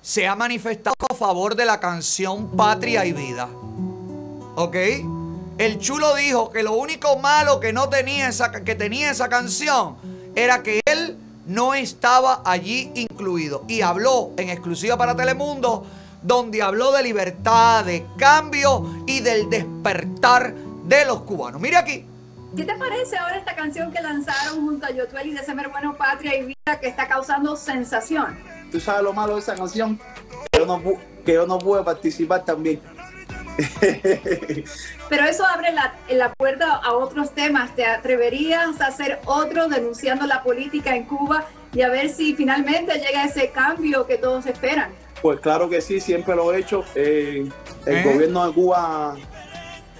[0.00, 3.48] se ha manifestado a favor de la canción Patria y Vida.
[4.56, 4.76] ¿Ok?
[5.56, 9.96] El chulo dijo que lo único malo que no tenía esa, que tenía esa canción
[10.34, 11.16] era que él
[11.46, 13.64] no estaba allí incluido.
[13.68, 15.86] Y habló en exclusiva para Telemundo,
[16.22, 20.54] donde habló de libertad, de cambio y del despertar
[20.84, 21.60] de los cubanos.
[21.60, 22.06] Mira aquí.
[22.56, 25.96] ¿Qué te parece ahora esta canción que lanzaron junto a Yotuel y de ese hermano
[25.96, 28.38] Patria y Vida que está causando sensación?
[28.70, 29.98] Tú sabes lo malo de esa canción,
[30.52, 30.80] que yo no,
[31.24, 32.80] que yo no pude participar también.
[35.08, 37.74] Pero eso abre la, la puerta a otros temas.
[37.74, 42.94] ¿Te atreverías a hacer otro denunciando la política en Cuba y a ver si finalmente
[43.00, 44.92] llega ese cambio que todos esperan?
[45.22, 46.84] Pues claro que sí, siempre lo he hecho.
[46.94, 47.48] Eh,
[47.86, 48.02] el ¿Eh?
[48.04, 49.16] gobierno de Cuba,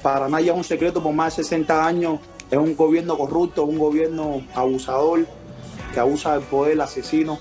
[0.03, 2.21] para nadie es un secreto, por más de 60 años,
[2.51, 5.27] es un gobierno corrupto, un gobierno abusador,
[5.93, 7.39] que abusa del poder, asesino,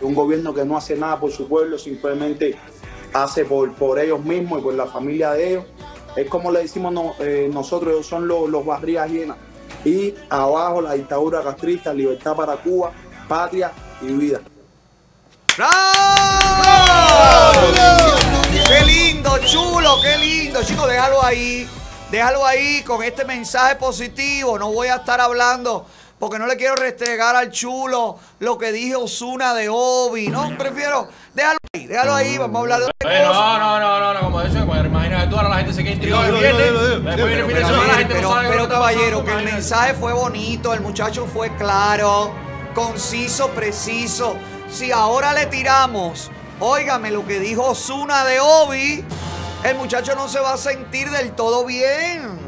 [0.00, 2.56] un gobierno que no hace nada por su pueblo, simplemente
[3.12, 5.64] hace por, por ellos mismos y por la familia de ellos.
[6.16, 9.36] Es como le decimos no- eh, nosotros, son los, los barrigas llenas.
[9.84, 12.92] Y abajo la dictadura castrista, libertad para Cuba,
[13.28, 13.70] patria
[14.02, 14.40] y vida.
[18.66, 20.00] ¡Qué lindo, chulo!
[20.02, 20.62] ¡Qué lindo!
[20.62, 21.68] Chicos, déjalo ahí.
[22.10, 24.58] Déjalo ahí con este mensaje positivo.
[24.58, 25.86] No voy a estar hablando
[26.18, 30.28] porque no le quiero restregar al chulo lo que dije Osuna de Obi.
[30.28, 31.08] No, prefiero.
[31.34, 32.38] Déjalo ahí, déjalo ahí.
[32.38, 33.22] Vamos a hablar de otra cosa.
[33.24, 36.32] no, no, no, no, no, como eso, imagínate tú, ahora la gente se queda intrigada
[36.32, 39.24] después viene el fin de semana, la gente pero, no sabe qué pero, caballero, pasando,
[39.24, 42.32] que el mensaje fue bonito, el muchacho fue claro,
[42.74, 44.36] conciso, preciso.
[44.70, 49.04] Si ahora le tiramos, óigame lo que dijo Osuna de Obi,
[49.64, 52.38] el muchacho no se va a sentir del todo bien.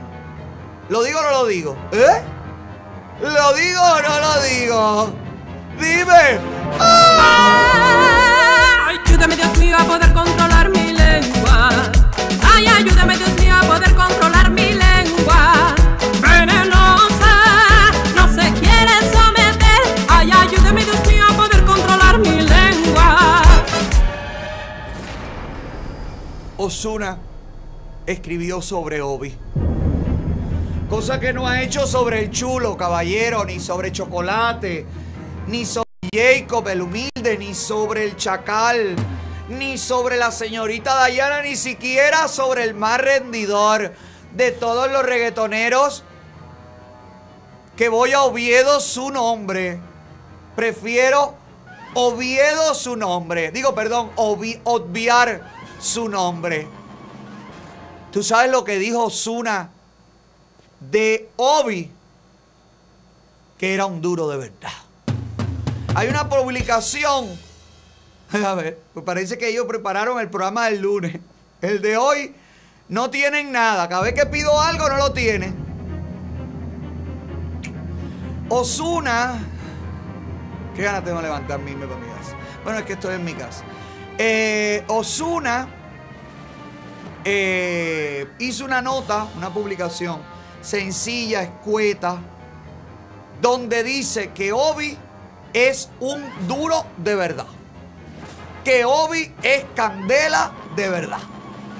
[0.88, 1.76] ¿Lo digo o no lo digo?
[1.92, 2.22] ¿Eh?
[3.20, 5.12] ¿Lo digo o no lo digo?
[5.78, 6.38] Dime.
[8.88, 11.70] Ayúdame Dios mío a poder controlar mi lengua.
[12.54, 13.39] Ay, ayúdame Dios mío
[26.62, 27.16] Osuna
[28.04, 29.34] escribió sobre Obi.
[30.90, 34.84] Cosa que no ha hecho sobre el chulo, caballero, ni sobre chocolate,
[35.46, 38.94] ni sobre Jacob el humilde, ni sobre el chacal,
[39.48, 43.94] ni sobre la señorita Dayana, ni siquiera sobre el más rendidor
[44.34, 46.04] de todos los reggaetoneros.
[47.74, 49.80] Que voy a Oviedo su nombre.
[50.56, 51.36] Prefiero
[51.94, 53.50] Oviedo su nombre.
[53.50, 56.68] Digo, perdón, obvi- obviar su nombre.
[58.12, 59.70] ¿Tú sabes lo que dijo Osuna
[60.78, 61.90] de Obi?
[63.58, 64.72] Que era un duro de verdad.
[65.94, 67.28] Hay una publicación.
[68.44, 71.18] A ver, pues parece que ellos prepararon el programa del lunes.
[71.60, 72.34] El de hoy
[72.88, 73.88] no tienen nada.
[73.88, 75.54] Cada vez que pido algo no lo tienen.
[78.48, 79.38] Osuna.
[80.74, 82.06] Qué ganas tengo de levantarme irme para mi.
[82.64, 83.64] Bueno, es que estoy en mi casa.
[84.22, 85.66] Eh, Osuna
[87.24, 90.20] eh, hizo una nota, una publicación
[90.60, 92.18] sencilla, escueta,
[93.40, 94.98] donde dice que Obi
[95.54, 97.46] es un duro de verdad.
[98.62, 101.20] Que Obi es candela de verdad.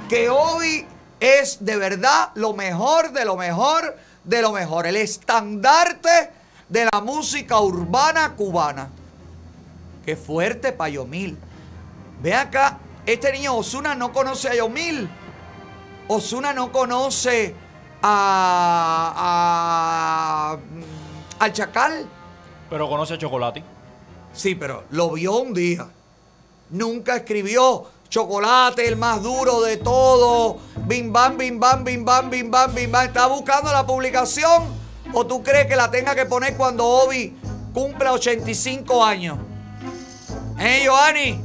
[0.08, 0.86] Que Obi
[1.20, 4.86] es de verdad lo mejor de lo mejor de lo mejor.
[4.86, 6.30] El estandarte
[6.70, 8.88] de la música urbana cubana.
[10.06, 11.36] Qué fuerte para Yomil.
[12.22, 15.08] Ve acá, este niño Osuna no conoce a Yomil.
[16.08, 17.54] Osuna no conoce
[18.02, 19.14] a,
[20.52, 22.06] a- mm, al Chacal.
[22.68, 23.62] Pero conoce a Chocolate.
[24.32, 25.88] Sí, pero lo vio un día.
[26.70, 30.58] Nunca escribió chocolate, el más duro de todo.
[30.86, 33.06] Bim bam, bim bam, bim bam, bim bam, bim bam.
[33.06, 34.64] ¿Está buscando la publicación?
[35.12, 37.36] ¿O tú crees que la tenga que poner cuando Obi
[37.74, 39.38] cumpla 85 años?
[40.58, 41.42] ¿Eh, Joanny?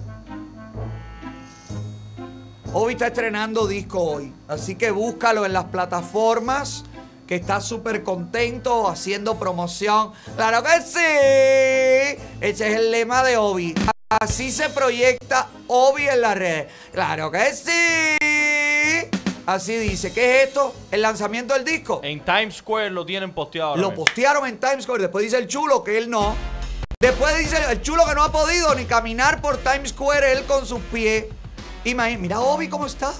[2.77, 4.33] Obi está estrenando disco hoy.
[4.49, 6.83] Así que búscalo en las plataformas.
[7.25, 10.11] Que está súper contento haciendo promoción.
[10.35, 12.21] ¡Claro que sí!
[12.41, 13.73] Ese es el lema de Obi.
[14.09, 16.67] Así se proyecta Obi en las redes.
[16.91, 19.09] ¡Claro que sí!
[19.45, 20.11] Así dice.
[20.11, 20.75] ¿Qué es esto?
[20.91, 22.01] El lanzamiento del disco.
[22.03, 23.77] En Times Square lo tienen posteado.
[23.77, 25.03] Lo postearon en Times Square.
[25.03, 26.35] Después dice el chulo que él no.
[26.99, 30.65] Después dice el chulo que no ha podido ni caminar por Times Square él con
[30.65, 31.27] sus pies.
[31.85, 33.13] Imagínate, mira Obi cómo está.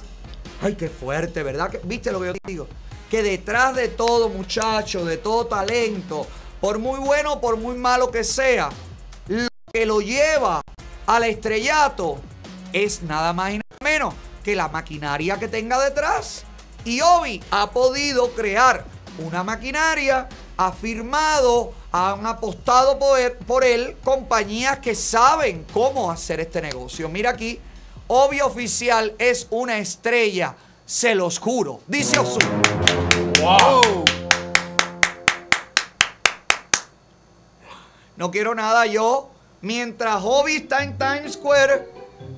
[0.61, 1.71] Ay, qué fuerte, ¿verdad?
[1.83, 2.67] ¿Viste lo que yo te digo?
[3.09, 6.27] que detrás de todo muchacho, de todo talento,
[6.59, 8.69] por muy bueno o por muy malo que sea,
[9.27, 10.61] lo que lo lleva
[11.05, 12.19] al estrellato
[12.73, 14.13] es nada más y nada menos
[14.43, 16.43] que la maquinaria que tenga detrás.
[16.83, 18.85] Y Obi ha podido crear
[19.19, 20.27] una maquinaria,
[20.57, 22.99] ha firmado, han apostado
[23.47, 27.07] por él compañías que saben cómo hacer este negocio.
[27.09, 27.59] Mira aquí,
[28.07, 30.56] Obi Oficial es una estrella,
[30.86, 31.80] se los juro.
[31.88, 32.61] Dice Ozuna.
[33.41, 34.06] Wow.
[38.15, 39.32] No quiero nada yo.
[39.61, 41.90] Mientras Hobby está en Times Square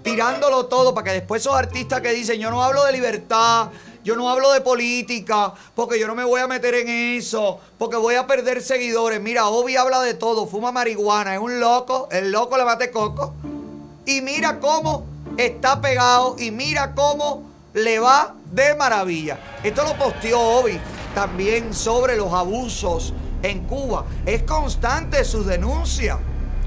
[0.04, 3.68] tirándolo todo para que después esos artistas que dicen yo no hablo de libertad,
[4.06, 7.98] yo no hablo de política, porque yo no me voy a meter en eso, porque
[7.98, 9.20] voy a perder seguidores.
[9.20, 13.34] Mira, Hobby habla de todo, fuma marihuana, es un loco, el loco le bate coco.
[14.06, 17.44] Y mira cómo está pegado y mira cómo
[17.74, 19.40] le va de maravilla.
[19.64, 20.80] Esto lo posteó Obi
[21.14, 24.06] también sobre los abusos en Cuba.
[24.26, 26.18] Es constante sus denuncias.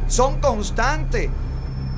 [0.06, 1.30] Son constantes.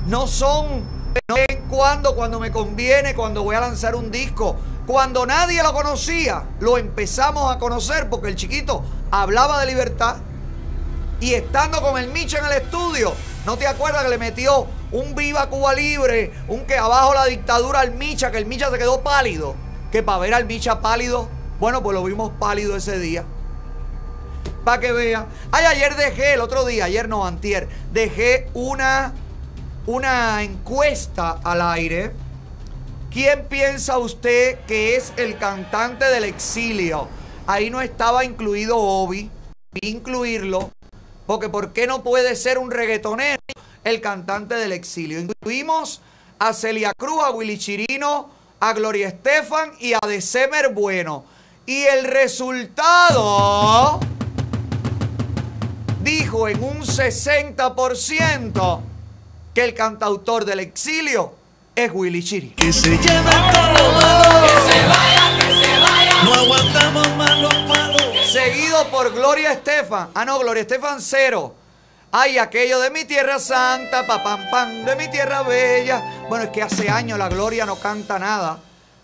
[0.07, 0.83] No son
[1.27, 4.55] no en cuando, cuando me conviene, cuando voy a lanzar un disco.
[4.87, 10.17] Cuando nadie lo conocía, lo empezamos a conocer porque el chiquito hablaba de libertad.
[11.19, 13.13] Y estando con el Micha en el estudio,
[13.45, 17.81] ¿no te acuerdas que le metió un Viva Cuba Libre, un que abajo la dictadura
[17.81, 19.55] al Micha, que el Micha se quedó pálido?
[19.91, 21.27] Que para ver al Micha pálido,
[21.59, 23.25] bueno, pues lo vimos pálido ese día.
[24.63, 25.25] Para que vea.
[25.51, 29.13] Ay, ayer dejé, el otro día, ayer no, antier, dejé una,
[29.87, 32.11] una encuesta al aire.
[33.11, 37.07] ¿Quién piensa usted que es el cantante del exilio?
[37.47, 39.29] Ahí no estaba incluido Obi.
[39.81, 40.71] Incluirlo.
[41.25, 43.39] Porque ¿por qué no puede ser un reggaetonero
[43.83, 45.19] el cantante del exilio?
[45.19, 46.01] Incluimos
[46.39, 48.29] a Celia Cruz, a Willy Chirino,
[48.59, 51.25] a Gloria Estefan y a December Bueno.
[51.65, 53.99] Y el resultado
[56.01, 58.81] dijo en un 60%
[59.53, 61.33] que el cantautor del exilio
[61.75, 62.55] es Willy Chirino.
[62.57, 64.45] Que se lleve todo lo malo.
[64.45, 66.23] Que se vaya, que se vaya.
[66.23, 68.03] No aguantamos más los palos.
[68.31, 70.09] Seguido por Gloria Estefan.
[70.13, 71.55] Ah, no, Gloria Estefan cero.
[72.15, 76.25] Ay, aquello de mi tierra santa, pa pam pam, de mi tierra bella.
[76.29, 78.59] Bueno, es que hace años la Gloria no canta nada,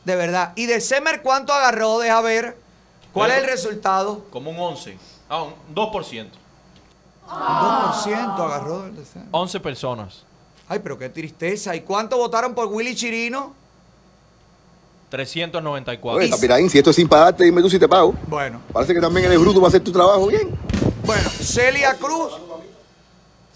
[0.06, 0.54] de verdad.
[0.56, 1.98] Y de Semer, ¿cuánto agarró?
[1.98, 2.56] Deja ver.
[3.12, 4.26] ¿Cuál es el resultado?
[4.30, 4.96] Como un 11.
[5.28, 6.28] Ah, un 2%.
[7.26, 9.28] Un 2% agarró del de Semer.
[9.32, 10.24] 11 personas.
[10.68, 11.76] Ay, pero qué tristeza.
[11.76, 13.56] ¿Y cuánto votaron por Willy Chirino?
[15.10, 16.20] 394.
[16.20, 18.14] Oye, Tapiraín, si esto es sin pagarte, dime tú si te pago.
[18.28, 18.62] Bueno.
[18.72, 20.56] Parece que también eres bruto para hacer tu trabajo bien.
[21.04, 22.34] Bueno, Celia Cruz.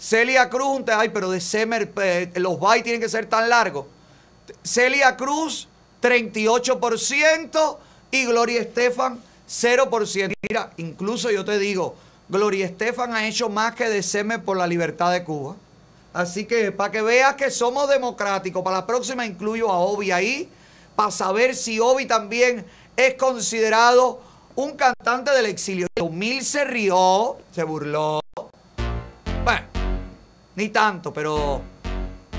[0.04, 1.90] Celia Cruz, ay, pero de Semer,
[2.34, 3.86] los bytes tienen que ser tan largos.
[4.62, 5.66] Celia Cruz,
[6.02, 7.78] 38%
[8.10, 9.18] y Gloria Estefan,
[9.48, 10.34] 0%.
[10.46, 11.94] Mira, incluso yo te digo,
[12.28, 15.56] Gloria Estefan ha hecho más que de Semer por la libertad de Cuba.
[16.12, 20.50] Así que para que veas que somos democráticos, para la próxima incluyo a Obi ahí,
[20.94, 24.20] para saber si Obi también es considerado
[24.54, 25.86] un cantante del exilio.
[26.10, 28.20] Mil se rió, se burló.
[30.56, 31.60] Ni tanto, pero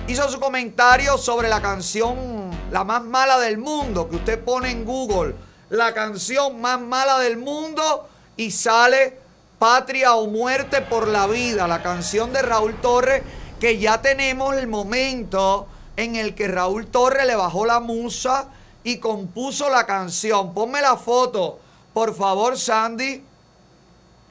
[0.07, 4.85] hizo su comentario sobre la canción la más mala del mundo, que usted pone en
[4.85, 5.35] Google,
[5.69, 9.17] la canción más mala del mundo y sale
[9.59, 13.23] Patria o Muerte por la Vida, la canción de Raúl Torres,
[13.59, 18.49] que ya tenemos el momento en el que Raúl Torres le bajó la musa
[18.83, 20.53] y compuso la canción.
[20.53, 21.59] Ponme la foto,
[21.93, 23.23] por favor, Sandy.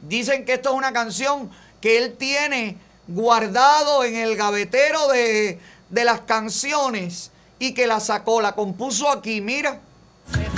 [0.03, 1.51] Dicen que esto es una canción
[1.81, 2.77] que él tiene
[3.09, 5.59] guardado en el gavetero de,
[5.91, 9.81] de las canciones y que la sacó, la compuso aquí, mira.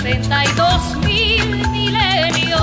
[0.01, 2.61] 62 mil milenios.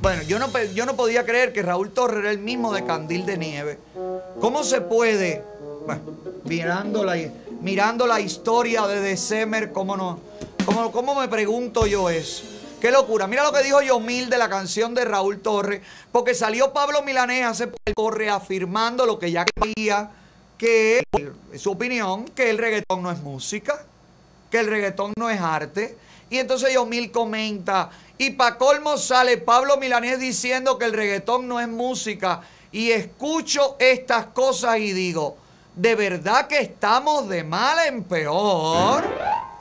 [0.00, 3.24] Bueno, yo no, yo no podía creer que Raúl Torres era el mismo de Candil
[3.24, 3.78] de Nieve.
[4.38, 5.42] ¿Cómo se puede,
[5.86, 6.02] bueno,
[6.44, 7.16] mirando la,
[7.62, 10.18] mirando la historia de December, cómo no,
[10.66, 12.53] cómo, cómo me pregunto yo eso?
[12.84, 13.26] Qué locura.
[13.26, 15.80] Mira lo que dijo Yomil de la canción de Raúl Torres,
[16.12, 20.10] porque salió Pablo Milanés hace poco reafirmando lo que ya creía,
[20.58, 21.02] que
[21.56, 23.86] su opinión, que el reggaetón no es música,
[24.50, 25.96] que el reggaetón no es arte.
[26.28, 27.88] Y entonces Yomil comenta,
[28.18, 32.42] y pa' colmo sale Pablo Milanés diciendo que el reggaetón no es música.
[32.70, 35.38] Y escucho estas cosas y digo,
[35.74, 39.53] ¿de verdad que estamos de mal en peor?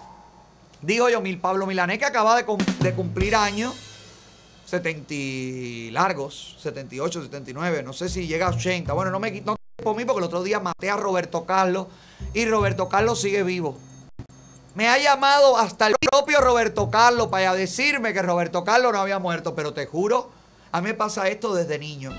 [0.84, 3.74] Dijo Yomil Pablo Milanés que acaba de, cum- de cumplir años,
[4.66, 8.92] 70 y largos, 78, 79, no sé si llega a 80.
[8.94, 11.88] Bueno, no me no por mí porque el otro día maté a Roberto Carlos
[12.34, 13.78] y Roberto Carlos sigue vivo.
[14.76, 19.20] Me ha llamado hasta el propio Roberto Carlos para decirme que Roberto Carlos no había
[19.20, 20.32] muerto, pero te juro,
[20.72, 22.12] a mí me pasa esto desde niño.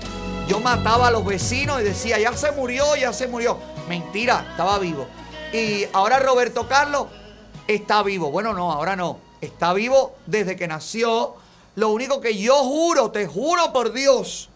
[0.47, 3.57] Yo mataba a los vecinos y decía, ya se murió, ya se murió.
[3.89, 5.07] Mentira, estaba vivo.
[5.51, 7.07] Y ahora Roberto Carlos
[7.67, 8.31] está vivo.
[8.31, 9.19] Bueno, no, ahora no.
[9.41, 11.35] Está vivo desde que nació.
[11.75, 14.49] Lo único que yo juro, te juro por Dios,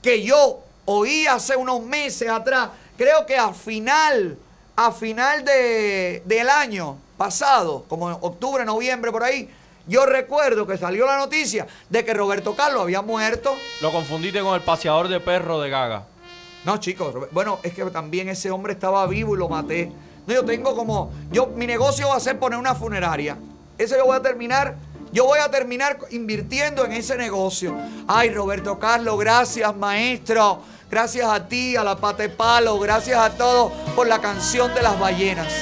[0.00, 4.38] que yo oí hace unos meses atrás, creo que a final,
[4.76, 9.50] a final de, del año pasado, como en octubre, noviembre, por ahí,
[9.86, 13.54] yo recuerdo que salió la noticia de que Roberto Carlos había muerto.
[13.80, 16.04] Lo confundiste con el paseador de perro de Gaga.
[16.64, 19.92] No, chicos, bueno, es que también ese hombre estaba vivo y lo maté.
[20.26, 23.36] Yo tengo como, yo, mi negocio va a ser poner una funeraria.
[23.76, 24.76] Eso yo voy a terminar,
[25.12, 27.76] yo voy a terminar invirtiendo en ese negocio.
[28.06, 30.62] Ay, Roberto Carlos, gracias, maestro.
[30.90, 34.82] Gracias a ti, a la pata de palo, gracias a todos por la canción de
[34.82, 35.52] las ballenas.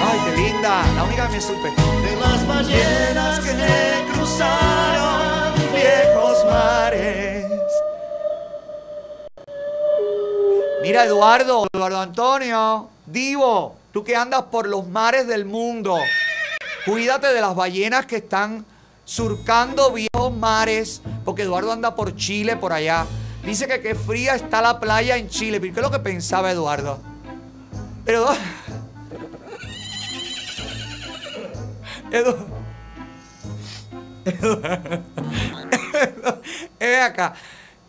[0.00, 1.68] Ay, qué linda, la única que me supe.
[1.68, 7.46] De las ballenas que cruzaron viejos mares.
[10.88, 15.98] Mira, Eduardo, Eduardo Antonio, Divo, tú que andas por los mares del mundo,
[16.86, 18.64] cuídate de las ballenas que están
[19.04, 23.04] surcando viejos mares, porque Eduardo anda por Chile, por allá.
[23.44, 25.60] Dice que qué fría está la playa en Chile.
[25.60, 26.98] ¿Qué es lo que pensaba Eduardo?
[28.06, 28.26] Pero
[32.10, 32.34] Edu...
[34.24, 35.04] Eduardo...
[36.80, 37.34] Ven acá.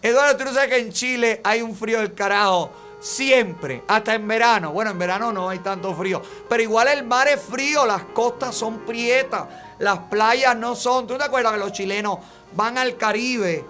[0.02, 2.89] Eduardo, tú no sabes que en Chile hay un frío del carajo.
[3.00, 4.72] Siempre, hasta en verano.
[4.72, 6.22] Bueno, en verano no hay tanto frío.
[6.50, 9.46] Pero igual el mar es frío, las costas son prietas,
[9.80, 11.08] las playas no son.
[11.08, 12.20] ¿Tú te acuerdas que los chilenos
[12.54, 13.64] van al Caribe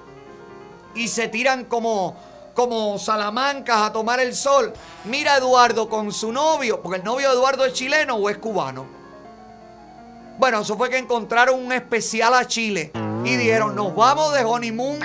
[0.96, 2.16] y se tiran como,
[2.56, 4.74] como salamancas a tomar el sol?
[5.06, 8.38] Mira a Eduardo con su novio, porque el novio de Eduardo es chileno o es
[8.40, 8.88] cubano.
[10.40, 12.94] Bueno, eso fue que encontraron un especial a Chile
[13.26, 15.00] y dijeron, nos vamos de honeymoon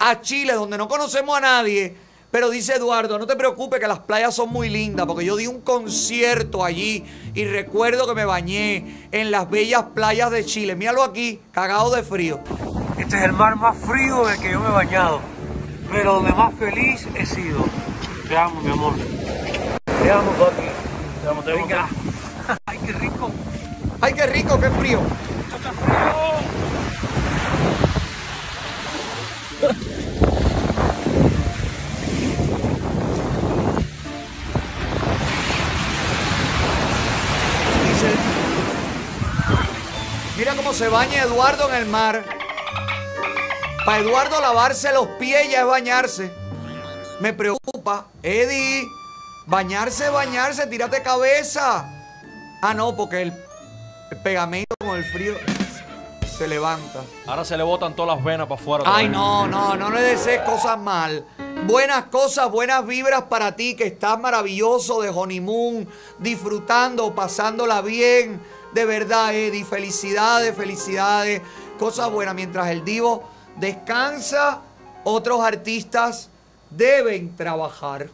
[0.00, 2.07] a Chile, donde no conocemos a nadie.
[2.30, 5.46] Pero dice Eduardo, no te preocupes que las playas son muy lindas, porque yo di
[5.46, 10.76] un concierto allí y recuerdo que me bañé en las bellas playas de Chile.
[10.76, 12.40] Míralo aquí, cagado de frío.
[12.98, 15.20] Este es el mar más frío del que yo me he bañado,
[15.90, 17.64] pero donde más feliz he sido.
[18.28, 18.92] Te amo, mi amor.
[20.02, 20.62] Te amo, papi.
[21.22, 21.62] Te amo, te amo.
[21.62, 21.88] Venga.
[22.66, 23.30] Ay, qué rico.
[24.02, 25.00] Ay, qué rico, qué frío.
[29.60, 30.04] Dice,
[40.38, 42.24] mira cómo se baña Eduardo en el mar.
[43.84, 46.32] Para Eduardo lavarse los pies ya es bañarse.
[47.20, 48.06] Me preocupa.
[48.22, 48.86] Eddie,
[49.46, 51.84] bañarse, bañarse, tírate cabeza.
[52.62, 53.32] Ah, no, porque el,
[54.12, 55.34] el pegamento con el frío
[56.38, 57.00] se levanta.
[57.26, 58.84] Ahora se le botan todas las venas para afuera.
[58.86, 61.24] Ay, no, no, no le desees cosas mal.
[61.66, 65.88] Buenas cosas, buenas vibras para ti, que estás maravilloso de honeymoon,
[66.20, 68.40] disfrutando, pasándola bien.
[68.72, 71.42] De verdad, Eddie, felicidades, felicidades.
[71.78, 72.34] Cosas buenas.
[72.34, 74.60] Mientras el Divo descansa,
[75.04, 76.28] otros artistas
[76.70, 78.08] deben trabajar.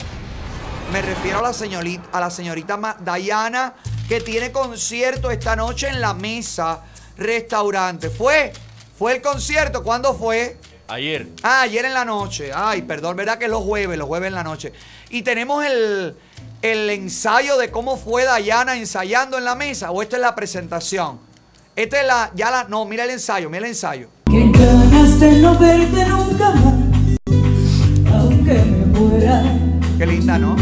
[0.93, 3.75] Me refiero a la señorita, a la señorita Diana,
[4.09, 6.83] que tiene concierto esta noche en la mesa
[7.17, 8.11] restaurante.
[8.11, 8.53] ¿Fue?
[8.97, 9.83] ¿Fue el concierto?
[9.83, 10.57] ¿Cuándo fue?
[10.87, 11.29] Ayer.
[11.43, 12.53] Ah, ayer en la noche.
[12.55, 13.99] Ay, perdón, ¿verdad que es los jueves?
[13.99, 14.73] Los jueves en la noche.
[15.11, 16.17] Y tenemos el,
[16.65, 19.91] el ensayo de cómo fue Dayana ensayando en la mesa.
[19.91, 21.19] ¿O esta es la presentación?
[21.77, 24.09] Esta es la, ya la, no, mira el ensayo, mira el ensayo.
[24.25, 29.43] Qué ganas de no verte nunca más, aunque me muera.
[29.99, 30.57] Qué linda, ¿no?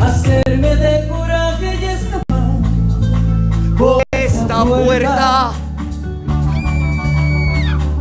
[0.00, 2.52] Hacerme de coraje y escapar
[3.76, 5.52] por esta puerta.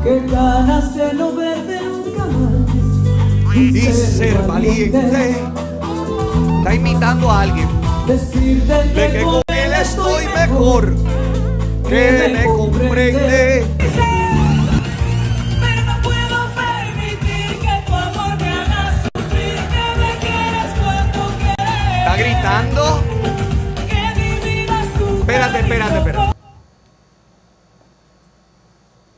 [0.03, 5.39] Qué ganas de no verte nunca más Y ser valiente.
[6.59, 7.69] Está imitando a alguien.
[8.05, 10.93] Decirte De que con él estoy mejor.
[11.87, 13.65] Que me comprende.
[15.61, 21.97] Pero no puedo permitir que tu amor me haga sufrir, que me quieras cuando quieres.
[21.97, 23.03] Está gritando.
[25.21, 26.33] Espérate, espérate, espérate.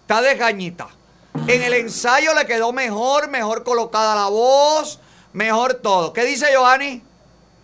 [0.02, 0.88] Está de gañita.
[1.48, 5.00] En el ensayo le quedó mejor, mejor colocada la voz,
[5.34, 6.14] mejor todo.
[6.14, 7.02] ¿Qué dice Giovanni?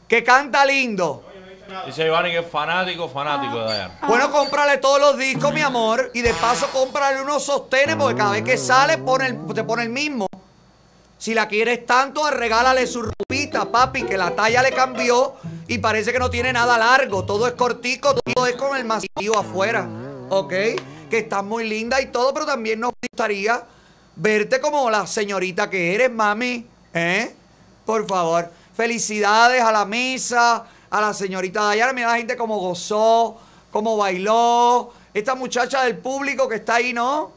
[0.08, 1.24] Que canta lindo.
[1.86, 4.00] Dice Giovanni que es fanático, fanático de Diana.
[4.08, 6.12] Bueno, cómprale todos los discos, mi amor.
[6.14, 9.84] Y de paso, cómprale unos sostenes, porque cada vez que sale pone el- te pone
[9.84, 10.28] el mismo.
[11.18, 15.34] Si la quieres tanto, regálale su ropita, papi, que la talla le cambió
[15.68, 17.26] y parece que no tiene nada largo.
[17.26, 19.88] Todo es cortico, todo es con el masivo afuera.
[20.30, 20.50] ¿Ok?
[21.10, 23.62] Que estás muy linda y todo, pero también nos gustaría
[24.16, 26.66] verte como la señorita que eres, mami.
[26.94, 27.34] ¿Eh?
[27.86, 28.50] Por favor.
[28.78, 31.94] Felicidades a la mesa, a la señorita Dayana.
[31.94, 33.36] Mira la gente como gozó,
[33.72, 34.94] como bailó.
[35.16, 37.32] Esta muchacha del público que está ahí, ¿no?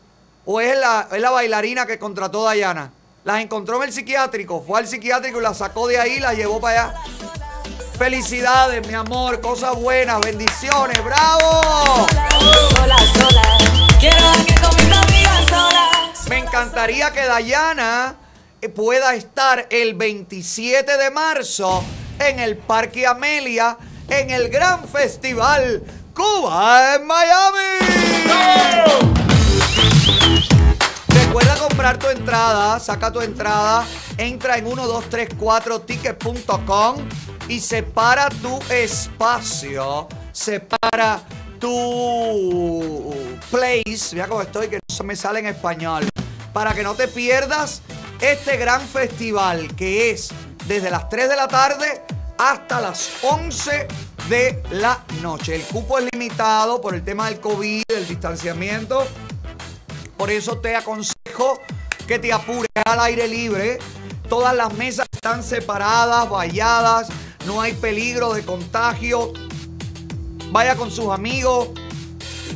[0.45, 2.93] ¿O es la, es la bailarina que contrató Dayana?
[3.25, 4.63] Las encontró en el psiquiátrico.
[4.67, 6.95] Fue al psiquiátrico y la sacó de ahí y la llevó para allá.
[7.97, 9.41] Felicidades, mi amor.
[9.41, 10.21] Cosas buenas.
[10.21, 11.03] Bendiciones.
[11.03, 12.07] ¡Bravo!
[12.77, 13.43] Sola, sola.
[13.99, 16.29] Quiero que con mis amigas solas.
[16.29, 18.17] Me encantaría que Dayana
[18.69, 21.83] pueda estar el 27 de marzo
[22.19, 23.79] en el Parque Amelia
[24.09, 25.83] en el gran festival
[26.15, 27.79] Cuba en Miami.
[31.09, 33.87] Recuerda comprar tu entrada, saca tu entrada,
[34.19, 36.97] entra en 1234ticket.com
[37.49, 41.23] y separa tu espacio, separa
[41.59, 43.15] tu
[43.51, 46.07] place, mira cómo estoy, que no se me sale en español,
[46.53, 47.81] para que no te pierdas
[48.21, 50.31] este gran festival que es
[50.67, 52.03] desde las 3 de la tarde
[52.39, 53.89] hasta las 11
[54.29, 55.57] de la noche.
[55.57, 59.07] El cupo es limitado por el tema del COVID, el distanciamiento.
[60.17, 61.61] Por eso te aconsejo
[62.07, 63.79] que te apures al aire libre.
[64.29, 67.09] Todas las mesas están separadas, valladas,
[67.47, 69.33] no hay peligro de contagio.
[70.53, 71.71] Vaya con sus amigos,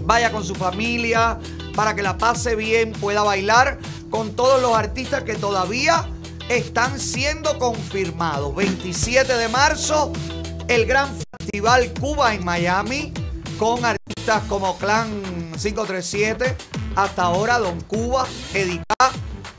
[0.03, 1.39] vaya con su familia,
[1.75, 3.79] para que la pase bien, pueda bailar
[4.15, 6.09] con todos los artistas que todavía
[6.49, 8.55] están siendo confirmados.
[8.55, 10.13] 27 de marzo,
[10.69, 13.13] el gran festival Cuba en Miami,
[13.59, 15.11] con artistas como Clan
[15.61, 16.57] 537,
[16.95, 19.11] hasta ahora Don Cuba, Edita,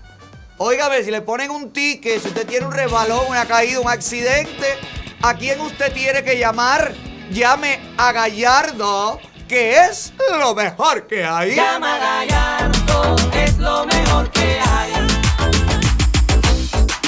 [0.88, 4.78] ver, si le ponen un ticket, si usted tiene un rebalón, una caída, un accidente,
[5.22, 6.94] ¿a quién usted tiene que llamar?
[7.32, 9.18] Llame a Gallardo,
[9.48, 11.56] que es lo mejor que hay.
[11.56, 14.92] Llama a Gallardo, es lo mejor que hay.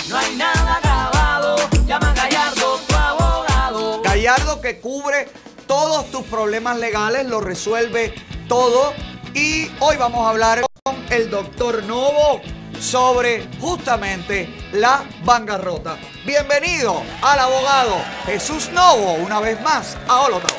[0.09, 1.55] No hay nada acabado.
[1.87, 4.03] Llama a Gallardo, tu abogado.
[4.03, 5.29] Gallardo que cubre
[5.71, 8.13] todos tus problemas legales, lo resuelve
[8.49, 8.93] todo.
[9.35, 12.41] Y hoy vamos a hablar con el doctor Novo
[12.81, 15.97] sobre justamente la bancarrota.
[16.27, 17.95] Bienvenido al abogado
[18.27, 20.53] Jesús Novo, una vez más a Holoto.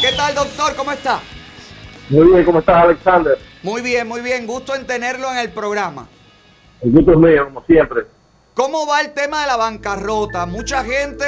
[0.00, 0.76] ¿Qué tal, doctor?
[0.76, 1.18] ¿Cómo está?
[2.10, 3.36] Muy bien, ¿cómo estás, Alexander?
[3.64, 4.46] Muy bien, muy bien.
[4.46, 6.06] Gusto en tenerlo en el programa.
[6.80, 8.02] El gusto es mío, como siempre.
[8.54, 10.46] ¿Cómo va el tema de la bancarrota?
[10.46, 11.26] Mucha gente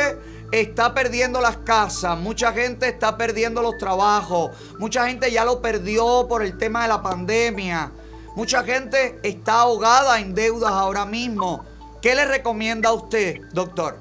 [0.60, 6.26] está perdiendo las casas, mucha gente está perdiendo los trabajos, mucha gente ya lo perdió
[6.28, 7.90] por el tema de la pandemia,
[8.36, 11.64] mucha gente está ahogada en deudas ahora mismo.
[12.00, 13.96] ¿Qué le recomienda a usted, doctor?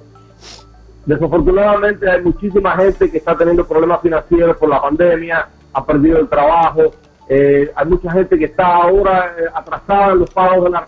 [1.05, 6.29] Desafortunadamente hay muchísima gente que está teniendo problemas financieros por la pandemia, ha perdido el
[6.29, 6.93] trabajo,
[7.27, 10.87] eh, hay mucha gente que está ahora eh, atrasada en los pagos de la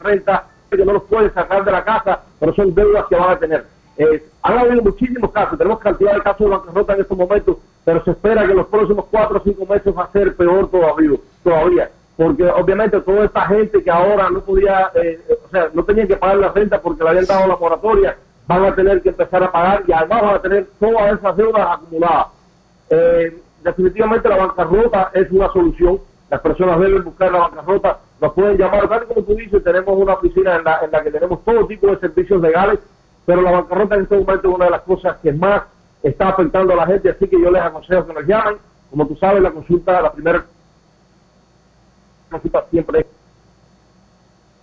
[0.00, 0.46] renta,
[0.76, 3.64] que no los puede sacar de la casa, pero son deudas que van a tener.
[3.96, 8.04] Eh, han habido muchísimos casos, tenemos cantidad de casos de bancarrota en estos momentos, pero
[8.04, 11.18] se espera que en los próximos cuatro o cinco meses va a ser peor todavía,
[11.42, 16.08] todavía porque obviamente toda esta gente que ahora no podía, eh, o sea, no tenían
[16.08, 18.16] que pagar la renta porque le habían dado la moratoria,
[18.48, 21.68] van a tener que empezar a pagar y además van a tener todas esas deudas
[21.70, 22.26] acumuladas.
[22.90, 28.56] Eh, definitivamente la bancarrota es una solución, las personas deben buscar la bancarrota, nos pueden
[28.56, 31.66] llamar, tal como tú dices, tenemos una oficina en la, en la que tenemos todo
[31.66, 32.80] tipo de servicios legales,
[33.24, 35.62] pero la bancarrota en este momento es una de las cosas que más
[36.02, 38.56] está afectando a la gente, así que yo les aconsejo que nos llamen,
[38.90, 40.44] como tú sabes, la consulta, la primera
[42.30, 43.06] consulta siempre es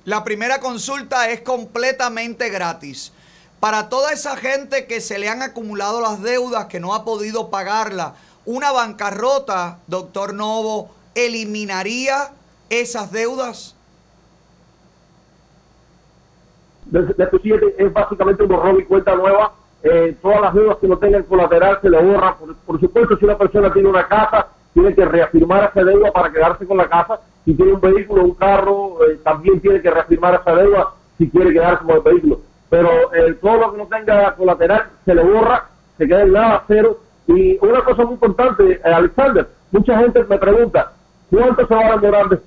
[0.04, 3.14] La primera consulta es completamente gratis.
[3.60, 7.50] Para toda esa gente que se le han acumulado las deudas, que no ha podido
[7.50, 8.16] pagarla,
[8.46, 12.32] una bancarrota, doctor Novo, eliminaría
[12.70, 13.76] esas deudas.
[17.42, 19.52] siete es básicamente un borrón y cuenta nueva.
[19.84, 22.36] Eh, todas las deudas que no tengan colateral se le borran.
[22.66, 26.66] Por, supuesto, si una persona tiene una casa, tiene que reafirmar esa deuda para quedarse
[26.66, 27.20] con la casa.
[27.44, 31.54] Si tiene un vehículo, un carro, eh, también tiene que reafirmar esa deuda si quiere
[31.54, 32.40] quedarse con el vehículo.
[32.70, 35.66] Pero eh, todo lo que no tenga colateral se le borra,
[35.98, 36.98] se queda en nada, cero.
[37.28, 40.92] Y una cosa muy importante, eh, Alexander, mucha gente me pregunta,
[41.30, 42.40] ¿cuánto se va a demorar de-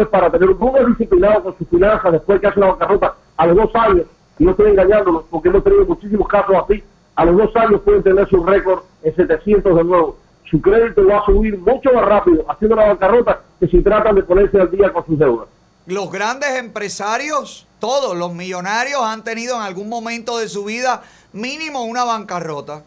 [0.00, 3.46] es para tener un Google disciplinado con sus finanzas después que hace la bancarrota a
[3.46, 4.06] los dos años,
[4.38, 6.82] y no estoy engañándolos porque hemos tenido muchísimos casos así,
[7.14, 10.16] a los dos años pueden tener su récord en 700 de nuevo.
[10.50, 14.22] Su crédito va a subir mucho más rápido haciendo la bancarrota que si tratan de
[14.22, 15.46] ponerse al día con sus deudas.
[15.86, 21.02] Los grandes empresarios, todos los millonarios han tenido en algún momento de su vida
[21.32, 22.82] mínimo una bancarrota.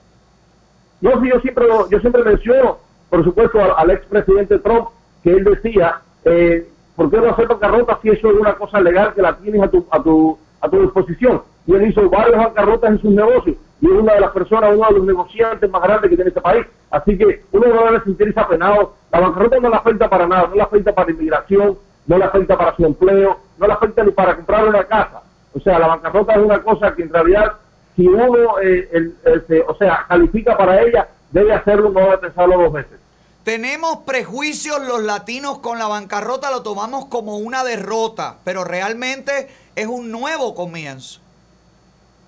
[1.02, 2.78] No, sí, yo siempre, yo siempre menciono,
[3.10, 4.88] por supuesto, al, al expresidente Trump,
[5.24, 9.14] que él decía, eh, ¿por qué no hacer bancarrota si eso es una cosa legal
[9.14, 11.42] que la tienes a tu, a tu, a tu disposición?
[11.66, 14.88] Y él hizo varias bancarrotas en sus negocios y es una de las personas, uno
[14.88, 16.66] de los negociantes más grandes que tiene este país.
[16.92, 18.94] Así que uno no debe sentirse apenado.
[19.12, 22.58] La bancarrota no le afecta para nada, no le afecta para inmigración, no le afecta
[22.58, 25.22] para su empleo, no le afecta ni para comprar una casa.
[25.56, 27.54] O sea, la bancarrota es una cosa que en realidad,
[27.96, 32.58] si uno, eh, el- el- o sea, califica para ella, debe hacerlo, no debe pensarlo
[32.62, 33.00] dos veces.
[33.44, 39.88] Tenemos prejuicios los latinos con la bancarrota, lo tomamos como una derrota, pero realmente es
[39.88, 41.20] un nuevo comienzo.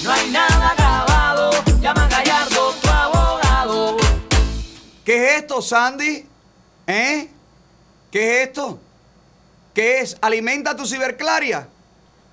[0.02, 3.98] No hay nada grabado, llama a Gallardo, tu abogado.
[5.04, 6.26] ¿Qué es esto, Sandy?
[6.88, 7.30] ¿Eh?
[8.10, 8.80] ¿Qué es esto?
[9.74, 10.18] ¿Qué es?
[10.22, 11.68] ¿Alimenta tu ciberclaria?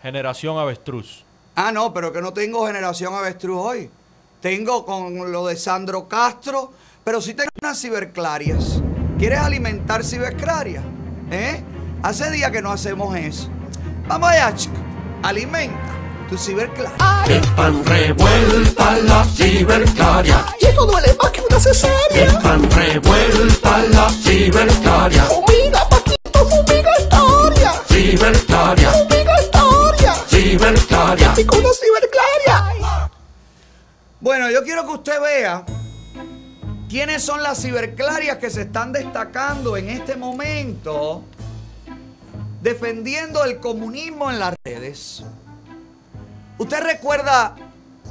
[0.03, 1.25] Generación Avestruz.
[1.55, 3.91] Ah, no, pero que no tengo generación avestruz hoy.
[4.43, 6.73] Tengo con lo de Sandro Castro,
[7.03, 8.83] pero sí tengo unas ciberclarias.
[9.19, 10.85] ¿Quieres alimentar ciberclarias?
[11.31, 11.63] ¿Eh?
[12.03, 13.49] Hace días que no hacemos eso.
[14.07, 14.77] Vamos allá, chico.
[15.23, 15.95] Alimenta
[16.29, 16.95] tu ciberclaria.
[17.27, 20.45] Están revueltas las ciberclarias.
[20.61, 22.25] Y esto duele más que una cesárea.
[22.27, 25.29] Están revueltas las ciberclarias.
[25.29, 25.89] Fumiga
[27.87, 30.15] Fumiga historia.
[30.29, 31.37] Ciberclarias.
[31.37, 33.11] Pico una ciberclaria.
[34.21, 35.65] Bueno, yo quiero que usted vea
[36.89, 41.25] quiénes son las ciberclarias que se están destacando en este momento
[42.63, 45.23] defendiendo el comunismo en las redes.
[46.59, 47.55] ¿Usted recuerda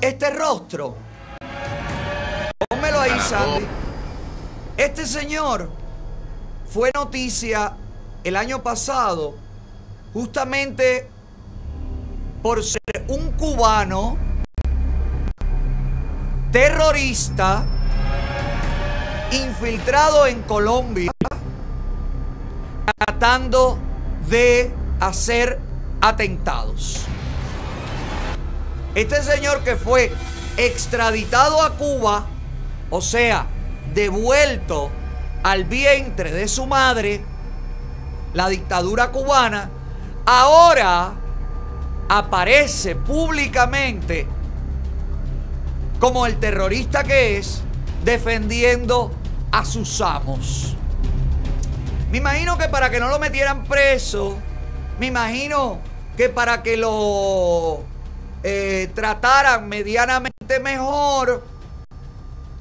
[0.01, 0.95] este rostro?
[2.69, 3.65] Pónmelo ahí, Sandy.
[4.77, 5.69] Este señor
[6.69, 7.75] fue noticia
[8.25, 9.35] el año pasado
[10.11, 11.07] justamente
[12.41, 14.17] por ser un cubano
[16.51, 17.63] terrorista
[19.31, 21.11] infiltrado en Colombia
[22.97, 23.77] tratando
[24.27, 25.59] de hacer
[26.01, 27.05] atentados.
[28.95, 30.11] Este señor que fue
[30.57, 32.25] extraditado a Cuba,
[32.89, 33.45] o sea,
[33.93, 34.89] devuelto
[35.43, 37.23] al vientre de su madre,
[38.35, 39.69] la dictadura cubana,
[40.25, 41.13] ahora
[42.09, 44.27] aparece públicamente
[45.99, 47.61] como el terrorista que es,
[48.03, 49.11] defendiendo
[49.51, 50.75] a sus amos.
[52.11, 54.37] Me imagino que para que no lo metieran preso,
[54.99, 55.79] me imagino
[56.17, 57.83] que para que lo
[58.43, 61.41] eh, trataran medianamente mejor,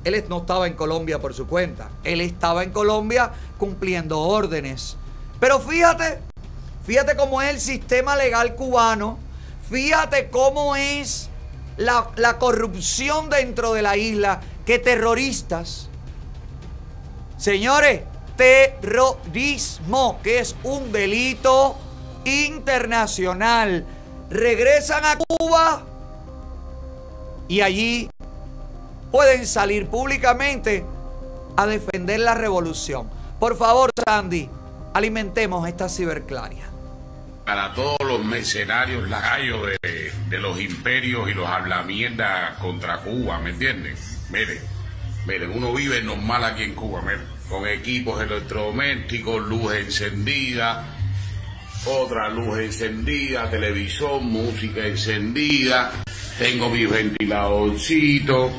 [0.05, 4.99] él no estaba en Colombia por su cuenta, él estaba en Colombia cumpliendo órdenes.
[5.45, 6.21] Pero fíjate,
[6.87, 9.19] fíjate cómo es el sistema legal cubano,
[9.69, 11.29] fíjate cómo es
[11.77, 15.91] la, la corrupción dentro de la isla, que terroristas,
[17.37, 18.05] señores,
[18.39, 21.77] terrorismo, que es un delito
[22.25, 23.85] internacional,
[24.31, 25.83] regresan a Cuba
[27.49, 28.09] y allí
[29.12, 30.87] pueden salir públicamente
[31.55, 33.11] a defender la revolución.
[33.39, 34.49] Por favor, Sandy,
[34.95, 36.65] alimentemos esta ciberclaria.
[37.45, 43.51] para todos los mercenarios lacayos de, de los imperios y los hablamiendas contra Cuba, ¿me
[43.51, 43.95] entienden?
[44.31, 44.59] Miren,
[45.27, 47.27] miren, uno vive normal aquí en Cuba, miren.
[47.51, 50.85] con equipos electrodomésticos, luz encendida,
[51.85, 55.93] otra luz encendida, televisión, música encendida,
[56.39, 58.51] tengo mi ventiladorcito,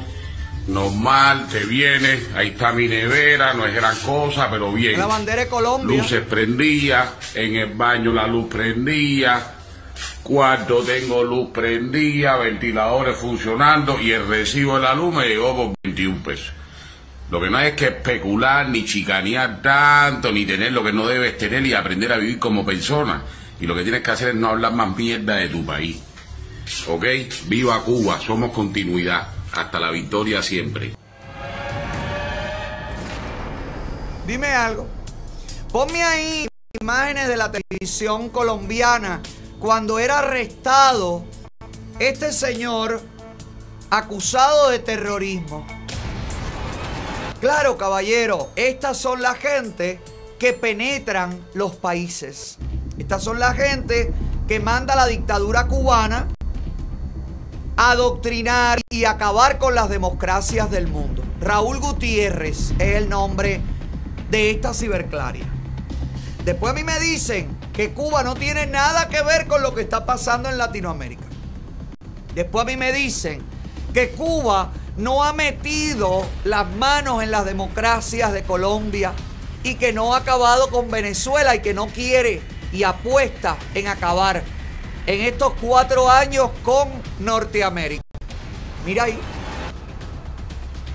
[0.67, 4.99] normal, te viene, ahí está mi nevera, no es gran cosa, pero bien.
[4.99, 5.97] La bandera de Colombia.
[5.97, 9.41] Luces prendía, en el baño la luz prendía,
[10.23, 15.73] cuarto tengo luz prendida, ventiladores funcionando y el recibo de la luz me llegó por
[15.83, 16.51] 21 pesos.
[17.31, 21.07] Lo que no hay es que especular, ni chicanear tanto, ni tener lo que no
[21.07, 23.23] debes tener y aprender a vivir como persona.
[23.59, 25.97] Y lo que tienes que hacer es no hablar más mierda de tu país.
[26.87, 27.05] ¿Ok?
[27.47, 29.34] Viva Cuba, somos continuidad.
[29.55, 30.93] Hasta la victoria siempre.
[34.27, 34.87] Dime algo.
[35.71, 36.47] Ponme ahí
[36.81, 39.21] imágenes de la televisión colombiana
[39.59, 41.23] cuando era arrestado
[41.99, 43.01] este señor
[43.89, 45.65] acusado de terrorismo.
[47.39, 50.01] Claro, caballero, estas son la gente
[50.37, 52.57] que penetran los países.
[52.97, 54.11] Estas son la gente
[54.47, 56.27] que manda la dictadura cubana
[57.77, 61.23] adoctrinar y acabar con las democracias del mundo.
[61.41, 63.61] Raúl Gutiérrez es el nombre
[64.29, 65.45] de esta ciberclaria.
[66.43, 69.81] Después a mí me dicen que Cuba no tiene nada que ver con lo que
[69.81, 71.25] está pasando en Latinoamérica.
[72.33, 73.41] Después a mí me dicen
[73.93, 79.13] que Cuba no ha metido las manos en las democracias de Colombia
[79.63, 82.41] y que no ha acabado con Venezuela y que no quiere
[82.71, 84.43] y apuesta en acabar
[85.07, 88.03] en estos cuatro años con Norteamérica.
[88.85, 89.19] Mira ahí.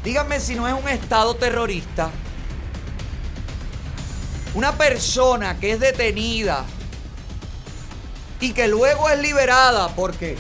[0.05, 2.11] Díganme si no es un Estado terrorista.
[4.55, 6.65] Una persona que es detenida
[8.41, 10.39] y que luego es liberada porque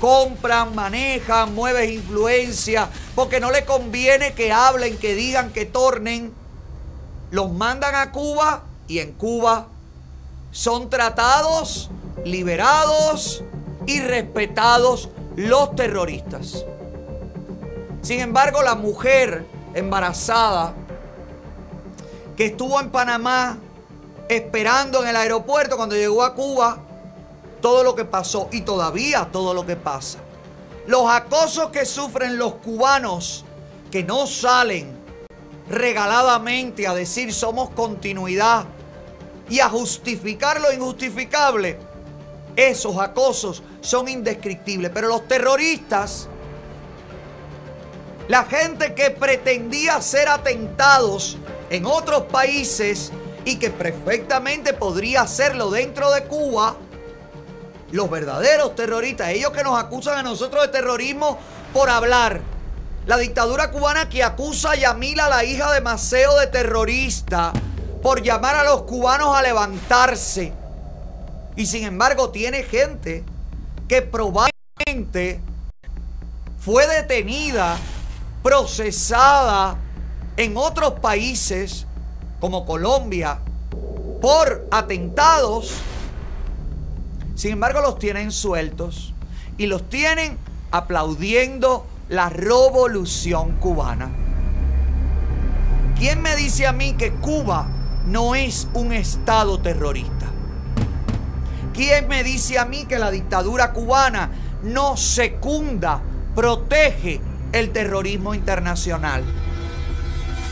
[0.00, 6.32] compran, manejan, mueven influencia, porque no le conviene que hablen, que digan, que tornen.
[7.30, 9.68] Los mandan a Cuba y en Cuba
[10.50, 11.90] son tratados,
[12.24, 13.44] liberados
[13.86, 16.64] y respetados los terroristas.
[18.02, 20.74] Sin embargo, la mujer embarazada
[22.36, 23.58] que estuvo en Panamá
[24.28, 26.78] esperando en el aeropuerto cuando llegó a Cuba,
[27.60, 30.18] todo lo que pasó y todavía todo lo que pasa.
[30.86, 33.44] Los acosos que sufren los cubanos
[33.90, 34.92] que no salen
[35.68, 38.66] regaladamente a decir somos continuidad
[39.48, 41.78] y a justificar lo injustificable,
[42.56, 44.90] esos acosos son indescriptibles.
[44.92, 46.28] Pero los terroristas,
[48.28, 51.38] la gente que pretendía hacer atentados
[51.70, 53.12] en otros países
[53.44, 56.76] y que perfectamente podría hacerlo dentro de Cuba,
[57.92, 61.38] los verdaderos terroristas, ellos que nos acusan a nosotros de terrorismo
[61.72, 62.40] por hablar.
[63.06, 67.52] La dictadura cubana que acusa a Yamila, la hija de Maceo, de terrorista
[68.02, 70.52] por llamar a los cubanos a levantarse.
[71.56, 73.24] Y sin embargo tiene gente
[73.88, 75.40] que probablemente
[76.58, 77.76] fue detenida,
[78.42, 79.76] procesada
[80.36, 81.86] en otros países
[82.40, 83.38] como Colombia
[84.20, 85.74] por atentados.
[87.34, 89.14] Sin embargo los tienen sueltos
[89.58, 90.38] y los tienen
[90.70, 94.10] aplaudiendo la revolución cubana.
[95.98, 97.66] ¿Quién me dice a mí que Cuba
[98.06, 100.23] no es un estado terrorista?
[101.74, 104.30] ¿Quién me dice a mí que la dictadura cubana
[104.62, 106.00] no secunda,
[106.32, 107.20] protege
[107.52, 109.24] el terrorismo internacional?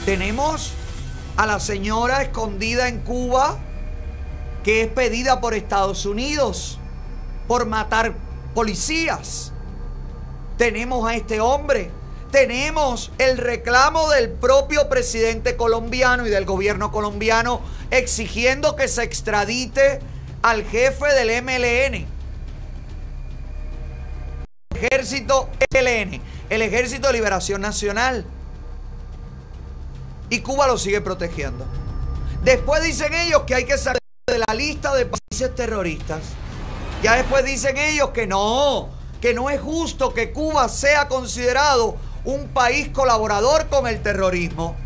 [0.05, 0.73] Tenemos
[1.37, 3.57] a la señora escondida en Cuba
[4.65, 6.81] que es pedida por Estados Unidos
[7.47, 8.15] por matar
[8.53, 9.53] policías.
[10.59, 11.91] Tenemos a este hombre.
[12.33, 20.01] Tenemos el reclamo del propio presidente colombiano y del gobierno colombiano exigiendo que se extradite
[20.43, 22.07] al jefe del MLN.
[24.75, 26.21] Ejército LN,
[26.51, 28.25] el Ejército de Liberación Nacional.
[30.29, 31.65] Y Cuba lo sigue protegiendo.
[32.43, 36.23] Después dicen ellos que hay que salir de la lista de países terroristas.
[37.03, 38.89] Ya después dicen ellos que no,
[39.21, 44.77] que no es justo que Cuba sea considerado un país colaborador con el terrorismo.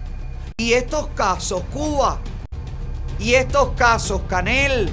[0.59, 2.19] Y estos casos, Cuba,
[3.19, 4.91] y estos casos, Canel,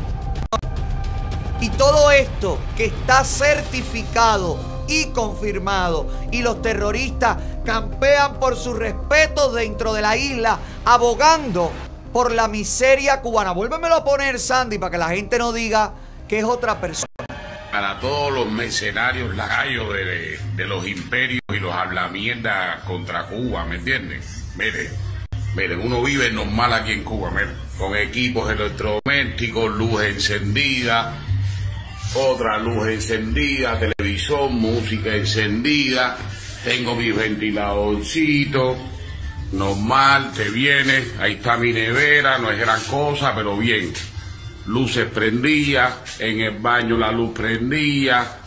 [1.64, 9.56] y todo esto que está certificado y confirmado, y los terroristas campean por sus respetos
[9.56, 11.72] dentro de la isla, abogando
[12.12, 13.54] por la miseria cubana.
[13.54, 15.94] Vuélvemelo a poner, Sandy, para que la gente no diga
[16.28, 17.08] que es otra persona.
[17.72, 23.78] Para todos los mercenarios lacayos de, los imperios y los habla mierda contra Cuba, ¿me
[23.78, 24.52] entiendes?
[24.58, 24.90] Mire,
[25.56, 31.14] Miren, uno vive normal aquí en Cuba, miren, con equipos electrodomésticos, luz encendida,
[32.16, 36.18] otra luz encendida, televisor, música encendida,
[36.64, 38.78] tengo mis ventiladorcitos,
[39.52, 43.94] normal, te viene, ahí está mi nevera, no es gran cosa, pero bien.
[44.66, 48.40] Luces prendidas, en el baño la luz prendida,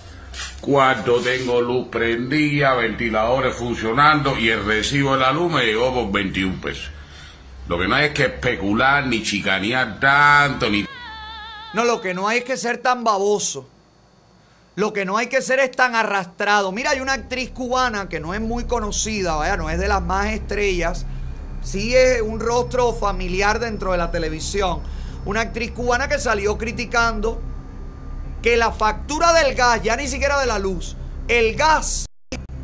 [0.60, 6.12] cuarto tengo luz prendida, ventiladores funcionando y el recibo de la luz me llegó por
[6.12, 6.90] 21 pesos.
[7.68, 10.86] Lo que no hay es que especular ni chicanear tanto, ni
[11.76, 13.68] No, lo que no hay es que ser tan baboso.
[14.76, 16.72] Lo que no hay que ser es tan arrastrado.
[16.72, 20.00] Mira, hay una actriz cubana que no es muy conocida, vaya, no es de las
[20.00, 21.04] más estrellas.
[21.62, 24.80] Sí es un rostro familiar dentro de la televisión.
[25.26, 27.42] Una actriz cubana que salió criticando
[28.40, 30.96] que la factura del gas, ya ni siquiera de la luz,
[31.28, 32.06] el gas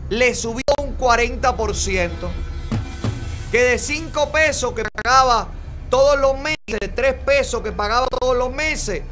[0.08, 2.10] le subió un 40%.
[3.50, 5.48] Que de 5 pesos que pagaba
[5.92, 9.02] todos los meses, de 3 pesos que pagaba todos los meses,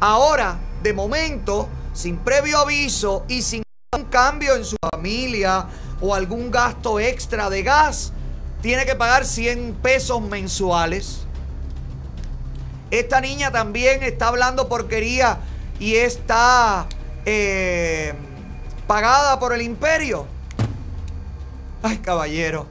[0.00, 3.62] ahora, de momento, sin previo aviso y sin
[3.96, 5.66] un cambio en su familia
[5.98, 8.12] o algún gasto extra de gas,
[8.60, 11.20] tiene que pagar 100 pesos mensuales.
[12.90, 15.38] Esta niña también está hablando porquería
[15.78, 16.86] y está
[17.24, 18.12] eh,
[18.86, 20.26] pagada por el imperio.
[21.82, 22.66] Ay, caballero.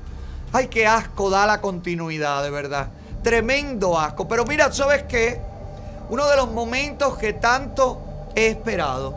[0.53, 2.91] Ay, qué asco da la continuidad, de verdad.
[3.23, 4.27] Tremendo asco.
[4.27, 5.39] Pero mira, ¿sabes qué?
[6.09, 8.01] Uno de los momentos que tanto
[8.35, 9.15] he esperado.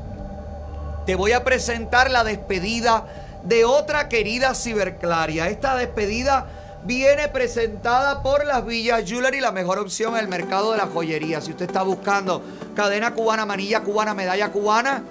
[1.07, 3.07] Te voy a presentar la despedida
[3.45, 5.49] de otra querida ciberclaria.
[5.49, 6.47] Esta despedida
[6.85, 11.41] viene presentada por las Villas Jewelry, la mejor opción en el mercado de la joyería.
[11.41, 12.43] Si usted está buscando
[12.75, 15.03] cadena cubana, manilla cubana, medalla cubana,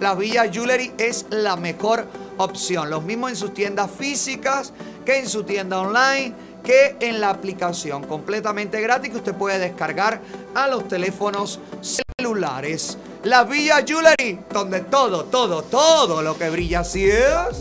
[0.00, 2.06] las Villas Jewelry es la mejor
[2.38, 2.90] opción.
[2.90, 4.72] Los mismos en sus tiendas físicas
[5.04, 6.34] que en su tienda online
[6.66, 10.20] que en la aplicación completamente gratis que usted puede descargar
[10.52, 12.98] a los teléfonos celulares.
[13.22, 17.58] Las Villas Jewelry, donde todo, todo, todo lo que brilla así es.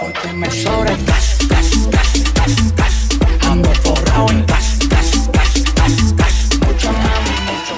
[0.00, 3.18] Porque me el cash, cash, cash, cash, cash.
[3.48, 6.58] Ando forrado en cash, cash, cash, cash, cash.
[6.66, 7.74] Mucho mami, mucho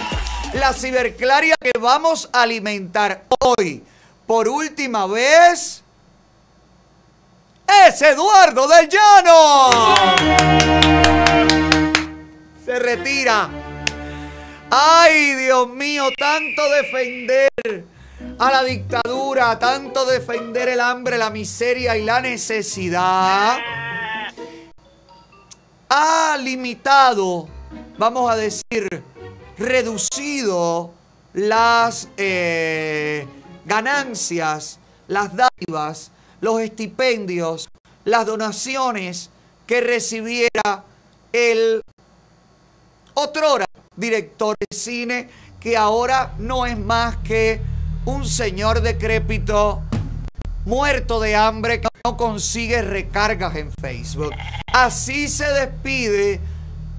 [0.53, 3.83] La ciberclaria que vamos a alimentar hoy
[4.27, 5.82] por última vez
[7.87, 9.71] es Eduardo del Llano.
[12.65, 13.49] Se retira.
[14.71, 17.51] Ay, Dios mío, tanto defender
[18.39, 23.59] a la dictadura, tanto defender el hambre, la miseria y la necesidad,
[25.89, 27.49] ha limitado,
[27.99, 28.89] vamos a decir,
[29.59, 30.95] reducido
[31.35, 33.27] las eh,
[33.65, 36.11] ganancias, las dádivas,
[36.43, 37.69] los estipendios,
[38.05, 39.31] las donaciones
[39.67, 40.85] que recibiera
[41.33, 41.81] el
[43.15, 43.65] otrora
[43.97, 45.29] director de cine
[45.61, 47.61] que ahora no es más que
[48.05, 49.81] un señor decrépito
[50.65, 54.33] muerto de hambre que no consigue recargas en Facebook.
[54.73, 56.41] Así se despide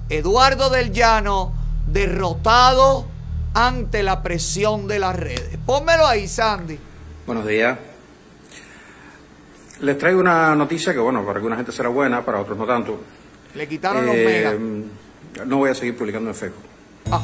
[0.08, 1.52] Eduardo del Llano
[1.86, 3.06] derrotado
[3.52, 5.58] ante la presión de las redes.
[5.66, 6.78] Pónmelo ahí, Sandy.
[7.26, 7.78] Buenos días.
[9.84, 12.98] Les traigo una noticia que, bueno, para alguna gente será buena, para otros no tanto.
[13.54, 15.46] Le quitaron los Eh, megas.
[15.46, 16.62] No voy a seguir publicando en Facebook.
[17.10, 17.20] Ah.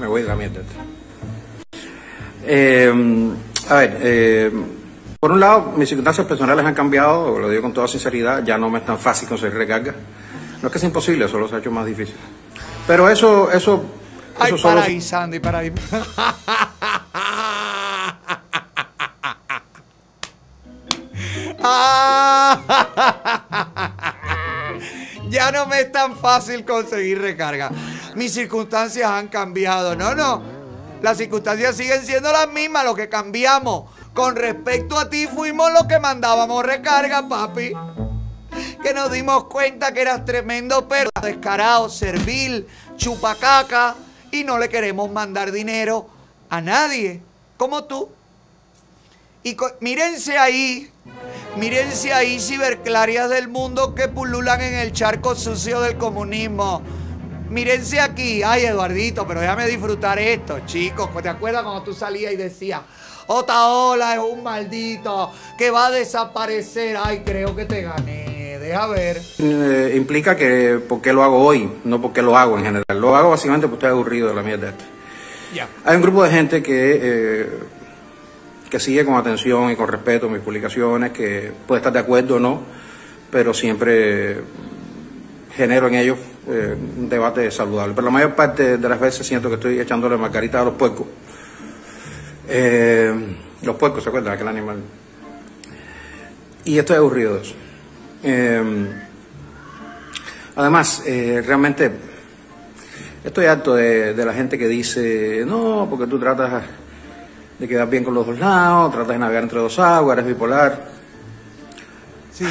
[0.00, 0.60] Me voy de la mierda.
[2.42, 2.92] Eh,
[3.68, 4.50] a ver, eh,
[5.20, 8.68] por un lado, mis circunstancias personales han cambiado, lo digo con toda sinceridad, ya no
[8.70, 9.94] me es tan fácil conseguir recarga.
[10.62, 12.16] No es que sea imposible, solo se ha hecho más difícil.
[12.86, 13.84] Pero eso, eso,
[14.38, 14.74] Ay, eso solo...
[14.76, 15.72] para ahí, Sandy, para ahí.
[25.28, 27.70] ya no me es tan fácil conseguir recarga.
[28.14, 29.94] Mis circunstancias han cambiado.
[29.96, 30.42] No, no.
[31.02, 32.84] Las circunstancias siguen siendo las mismas.
[32.84, 37.72] Lo que cambiamos con respecto a ti fuimos los que mandábamos recarga, papi.
[38.82, 42.66] Que nos dimos cuenta que eras tremendo perro, descarado, servil,
[42.96, 43.94] chupacaca.
[44.32, 46.08] Y no le queremos mandar dinero
[46.48, 47.22] a nadie,
[47.56, 48.08] como tú.
[49.42, 50.90] Y mírense ahí,
[51.56, 56.82] mírense ahí ciberclarias del mundo que pululan en el charco sucio del comunismo.
[57.48, 61.08] Mírense aquí, ay Eduardito, pero déjame disfrutar esto, chicos.
[61.22, 62.80] ¿Te acuerdas cuando tú salías y decías,
[63.26, 66.96] Otaola es un maldito que va a desaparecer?
[67.02, 69.20] Ay, creo que te gané, deja ver.
[69.38, 72.84] eh, implica que por qué lo hago hoy, no porque lo hago en general.
[73.00, 74.84] Lo hago básicamente porque estoy aburrido de la mierda esta.
[75.84, 77.50] Hay un grupo de gente que, eh,
[78.70, 82.38] que sigue con atención y con respeto mis publicaciones, que puede estar de acuerdo o
[82.38, 82.62] no,
[83.30, 84.40] pero siempre
[85.54, 86.18] genero en ellos
[86.48, 87.92] eh, un debate saludable.
[87.94, 91.06] Pero la mayor parte de las veces siento que estoy echándole margarita a los puercos.
[92.48, 93.12] Eh,
[93.62, 94.34] los puercos, ¿se acuerdan?
[94.34, 94.78] Aquel animal.
[96.64, 97.54] Y estoy aburrido de eso.
[98.22, 98.86] Eh,
[100.54, 101.90] además, realmente
[103.24, 106.62] estoy harto de, de la gente que dice, no, porque tú tratas
[107.60, 110.88] de quedar bien con los dos lados, tratas de navegar entre dos aguas, eres bipolar.
[112.32, 112.46] Sí.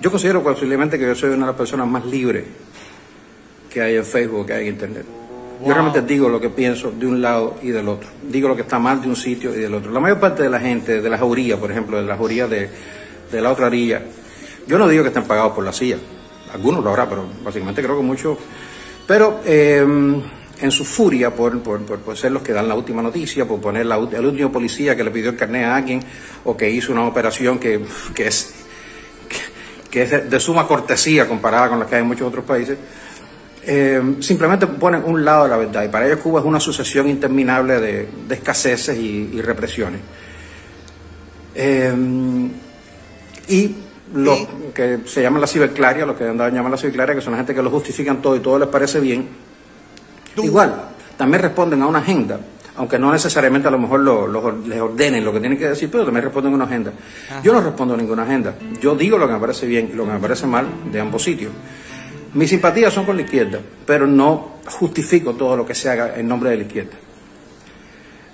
[0.00, 2.44] Yo considero posiblemente que yo soy una de las personas más libres
[3.70, 5.06] que hay en Facebook, que hay en Internet.
[5.64, 8.08] Yo realmente digo lo que pienso de un lado y del otro.
[8.22, 9.90] Digo lo que está mal de un sitio y del otro.
[9.92, 12.70] La mayor parte de la gente, de la jauría, por ejemplo, de la jauría de,
[13.30, 14.02] de la otra orilla,
[14.66, 15.96] yo no digo que estén pagados por la CIA.
[16.52, 18.38] Algunos lo habrá, pero básicamente creo que muchos.
[19.06, 19.86] Pero eh,
[20.60, 23.60] en su furia por, por, por- por ser los que dan la última noticia, por
[23.60, 26.00] poner la, el último policía que le pidió el carnet a alguien
[26.44, 27.80] o que hizo una operación que,
[28.14, 28.54] que es
[29.90, 32.78] que es de, de suma cortesía comparada con la que hay en muchos otros países,
[33.64, 35.82] eh, simplemente ponen un lado de la verdad.
[35.84, 40.00] Y para ellos Cuba es una sucesión interminable de, de escaseces y, y represiones.
[41.54, 41.92] Eh,
[43.48, 43.74] y
[44.14, 44.38] los
[44.72, 47.54] que se llaman la ciberclaria, los que andaban llaman la ciberclaria, que son la gente
[47.54, 49.26] que lo justifican todo y todo les parece bien,
[50.44, 50.74] igual,
[51.16, 52.38] también responden a una agenda,
[52.76, 55.90] aunque no necesariamente a lo mejor lo- lo- les ordenen lo que tienen que decir,
[55.90, 56.92] pero también responden a una agenda.
[57.42, 58.54] Yo no respondo a ninguna agenda.
[58.80, 61.22] Yo digo lo que me parece bien y lo que me parece mal de ambos
[61.22, 61.52] sitios.
[62.34, 66.28] Mis simpatías son con la izquierda, pero no justifico todo lo que se haga en
[66.28, 66.92] nombre de la izquierda.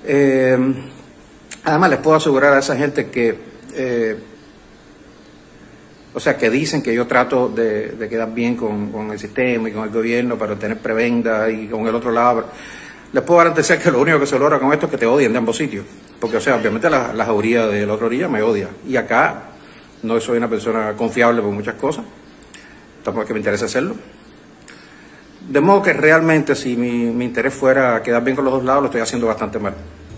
[0.05, 0.75] Eh,
[1.65, 3.39] además, les puedo asegurar a esa gente que,
[3.75, 4.17] eh,
[6.17, 9.69] o sea, que dicen que yo trato de, de quedar bien con, con el sistema
[9.69, 12.47] y con el gobierno para tener prebenda y con el otro lado.
[13.13, 15.31] Les puedo garantizar que lo único que se logra con esto es que te odien
[15.33, 15.85] de ambos sitios.
[16.19, 18.71] Porque, o sea, obviamente la, la jauría de la orilla me odia.
[18.89, 19.43] Y acá
[20.05, 22.07] no soy una persona confiable por muchas cosas.
[23.05, 23.95] Tampoco es que me interesa hacerlo.
[25.51, 28.81] De modo que realmente si mi, mi interés fuera quedar bien con los dos lados,
[28.81, 29.75] lo estoy haciendo bastante mal.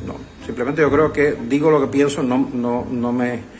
[0.06, 0.14] No,
[0.46, 3.57] simplemente yo creo que digo lo que pienso, no, no, no me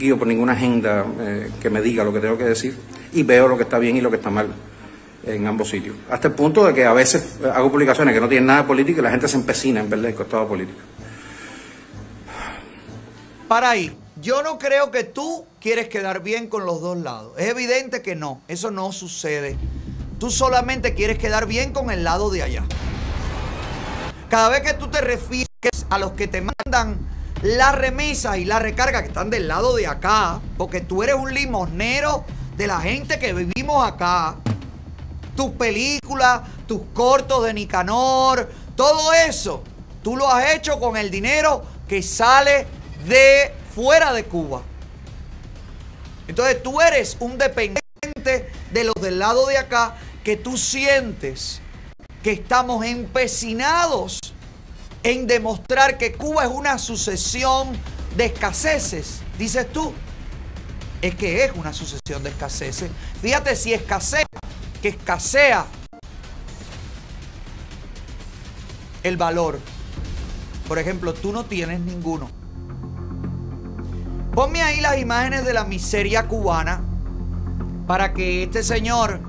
[0.00, 2.76] guío por ninguna agenda eh, que me diga lo que tengo que decir
[3.12, 4.48] y veo lo que está bien y lo que está mal
[5.24, 5.94] en ambos sitios.
[6.10, 8.66] Hasta el punto de que a veces eh, hago publicaciones que no tienen nada de
[8.66, 10.78] política y la gente se empecina en ver el costado político.
[13.46, 17.32] Para ahí, yo no creo que tú quieres quedar bien con los dos lados.
[17.36, 19.56] Es evidente que no, eso no sucede.
[20.18, 22.64] Tú solamente quieres quedar bien con el lado de allá.
[24.28, 25.48] Cada vez que tú te refieres
[25.90, 26.98] a los que te mandan
[27.42, 31.32] las remesas y la recarga que están del lado de acá, porque tú eres un
[31.32, 32.24] limosnero
[32.56, 34.36] de la gente que vivimos acá,
[35.34, 39.62] tus películas, tus cortos de Nicanor, todo eso,
[40.02, 42.66] tú lo has hecho con el dinero que sale
[43.06, 44.62] de fuera de Cuba.
[46.28, 47.80] Entonces tú eres un dependiente
[48.70, 51.60] de los del lado de acá que tú sientes
[52.22, 54.18] que estamos empecinados
[55.02, 57.68] en demostrar que Cuba es una sucesión
[58.16, 59.92] de escaseces, dices tú.
[61.00, 62.90] Es que es una sucesión de escaseces.
[63.22, 64.26] Fíjate si escasea,
[64.82, 65.64] que escasea
[69.02, 69.58] el valor.
[70.68, 72.30] Por ejemplo, tú no tienes ninguno.
[74.34, 76.82] Ponme ahí las imágenes de la miseria cubana
[77.86, 79.20] para que este señor,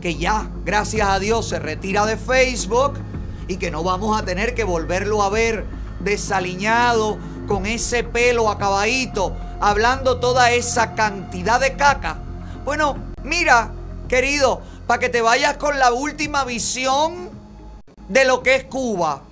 [0.00, 3.00] que ya, gracias a Dios, se retira de Facebook
[3.48, 5.64] y que no vamos a tener que volverlo a ver
[6.00, 7.18] desaliñado,
[7.48, 12.18] con ese pelo acabadito, hablando toda esa cantidad de caca.
[12.64, 13.72] Bueno, mira,
[14.06, 17.30] querido, para que te vayas con la última visión
[18.08, 19.22] de lo que es Cuba.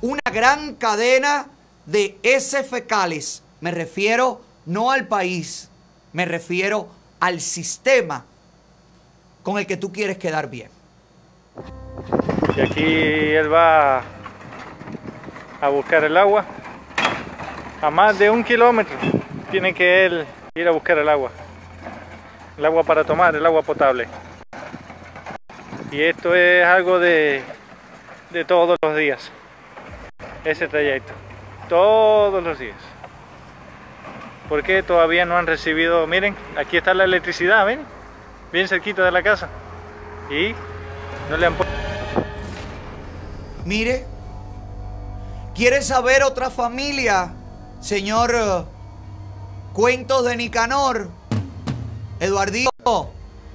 [0.00, 1.48] Una gran cadena
[1.84, 3.42] de S fecales.
[3.60, 5.68] Me refiero no al país,
[6.14, 6.88] me refiero
[7.20, 8.24] al sistema
[9.42, 10.79] con el que tú quieres quedar bien.
[12.56, 12.84] Y aquí
[13.34, 14.02] él va
[15.60, 16.44] a buscar el agua.
[17.82, 18.96] A más de un kilómetro
[19.50, 21.30] tiene que él ir a buscar el agua.
[22.58, 24.06] El agua para tomar, el agua potable.
[25.90, 27.42] Y esto es algo de,
[28.30, 29.30] de todos los días.
[30.44, 31.12] Ese trayecto.
[31.68, 32.76] Todos los días.
[34.48, 37.80] Porque todavía no han recibido, miren, aquí está la electricidad, ven,
[38.52, 39.48] bien cerquita de la casa.
[40.28, 40.54] Y
[41.30, 41.72] no le han puesto.
[43.64, 44.04] Mire,
[45.54, 47.32] ¿quieres saber otra familia,
[47.80, 48.64] señor eh,
[49.72, 51.08] Cuentos de Nicanor?
[52.18, 53.12] Eduardito,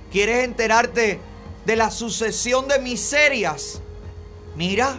[0.09, 1.19] ¿quieres enterarte
[1.65, 3.81] de la sucesión de miserias?
[4.55, 4.95] Mira,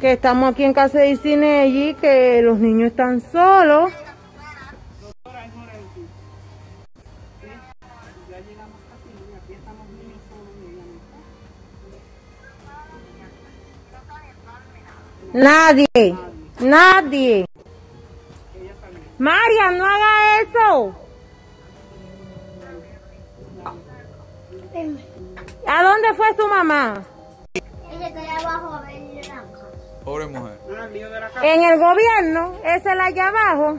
[0.00, 3.92] que estamos aquí en casa de Isinelli, que los niños están solos.
[15.36, 16.16] Nadie.
[16.60, 17.44] Nadie.
[19.18, 20.94] María, no haga eso.
[25.66, 27.04] ¿A dónde fue su mamá?
[27.52, 29.66] Ella está allá abajo a ver naranja.
[30.06, 30.58] Pobre mujer.
[31.42, 33.78] En el gobierno, esa es la allá abajo.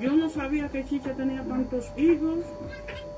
[0.00, 2.38] Yo no sabía que Chicha tenía tantos hijos.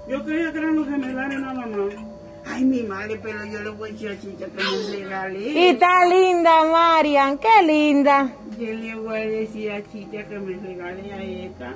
[0.09, 2.14] Yo creía que eran los gemelares nada más.
[2.47, 5.39] Ay, mi madre, pero yo le voy a decir a Chicha que me regale.
[5.41, 8.33] Y está linda, Marian, qué linda.
[8.59, 11.75] Yo le voy a decir a Chicha que me regale a esta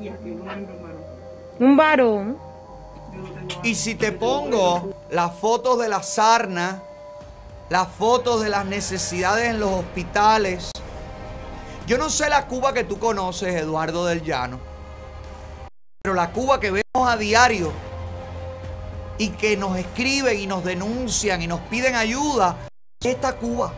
[0.00, 1.02] y a que no ando varón.
[1.60, 2.38] Un varón.
[3.62, 6.82] Y si te pongo las fotos de la sarna,
[7.68, 10.70] las fotos de las necesidades en los hospitales,
[11.86, 14.58] yo no sé la Cuba que tú conoces, Eduardo del Llano,
[16.02, 17.72] pero la Cuba que vemos a diario
[19.22, 22.56] y que nos escriben y nos denuncian y nos piden ayuda,
[23.00, 23.72] es esta Cuba.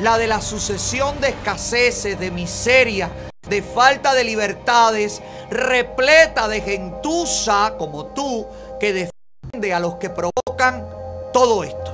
[0.00, 3.10] La de la sucesión de escaseces, de miseria,
[3.46, 5.20] de falta de libertades,
[5.50, 8.46] repleta de gentuza como tú,
[8.80, 10.88] que defiende a los que provocan
[11.34, 11.92] todo esto.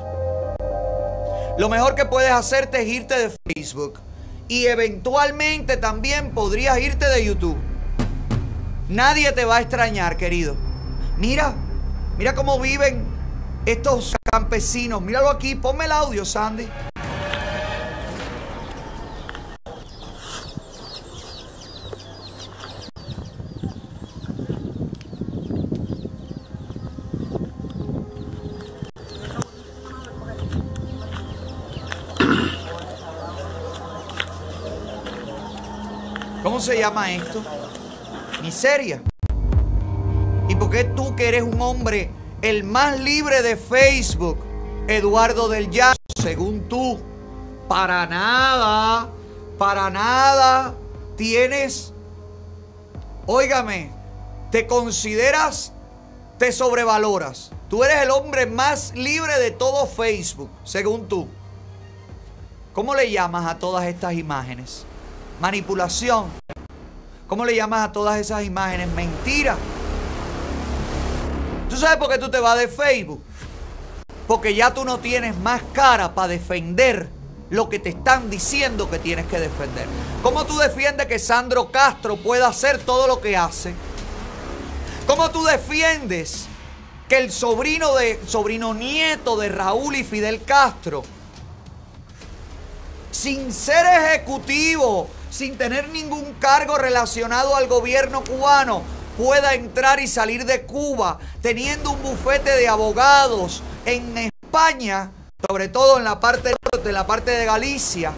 [1.59, 3.99] Lo mejor que puedes hacerte es irte de Facebook
[4.47, 7.59] y eventualmente también podrías irte de YouTube.
[8.89, 10.55] Nadie te va a extrañar, querido.
[11.19, 11.57] Mira,
[12.21, 13.03] mira cómo viven
[13.65, 15.01] estos campesinos.
[15.01, 16.69] Míralo aquí, ponme el audio, Sandy.
[36.43, 37.43] ¿Cómo se llama esto?
[38.43, 39.03] Miseria.
[40.51, 42.11] ¿Y por qué tú que eres un hombre
[42.43, 44.37] el más libre de Facebook,
[44.89, 47.01] Eduardo del Llano, según tú,
[47.69, 49.11] para nada,
[49.57, 50.75] para nada
[51.17, 51.93] tienes,
[53.27, 53.93] óigame,
[54.51, 55.73] te consideras,
[56.37, 57.53] te sobrevaloras.
[57.69, 61.29] Tú eres el hombre más libre de todo Facebook, según tú.
[62.73, 64.85] ¿Cómo le llamas a todas estas imágenes?
[65.41, 66.25] Manipulación.
[67.29, 68.89] ¿Cómo le llamas a todas esas imágenes?
[68.89, 69.57] Mentira.
[71.81, 73.23] ¿Tú sabes por qué tú te vas de Facebook?
[74.27, 77.09] Porque ya tú no tienes más cara para defender
[77.49, 79.87] lo que te están diciendo que tienes que defender.
[80.23, 83.73] ¿Cómo tú defiendes que Sandro Castro pueda hacer todo lo que hace?
[85.07, 86.49] ¿Cómo tú defiendes
[87.09, 91.03] que el sobrino de sobrino nieto de Raúl y Fidel Castro
[93.11, 98.83] sin ser ejecutivo, sin tener ningún cargo relacionado al gobierno cubano,
[99.21, 105.11] pueda entrar y salir de Cuba teniendo un bufete de abogados en España,
[105.47, 108.13] sobre todo en la parte norte, en la parte de Galicia.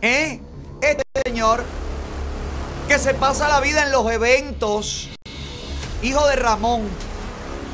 [0.00, 0.40] ¿Eh?
[0.80, 1.64] Este señor
[2.86, 5.08] que se pasa la vida en los eventos,
[6.02, 6.82] hijo de Ramón,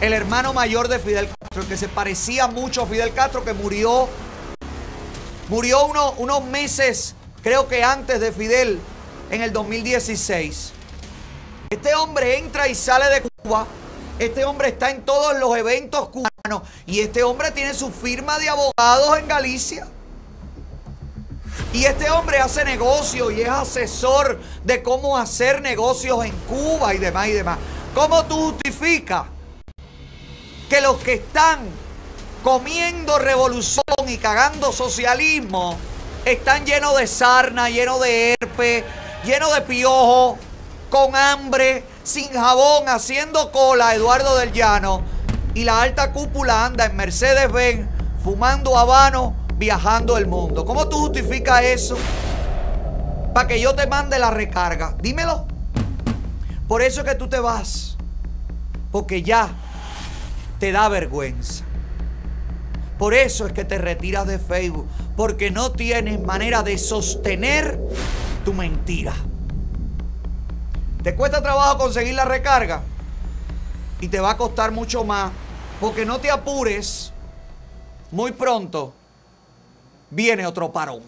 [0.01, 4.09] el hermano mayor de Fidel Castro, que se parecía mucho a Fidel Castro, que murió,
[5.51, 8.81] murió uno- unos meses, creo que antes de Fidel,
[9.31, 10.73] en el 2016.
[11.73, 13.67] Este hombre entra y sale de Cuba.
[14.19, 16.69] Este hombre está en todos los eventos cubanos.
[16.85, 19.89] Y este hombre tiene su firma de abogados en Galicia.
[21.73, 26.99] Y este hombre hace negocio y es asesor de cómo hacer negocios en Cuba y
[26.99, 27.59] demás y demás.
[27.95, 29.25] ¿Cómo tú justificas
[30.69, 31.61] que los que están
[32.43, 35.79] comiendo revolución y cagando socialismo
[36.27, 38.85] están llenos de sarna, llenos de herpes,
[39.25, 40.39] llenos de piojo,
[40.93, 45.01] con hambre, sin jabón, haciendo cola, Eduardo del Llano,
[45.55, 47.89] y la alta cúpula anda en Mercedes-Benz,
[48.23, 50.67] fumando habano, viajando el mundo.
[50.67, 51.97] ¿Cómo tú justificas eso?
[53.33, 54.95] Para que yo te mande la recarga.
[55.01, 55.47] Dímelo.
[56.69, 57.97] Por eso es que tú te vas.
[58.91, 59.49] Porque ya
[60.59, 61.65] te da vergüenza.
[62.99, 64.87] Por eso es que te retiras de Facebook.
[65.17, 67.81] Porque no tienes manera de sostener
[68.45, 69.15] tu mentira.
[71.03, 72.83] ¿Te cuesta trabajo conseguir la recarga?
[74.01, 75.33] Y te va a costar mucho más.
[75.81, 77.13] Porque no te apures.
[78.13, 78.93] Muy pronto
[80.11, 81.03] viene otro parón.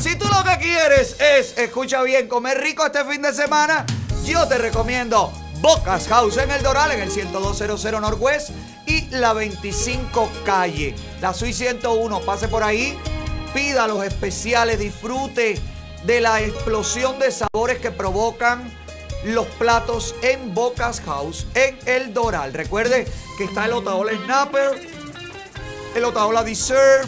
[0.00, 3.84] Si tú lo que quieres es, escucha bien, comer rico este fin de semana,
[4.24, 8.50] yo te recomiendo Bocas House en el Doral, en el 10200 Northwest
[8.86, 10.94] y la 25 calle.
[11.20, 12.96] La Sui 101, pase por ahí,
[13.52, 15.60] pida los especiales, disfrute
[16.04, 18.72] de la explosión de sabores que provocan
[19.28, 22.54] los platos en Bocas House en el Doral.
[22.54, 23.06] Recuerde
[23.36, 24.80] que está el Otaola Snapper,
[25.94, 27.06] el Otaola Dessert.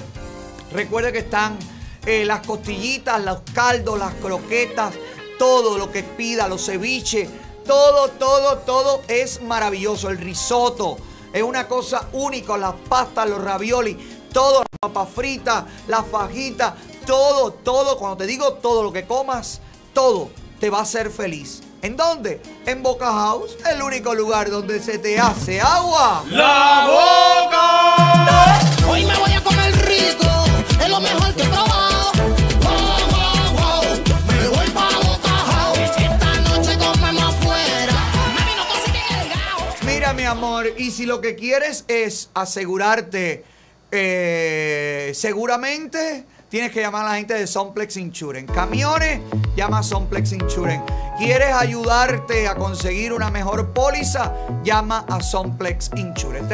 [0.70, 1.58] Recuerde que están
[2.04, 4.94] eh, las costillitas, los caldos, las croquetas,
[5.38, 7.28] todo lo que pida, los ceviches,
[7.66, 10.10] todo, todo, todo es maravilloso.
[10.10, 10.98] El risotto
[11.32, 13.94] es una cosa única, las pastas, los ravioli,
[14.30, 16.74] todo, las papas fritas, las fajitas,
[17.06, 19.62] todo, todo, cuando te digo todo lo que comas,
[19.94, 20.28] todo
[20.58, 21.62] te va a hacer feliz.
[21.82, 22.42] ¿En dónde?
[22.66, 26.22] En Boca House, el único lugar donde se te hace agua.
[26.28, 28.60] ¡La boca!
[28.86, 30.26] Hoy me voy a comer rico,
[30.78, 32.12] es lo mejor que he probado.
[32.60, 32.72] Wow,
[33.10, 33.82] wow, wow,
[34.28, 35.78] me voy pa' Boca House.
[35.96, 37.94] Esta noche comemos afuera.
[38.34, 39.76] Mami, no cocines el gao.
[39.86, 43.42] Mira, mi amor, y si lo que quieres es asegurarte
[43.90, 48.52] eh, seguramente, tienes que llamar a la gente de Somplex Insurance.
[48.52, 49.20] Camiones,
[49.56, 50.84] llama a Somplex Insurance.
[51.20, 54.32] ¿Quieres ayudarte a conseguir una mejor póliza?
[54.64, 56.48] Llama a Somplex Insurance.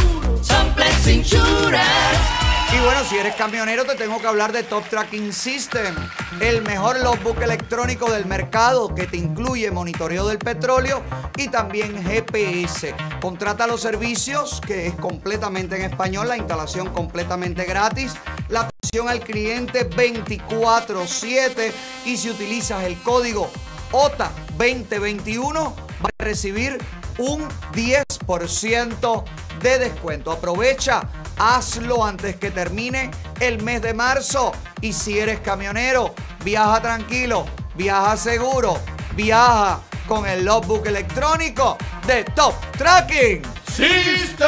[0.41, 2.36] Sunflex Insurance.
[2.73, 5.95] Y bueno, si eres camionero, te tengo que hablar de Top Tracking System,
[6.41, 11.01] el mejor logbook electrónico del mercado que te incluye monitoreo del petróleo
[11.37, 12.93] y también GPS.
[13.21, 18.13] Contrata los servicios, que es completamente en español, la instalación completamente gratis,
[18.49, 21.71] la atención al cliente 24-7
[22.05, 23.49] y si utilizas el código
[23.91, 26.77] OTA 2021 vas a recibir
[27.17, 29.23] un 10%
[29.61, 30.31] de descuento.
[30.31, 31.07] Aprovecha,
[31.37, 34.51] hazlo antes que termine el mes de marzo.
[34.81, 37.45] Y si eres camionero, viaja tranquilo,
[37.75, 38.79] viaja seguro,
[39.15, 44.47] viaja con el logbook electrónico de Top Tracking System.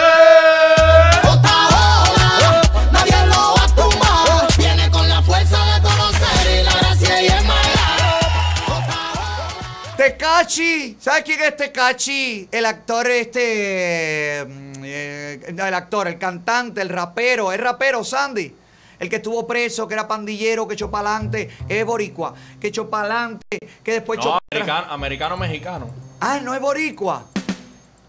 [9.99, 12.47] Tecachi, ¿sabes quién es Tecachi?
[12.53, 18.55] El actor este, eh, el actor, el cantante, el rapero, es rapero Sandy.
[18.97, 23.57] El que estuvo preso, que era pandillero, que echó pa'lante, es boricua, que echó pa'lante,
[23.83, 24.29] que después echó...
[24.29, 25.89] No, americano, americano, mexicano.
[26.21, 27.25] Ah, no es boricua.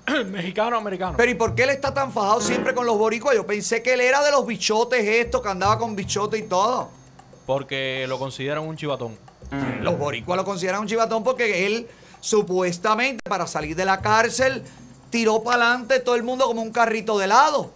[0.27, 1.15] mexicano, americano.
[1.17, 3.35] Pero ¿y por qué él está tan fajado siempre con los boricuas?
[3.35, 6.89] Yo pensé que él era de los bichotes estos, que andaba con bichotes y todo.
[7.47, 9.30] Porque lo consideran un chivatón.
[9.83, 11.89] Los boricuas lo consideran un chivatón porque él
[12.21, 14.63] supuestamente para salir de la cárcel
[15.11, 17.73] tiró para adelante todo el mundo como un carrito de helado.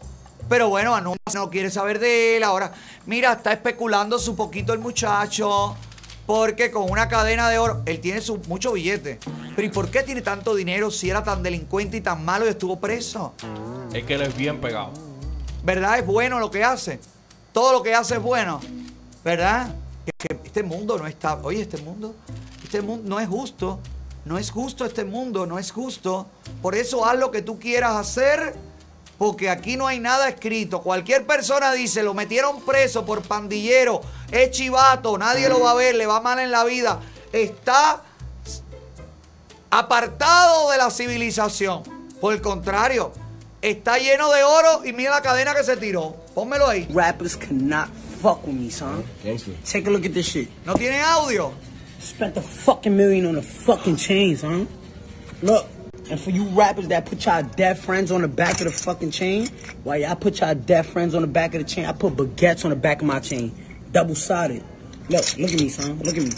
[0.49, 2.43] Pero bueno, Anuncia no quiere saber de él.
[2.45, 2.73] Ahora,
[3.07, 5.77] mira, está especulando su poquito el muchacho.
[6.27, 9.19] Porque con una cadena de oro, él tiene su, mucho billete.
[9.55, 12.49] Pero ¿y por qué tiene tanto dinero si era tan delincuente y tan malo y
[12.49, 13.35] estuvo preso?
[13.93, 14.93] Es que él es bien pegado.
[15.63, 15.99] ¿Verdad?
[15.99, 16.99] Es bueno lo que hace.
[17.53, 18.61] Todo lo que hace es bueno.
[19.23, 19.75] ¿Verdad?
[20.45, 21.39] Este mundo no está.
[21.43, 22.15] Oye, este mundo.
[22.63, 23.81] Este mundo no es justo.
[24.25, 26.27] No es justo este mundo, no es justo.
[26.63, 28.55] Por eso haz lo que tú quieras hacer.
[29.19, 30.83] Porque aquí no hay nada escrito.
[30.83, 34.01] Cualquier persona dice, lo metieron preso por pandillero,
[34.31, 37.01] es chivato, nadie lo va a ver, le va mal en la vida.
[37.33, 38.03] Está
[39.71, 41.83] apartado de la civilización.
[42.21, 43.13] Por el contrario,
[43.63, 46.17] está lleno de oro y mira la cadena que se tiró.
[46.35, 46.89] Pónmelo ahí.
[46.93, 49.05] Rappers cannot fuck with me, son.
[49.67, 50.49] Take a look at this shit.
[50.65, 51.53] ¿No tiene audio?
[51.99, 54.67] Spent a fucking million on a fucking chain, son.
[55.43, 55.69] Look,
[56.11, 59.11] and for you rappers that put y'all dead friends on the back of the fucking
[59.11, 59.49] chain,
[59.83, 62.65] why y'all put y'all dead friends on the back of the chain, I put baguettes
[62.65, 63.55] on the back of my chain.
[63.93, 64.65] Double sided.
[65.11, 65.99] Look, look at me, son.
[65.99, 66.31] Look at me.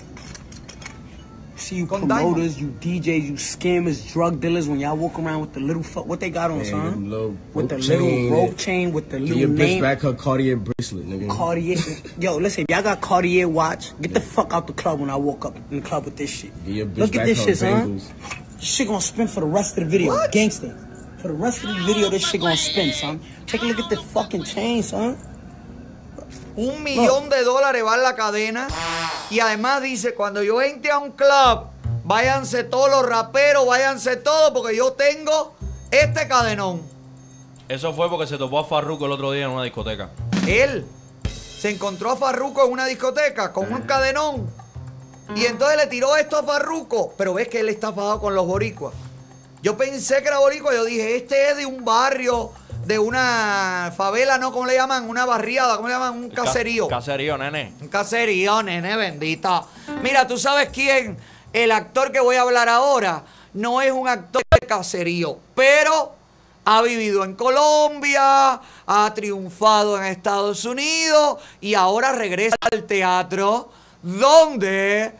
[1.56, 5.60] See you promoters, you DJs, you scammers, drug dealers, when y'all walk around with the
[5.60, 7.10] little fuck, what they got on, Man, son?
[7.10, 10.56] little With the rope little rope chain, with the little your bitch back her Cartier
[10.56, 11.30] bracelet, nigga.
[11.30, 11.78] Cartier.
[12.20, 13.98] Yo, listen, y'all got Cartier watch.
[14.02, 16.30] Get the fuck out the club when I woke up in the club with this
[16.30, 16.52] shit.
[16.66, 18.02] Give your bitch Look at this shit, son.
[18.60, 20.14] Shit gonna spin for the rest of the video.
[20.30, 20.76] Gangster.
[21.18, 23.20] For the rest of the video, this shit gonna spin, son.
[23.46, 25.16] Take a look at the fucking chain, son.
[26.56, 28.68] Un millón de dólares va en la cadena.
[29.30, 31.66] Y además dice, cuando yo entre a un club,
[32.04, 35.54] váyanse todos los raperos, váyanse todos, porque yo tengo
[35.90, 36.82] este cadenón.
[37.68, 40.10] Eso fue porque se topó a Farruko el otro día en una discoteca.
[40.46, 40.86] Él
[41.58, 44.48] se encontró a Farruco en una discoteca con un cadenón.
[45.34, 47.12] Y entonces le tiró esto a Farruco.
[47.18, 48.94] Pero ves que él está enfadado con los boricuas.
[49.62, 50.72] Yo pensé que era boricua.
[50.72, 52.52] Yo dije, este es de un barrio,
[52.86, 54.52] de una favela, ¿no?
[54.52, 55.08] ¿Cómo le llaman?
[55.08, 56.12] Una barriada, ¿cómo le llaman?
[56.14, 56.86] Un caserío.
[56.86, 57.72] Ca- caserío, nene.
[57.80, 59.66] Un caserío, nene, bendito.
[60.02, 61.16] Mira, ¿tú sabes quién?
[61.52, 66.14] El actor que voy a hablar ahora no es un actor de caserío, pero
[66.64, 73.68] ha vivido en Colombia, ha triunfado en Estados Unidos y ahora regresa al teatro
[74.02, 75.12] donde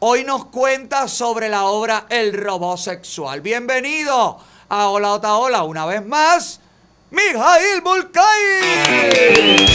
[0.00, 3.40] hoy nos cuenta sobre la obra El robot sexual.
[3.40, 4.38] Bienvenido
[4.68, 6.60] a Hola Ota Hola una vez más,
[7.14, 9.66] Mijail Bulcay.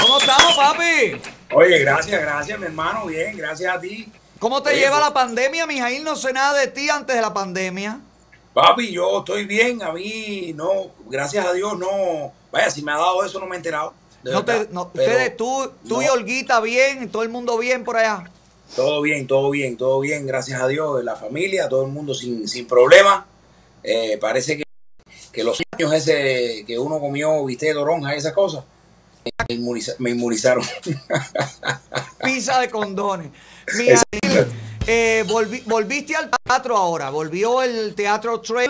[0.00, 1.20] ¿Cómo estamos, papi?
[1.54, 3.06] Oye, gracias, gracias, mi hermano.
[3.06, 4.10] Bien, gracias a ti.
[4.38, 6.02] ¿Cómo te Oye, lleva pues, la pandemia, Mijail?
[6.02, 8.00] No sé nada de ti antes de la pandemia.
[8.54, 9.82] Papi, yo estoy bien.
[9.82, 12.32] A mí, no, gracias a Dios, no.
[12.50, 13.94] Vaya, si me ha dado eso, no me he enterado.
[14.24, 14.68] de No te- verdad.
[14.72, 16.08] no, Pero ustedes, tú, tú y.
[16.08, 18.24] Olguita bien, todo el mundo bien por allá.
[18.74, 21.04] Todo bien, todo bien, todo bien, gracias a Dios.
[21.04, 23.26] La familia, todo el mundo sin, sin problema.
[23.82, 24.62] Eh, parece que,
[25.32, 28.64] que los años ese que uno comió bistec de toronja y esas cosas,
[29.48, 30.64] me, inmuniza- me inmunizaron.
[32.22, 33.30] Pizza de condones.
[33.76, 34.46] Mijail,
[34.86, 37.10] eh, volvi- volviste al teatro ahora.
[37.10, 38.68] Volvió el Teatro Trail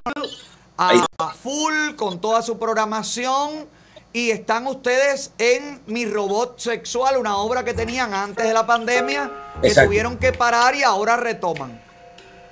[0.77, 3.67] a, a full con toda su programación.
[4.13, 9.31] Y están ustedes en Mi Robot Sexual, una obra que tenían antes de la pandemia,
[9.63, 9.87] que Exacto.
[9.89, 11.81] tuvieron que parar y ahora retoman.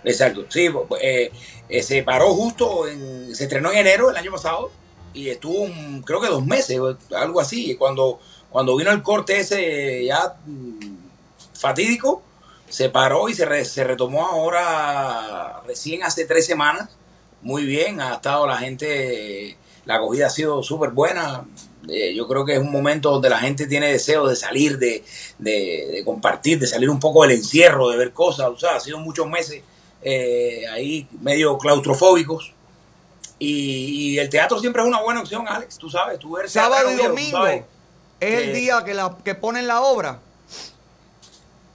[0.08, 0.68] Exacto, sí,
[1.02, 1.30] eh,
[1.68, 4.70] eh, se paró justo, en, se estrenó en enero del año pasado
[5.12, 5.66] y estuvo
[6.04, 6.80] creo que dos meses,
[7.14, 7.74] algo así.
[7.76, 8.18] Cuando,
[8.50, 10.78] cuando vino el corte ese ya mm,
[11.54, 12.22] fatídico,
[12.68, 16.90] se paró y se, se retomó ahora recién hace tres semanas.
[17.42, 21.46] Muy bien, ha estado la gente, la acogida ha sido súper buena.
[21.88, 25.04] Eh, yo creo que es un momento donde la gente tiene deseo de salir, de,
[25.38, 28.48] de- de compartir, de salir un poco del encierro, de ver cosas.
[28.48, 29.62] O sea, ha sido muchos meses
[30.02, 32.54] eh, ahí medio claustrofóbicos.
[33.38, 35.78] Y, y el teatro siempre es una buena opción, Alex.
[35.78, 37.46] Tú sabes, tú eres Sábado y domingo
[38.20, 40.20] es el día que, la, que ponen la obra.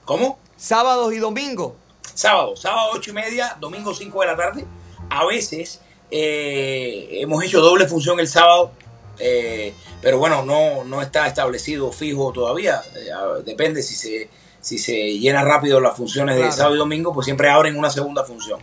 [0.05, 0.39] ¿Cómo?
[0.57, 1.73] Sábados y domingos.
[2.13, 4.65] Sábado, sábado ocho y media, domingo 5 de la tarde.
[5.09, 5.79] A veces
[6.11, 8.71] eh, hemos hecho doble función el sábado,
[9.19, 12.81] eh, pero bueno, no, no está establecido fijo todavía.
[12.95, 13.09] Eh,
[13.45, 14.29] depende si se,
[14.63, 16.49] si se llena rápido las funciones Claro.
[16.51, 18.59] de sábado y domingo, pues siempre abren una segunda función.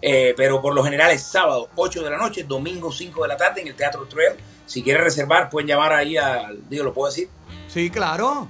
[0.00, 3.36] Eh, pero por lo general es sábado 8 de la noche, domingo 5 de la
[3.36, 4.32] tarde en el Teatro Trail.
[4.66, 7.28] Si quieren reservar, pueden llamar ahí al, digo, ¿lo puedo decir?
[7.68, 8.48] Sí, claro.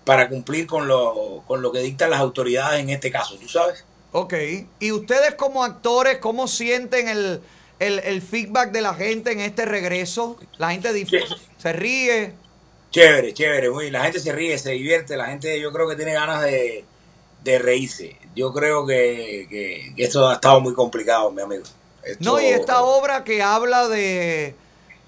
[0.05, 3.83] para cumplir con lo, con lo que dictan las autoridades en este caso, ¿tú sabes?
[4.11, 4.33] Ok.
[4.79, 7.41] ¿Y ustedes como actores, cómo sienten el,
[7.79, 10.37] el- el feedback de la gente en este regreso?
[10.57, 12.33] La gente dif- se ríe.
[12.91, 16.13] Chévere, chévere, muy, la gente se ríe, se divierte, la gente yo creo que tiene
[16.13, 16.85] ganas de,
[17.43, 18.15] de reírse.
[18.35, 21.63] Yo creo que, que- que esto ha estado muy complicado, mi amigo.
[22.03, 24.55] Esto- No, y esta obra que habla de,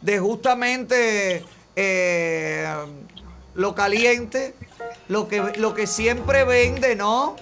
[0.02, 1.44] de justamente
[1.78, 2.68] eh,
[3.54, 4.54] lo caliente,
[5.08, 7.36] lo que, lo que siempre vende, ¿no?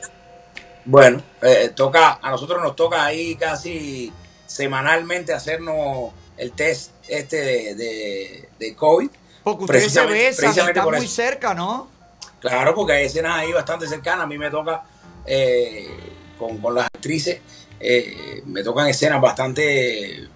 [0.85, 4.13] Bueno, eh, toca, a nosotros nos toca ahí casi
[4.45, 9.09] semanalmente hacernos el test este de, de, de COVID.
[9.43, 11.07] Porque ustedes se besan están muy eso.
[11.07, 11.89] cerca, ¿no?
[12.39, 14.23] Claro, porque hay escenas ahí bastante cercanas.
[14.23, 14.83] A mí me toca,
[15.25, 15.87] eh,
[16.37, 17.41] con, con las actrices,
[17.79, 20.27] eh, me tocan escenas bastante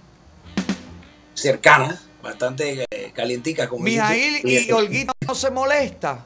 [1.33, 3.67] cercanas, bastante eh, calienticas.
[3.67, 3.83] Como.
[3.83, 6.25] Mijail Y Olguita no se molesta.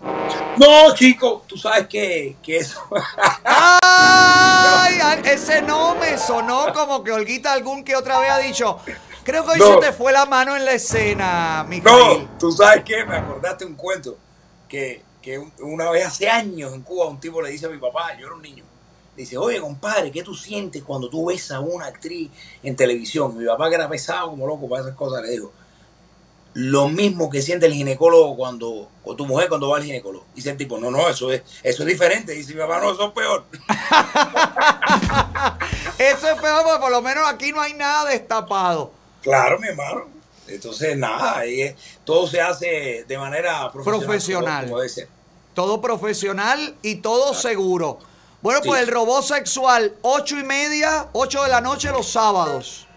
[0.57, 2.79] No, chico, tú sabes que, que eso.
[3.43, 4.99] ¡Ay!
[5.25, 8.79] Ese no me sonó como que Olguita algún que otra vez ha dicho.
[9.23, 9.75] Creo que hoy No.
[9.75, 12.23] se te fue la mano en la escena, Mijail.
[12.23, 14.17] No, tú sabes qué, me acordaste un cuento
[14.67, 17.77] que, que un- una vez hace años en Cuba un tipo le dice a mi
[17.77, 18.65] papá, yo era un niño,
[19.15, 22.29] dice, oye compadre, ¿qué tú sientes cuando tú ves a una actriz
[22.63, 23.37] en televisión?
[23.37, 25.53] Mi papá que era pesado como loco para esas cosas le dijo,
[26.55, 30.25] lo mismo que siente el ginecólogo cuando, o tu mujer cuando va al ginecólogo.
[30.35, 32.31] Dice el tipo, no, no, eso es, eso es diferente.
[32.33, 33.45] Dice mi papá, no, eso es peor.
[35.97, 38.91] Eso es peor porque por lo menos aquí no hay nada destapado.
[39.21, 40.05] Claro, mi hermano.
[40.47, 44.05] Entonces, nada, ahí es- todo se hace de manera profesional.
[44.05, 44.65] Profesional.
[44.65, 45.07] Como debe ser.
[45.53, 47.99] Todo profesional y todo seguro.
[48.41, 48.67] Bueno, Sí.
[48.67, 52.87] pues el robot sexual, ocho y media, 8 de la noche los sábados.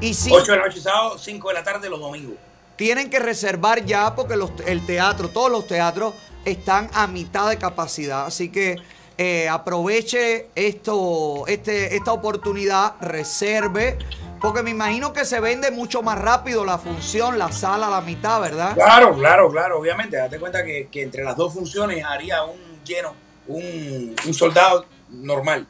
[0.00, 2.34] Y si 8 de la noche sábado, 5 de la tarde los domingos.
[2.76, 6.12] tienen que reservar ya porque los- el teatro, todos los teatros
[6.44, 8.26] están a mitad de capacidad.
[8.26, 8.76] Así que
[9.16, 13.96] eh, aproveche esto, este, esta oportunidad, reserve,
[14.40, 18.00] porque me imagino que se vende mucho más rápido la función, la sala a la
[18.00, 18.74] mitad, ¿verdad?
[18.74, 20.16] Claro, claro, claro, obviamente.
[20.16, 23.14] Date cuenta que, que entre las dos funciones haría un lleno,
[23.46, 25.64] un, un soldado normal.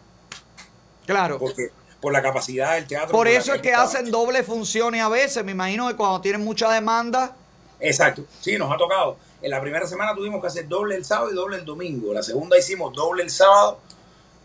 [1.05, 1.39] Claro.
[1.39, 1.69] Porque
[2.05, 3.13] por la capacidad del teatro.
[3.13, 5.43] Por eso es que hacen doble funciones a veces.
[5.43, 7.35] Me imagino que cuando tienen mucha demanda.
[7.81, 9.17] Exacto, sí, nos ha tocado.
[9.41, 12.13] En la primera semana tuvimos que hacer doble el sábado y doble el domingo.
[12.13, 13.79] La segunda hicimos doble el sábado.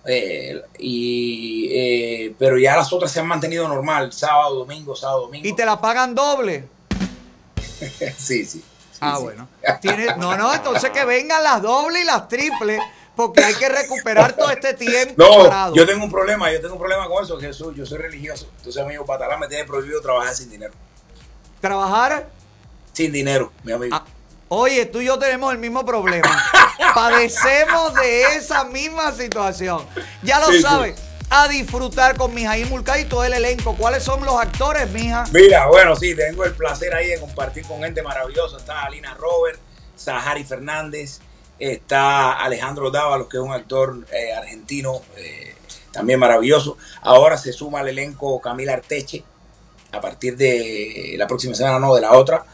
[0.05, 5.45] eh, y eh, pero ya las otras se han mantenido normal, sábado, domingo, sábado, domingo.
[5.47, 6.65] Y te la pagan doble.
[8.17, 8.63] sí, sí.
[9.01, 9.47] Ah, bueno.
[9.81, 12.81] Tiene- no, no, entonces que vengan las dobles y las triples,
[13.19, 15.75] porque hay que recuperar todo este tiempo No, parado.
[15.75, 18.49] yo tengo un problema, yo tengo un problema con eso, que soy- yo soy religioso.
[18.59, 20.71] Entonces, amigo, Patalán me tiene prohibido trabajar sin dinero.
[21.59, 22.27] ¿Trabajar?
[22.93, 23.95] Sin dinero, mi amigo.
[23.95, 24.05] Ah,
[24.51, 26.43] Oye, tú y yo tenemos el mismo problema.
[26.95, 29.85] Padecemos de esa misma situación.
[30.23, 30.61] Ya lo Sí, sí.
[30.63, 30.95] sabes.
[31.29, 33.75] A disfrutar con Mijail Mulcay y todo el elenco.
[33.75, 35.25] ¿Cuáles son los actores, mija?
[35.31, 38.57] Mira, bueno, sí, tengo el placer ahí de compartir con gente maravillosa.
[38.57, 39.59] Está Alina Robert,
[39.95, 41.19] Sahari Fernández,
[41.59, 45.55] está Alejandro Dávalos, que es un actor eh, argentino eh,
[45.91, 46.77] también maravilloso.
[47.01, 49.23] Ahora se suma al elenco Camila Arteche,
[49.91, 52.45] a partir de la próxima semana, no, de la otra.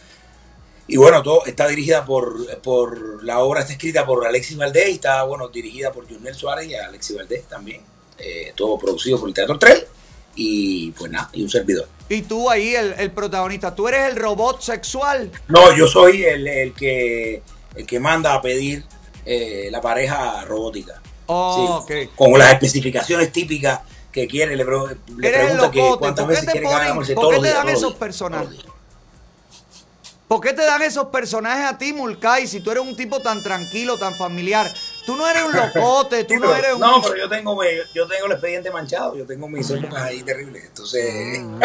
[0.88, 4.93] Y bueno, todo está dirigida por, por la obra está escrita por Alexis Valdés y
[4.93, 7.82] está, bueno, dirigida por Junel Suárez y Alexis Valdés también.
[8.17, 9.85] Eh, todo producido por el Teatro 3
[10.35, 11.88] y pues nada, y un servidor.
[12.08, 13.74] Y tú ahí, el, el protagonista.
[13.74, 15.32] Tú eres el robot sexual.
[15.48, 17.42] No, yo soy el, el que,
[17.75, 18.85] el que manda a pedir
[19.26, 21.02] eh, la pareja robótica.
[21.28, 22.10] Oh, Sí.
[22.16, 23.82] Con las especificaciones típicas
[24.12, 24.56] que quiere.
[24.56, 24.76] Le, pre-
[25.18, 27.42] le pregunta que cuántas ¿Por qué veces quiere que ponen, hagamos el por qué te
[27.44, 28.00] días, dan esos días.
[28.00, 28.58] personajes?
[30.28, 33.44] ¿Por qué te dan esos personajes a ti, Mulcay, si tú eres un tipo tan
[33.44, 34.72] tranquilo, tan familiar?
[35.06, 36.80] Tú no eres un locote, tú Sí, no eres un...
[36.80, 40.24] No, pero yo tengo, me- yo tengo el expediente manchado, yo tengo mis épocas ahí
[40.24, 40.66] terribles.
[40.66, 41.60] Entonces, Mm.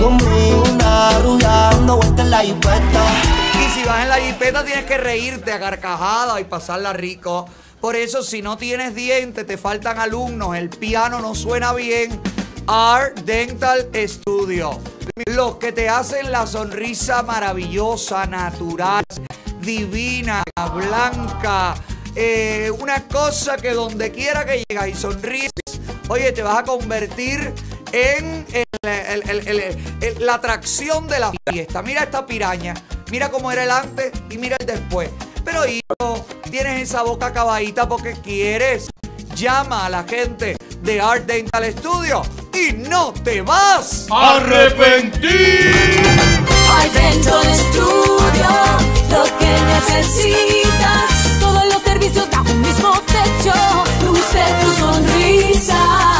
[0.00, 3.04] Conmigo una rubia dando vueltas en la hipeta.
[3.54, 7.46] Y si vas en la jipeta tienes que reírte a carcajada y pasarla rico.
[7.80, 12.18] Por eso si no tienes dientes, te faltan alumnos, el piano no suena bien,
[12.66, 14.80] Art Dental Studio.
[15.26, 19.04] Los que te hacen la sonrisa maravillosa, natural,
[19.60, 20.42] divina,
[20.74, 21.74] blanca.
[22.16, 25.50] eh, una cosa que donde quiera que llegas y sonríes,
[26.08, 27.52] oye, te vas a convertir
[27.94, 31.80] en el- el- el- el- el- la atracción de la fiesta.
[31.80, 32.74] Mira esta piraña,
[33.12, 35.10] mira cómo era el antes y mira el después.
[35.44, 38.88] Pero hijo, tienes esa boca acabadita porque quieres.
[39.36, 46.02] Llama a la gente de Art Dental Studio y no te vas a arrepentir.
[46.70, 48.48] Art Dental Studio,
[49.10, 51.38] lo que necesitas.
[51.40, 53.54] Todos los servicios bajo un mismo techo.
[54.04, 56.13] Luce tu sonrisa.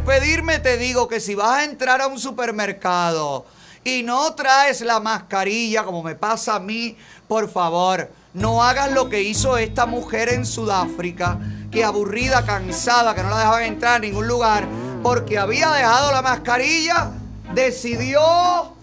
[0.00, 3.44] Despedirme te digo digo que si vas a entrar a un supermercado
[3.84, 6.96] y no traes la mascarilla, como me pasa a mí,
[7.28, 11.38] por favor, no hagas lo que hizo esta mujer en Sudáfrica,
[11.70, 14.66] que aburrida, cansada, que no la dejaban entrar a ningún lugar,
[15.02, 17.10] porque había dejado la mascarilla,
[17.54, 18.74] decidió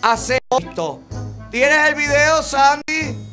[0.00, 1.02] hacer esto.
[1.50, 3.31] ¿Tienes el video, Sandy?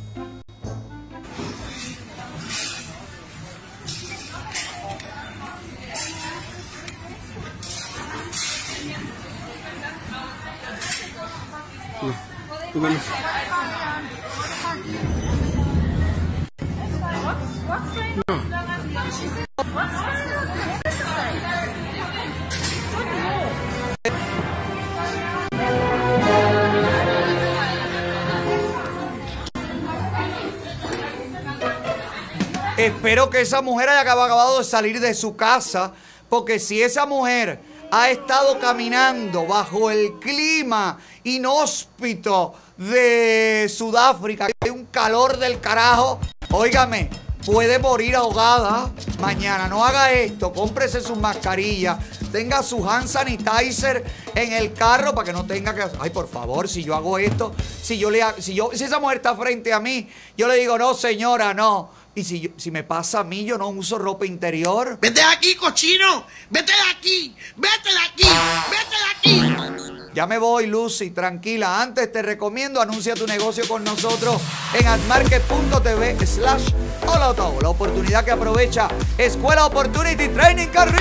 [32.77, 35.91] Espero que esa mujer haya acabado de salir de su casa,
[36.30, 37.59] porque si esa mujer
[37.92, 46.19] ha estado caminando bajo el clima inhóspito de Sudáfrica, hay un calor del carajo,
[46.51, 47.09] óigame,
[47.45, 49.68] puede morir ahogada mañana.
[49.68, 51.98] No haga esto, cómprese sus mascarillas,
[52.32, 54.03] tenga su hand sanitizer
[54.35, 55.84] en el carro para que no tenga que.
[56.00, 59.18] Ay, por favor, si yo hago esto, si yo le, si yo, si esa mujer
[59.18, 61.90] está frente a mí, yo le digo no, señora, no.
[62.19, 64.98] Y si, yo- si me pasa a mí, yo no uso ropa interior.
[65.01, 66.25] Vete de aquí, cochino.
[66.49, 67.33] Vete de aquí.
[67.56, 68.30] Vete de aquí.
[68.69, 70.11] Vete de aquí.
[70.14, 71.81] Ya me voy, Lucy, tranquila.
[71.81, 74.41] Antes te recomiendo, anuncia tu negocio con nosotros
[74.73, 76.64] en admarket.tv slash
[77.07, 77.61] hola Otavo.
[77.61, 80.99] La oportunidad que aprovecha Escuela Opportunity Training Career.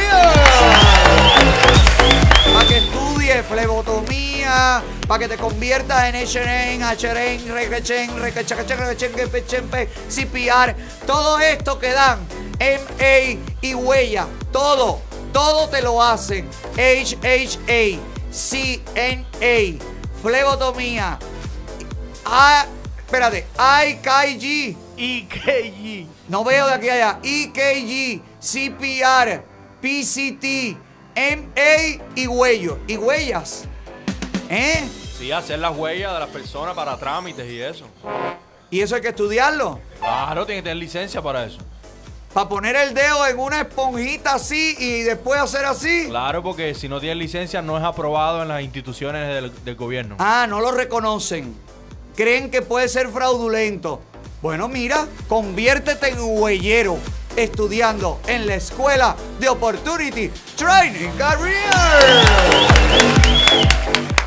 [2.53, 9.89] Para que estudies flebotomía, para que te conviertas en HRN, HRN, Regechen, Regechacachen, Regechen, Gepechempe,
[10.09, 10.75] CPR.
[11.07, 12.19] Todo esto que dan
[12.59, 14.27] MA y huella.
[14.53, 15.01] Todo,
[15.33, 16.49] todo te lo hacen.
[16.77, 17.99] HHA,
[18.33, 19.85] CNA,
[20.23, 21.19] flebotomía.
[22.25, 22.67] Ah,
[22.99, 24.77] espérate, IKG.
[24.97, 26.07] IKG.
[26.29, 27.19] No veo de aquí a allá.
[27.23, 29.43] IKG, CPR,
[29.81, 30.77] PCT,
[31.19, 33.65] MA y huellas.
[34.49, 34.89] ¿Eh?
[35.19, 37.87] Sí, hacer las huellas de las personas para trámites y eso.
[38.71, 39.81] ¿Y eso hay que estudiarlo?
[39.99, 41.59] Claro, tiene que tener licencia para eso.
[42.33, 46.07] Para poner el dedo en una esponjita así y después hacer así.
[46.09, 50.17] Claro, porque si no tiene licencia no es aprobado en las instituciones del, del gobierno.
[50.21, 51.53] Ah, no lo reconocen.
[52.15, 54.01] Creen que puede ser fraudulento.
[54.41, 56.99] Bueno, mira, conviértete en huellero
[57.37, 61.71] estudiando en la escuela de Opportunity Training Career.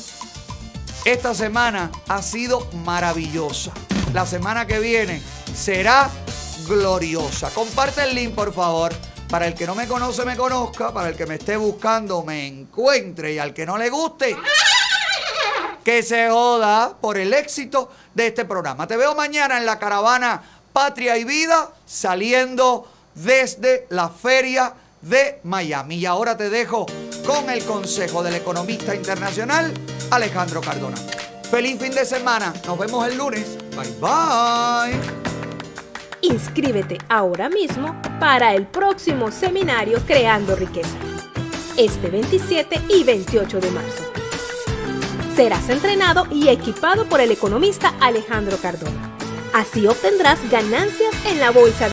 [1.06, 3.72] esta semana ha sido maravillosa.
[4.14, 5.22] La semana que viene
[5.56, 6.10] será
[6.68, 7.50] gloriosa.
[7.52, 8.94] Comparte el link, por favor.
[9.30, 10.92] Para el que no me conoce, me conozca.
[10.92, 13.34] Para el que me esté buscando, me encuentre.
[13.34, 14.36] Y al que no le guste,
[15.84, 18.88] que se joda por el éxito de este programa.
[18.88, 20.42] Te veo mañana en la caravana
[20.74, 25.96] Patria y Vida, saliendo desde la feria de Miami.
[25.96, 26.86] Y ahora te dejo
[27.26, 29.74] con el consejo del economista internacional
[30.12, 30.98] Alejandro Cardona.
[31.50, 32.54] Feliz fin de semana.
[32.66, 33.58] Nos vemos el lunes.
[33.76, 35.20] Bye bye.
[36.22, 40.98] Inscríbete ahora mismo para el próximo seminario Creando Riqueza,
[41.78, 44.04] este 27 y 28 de marzo.
[45.34, 49.16] Serás entrenado y equipado por el economista Alejandro Cardona.
[49.54, 51.88] Así obtendrás ganancias en la bolsa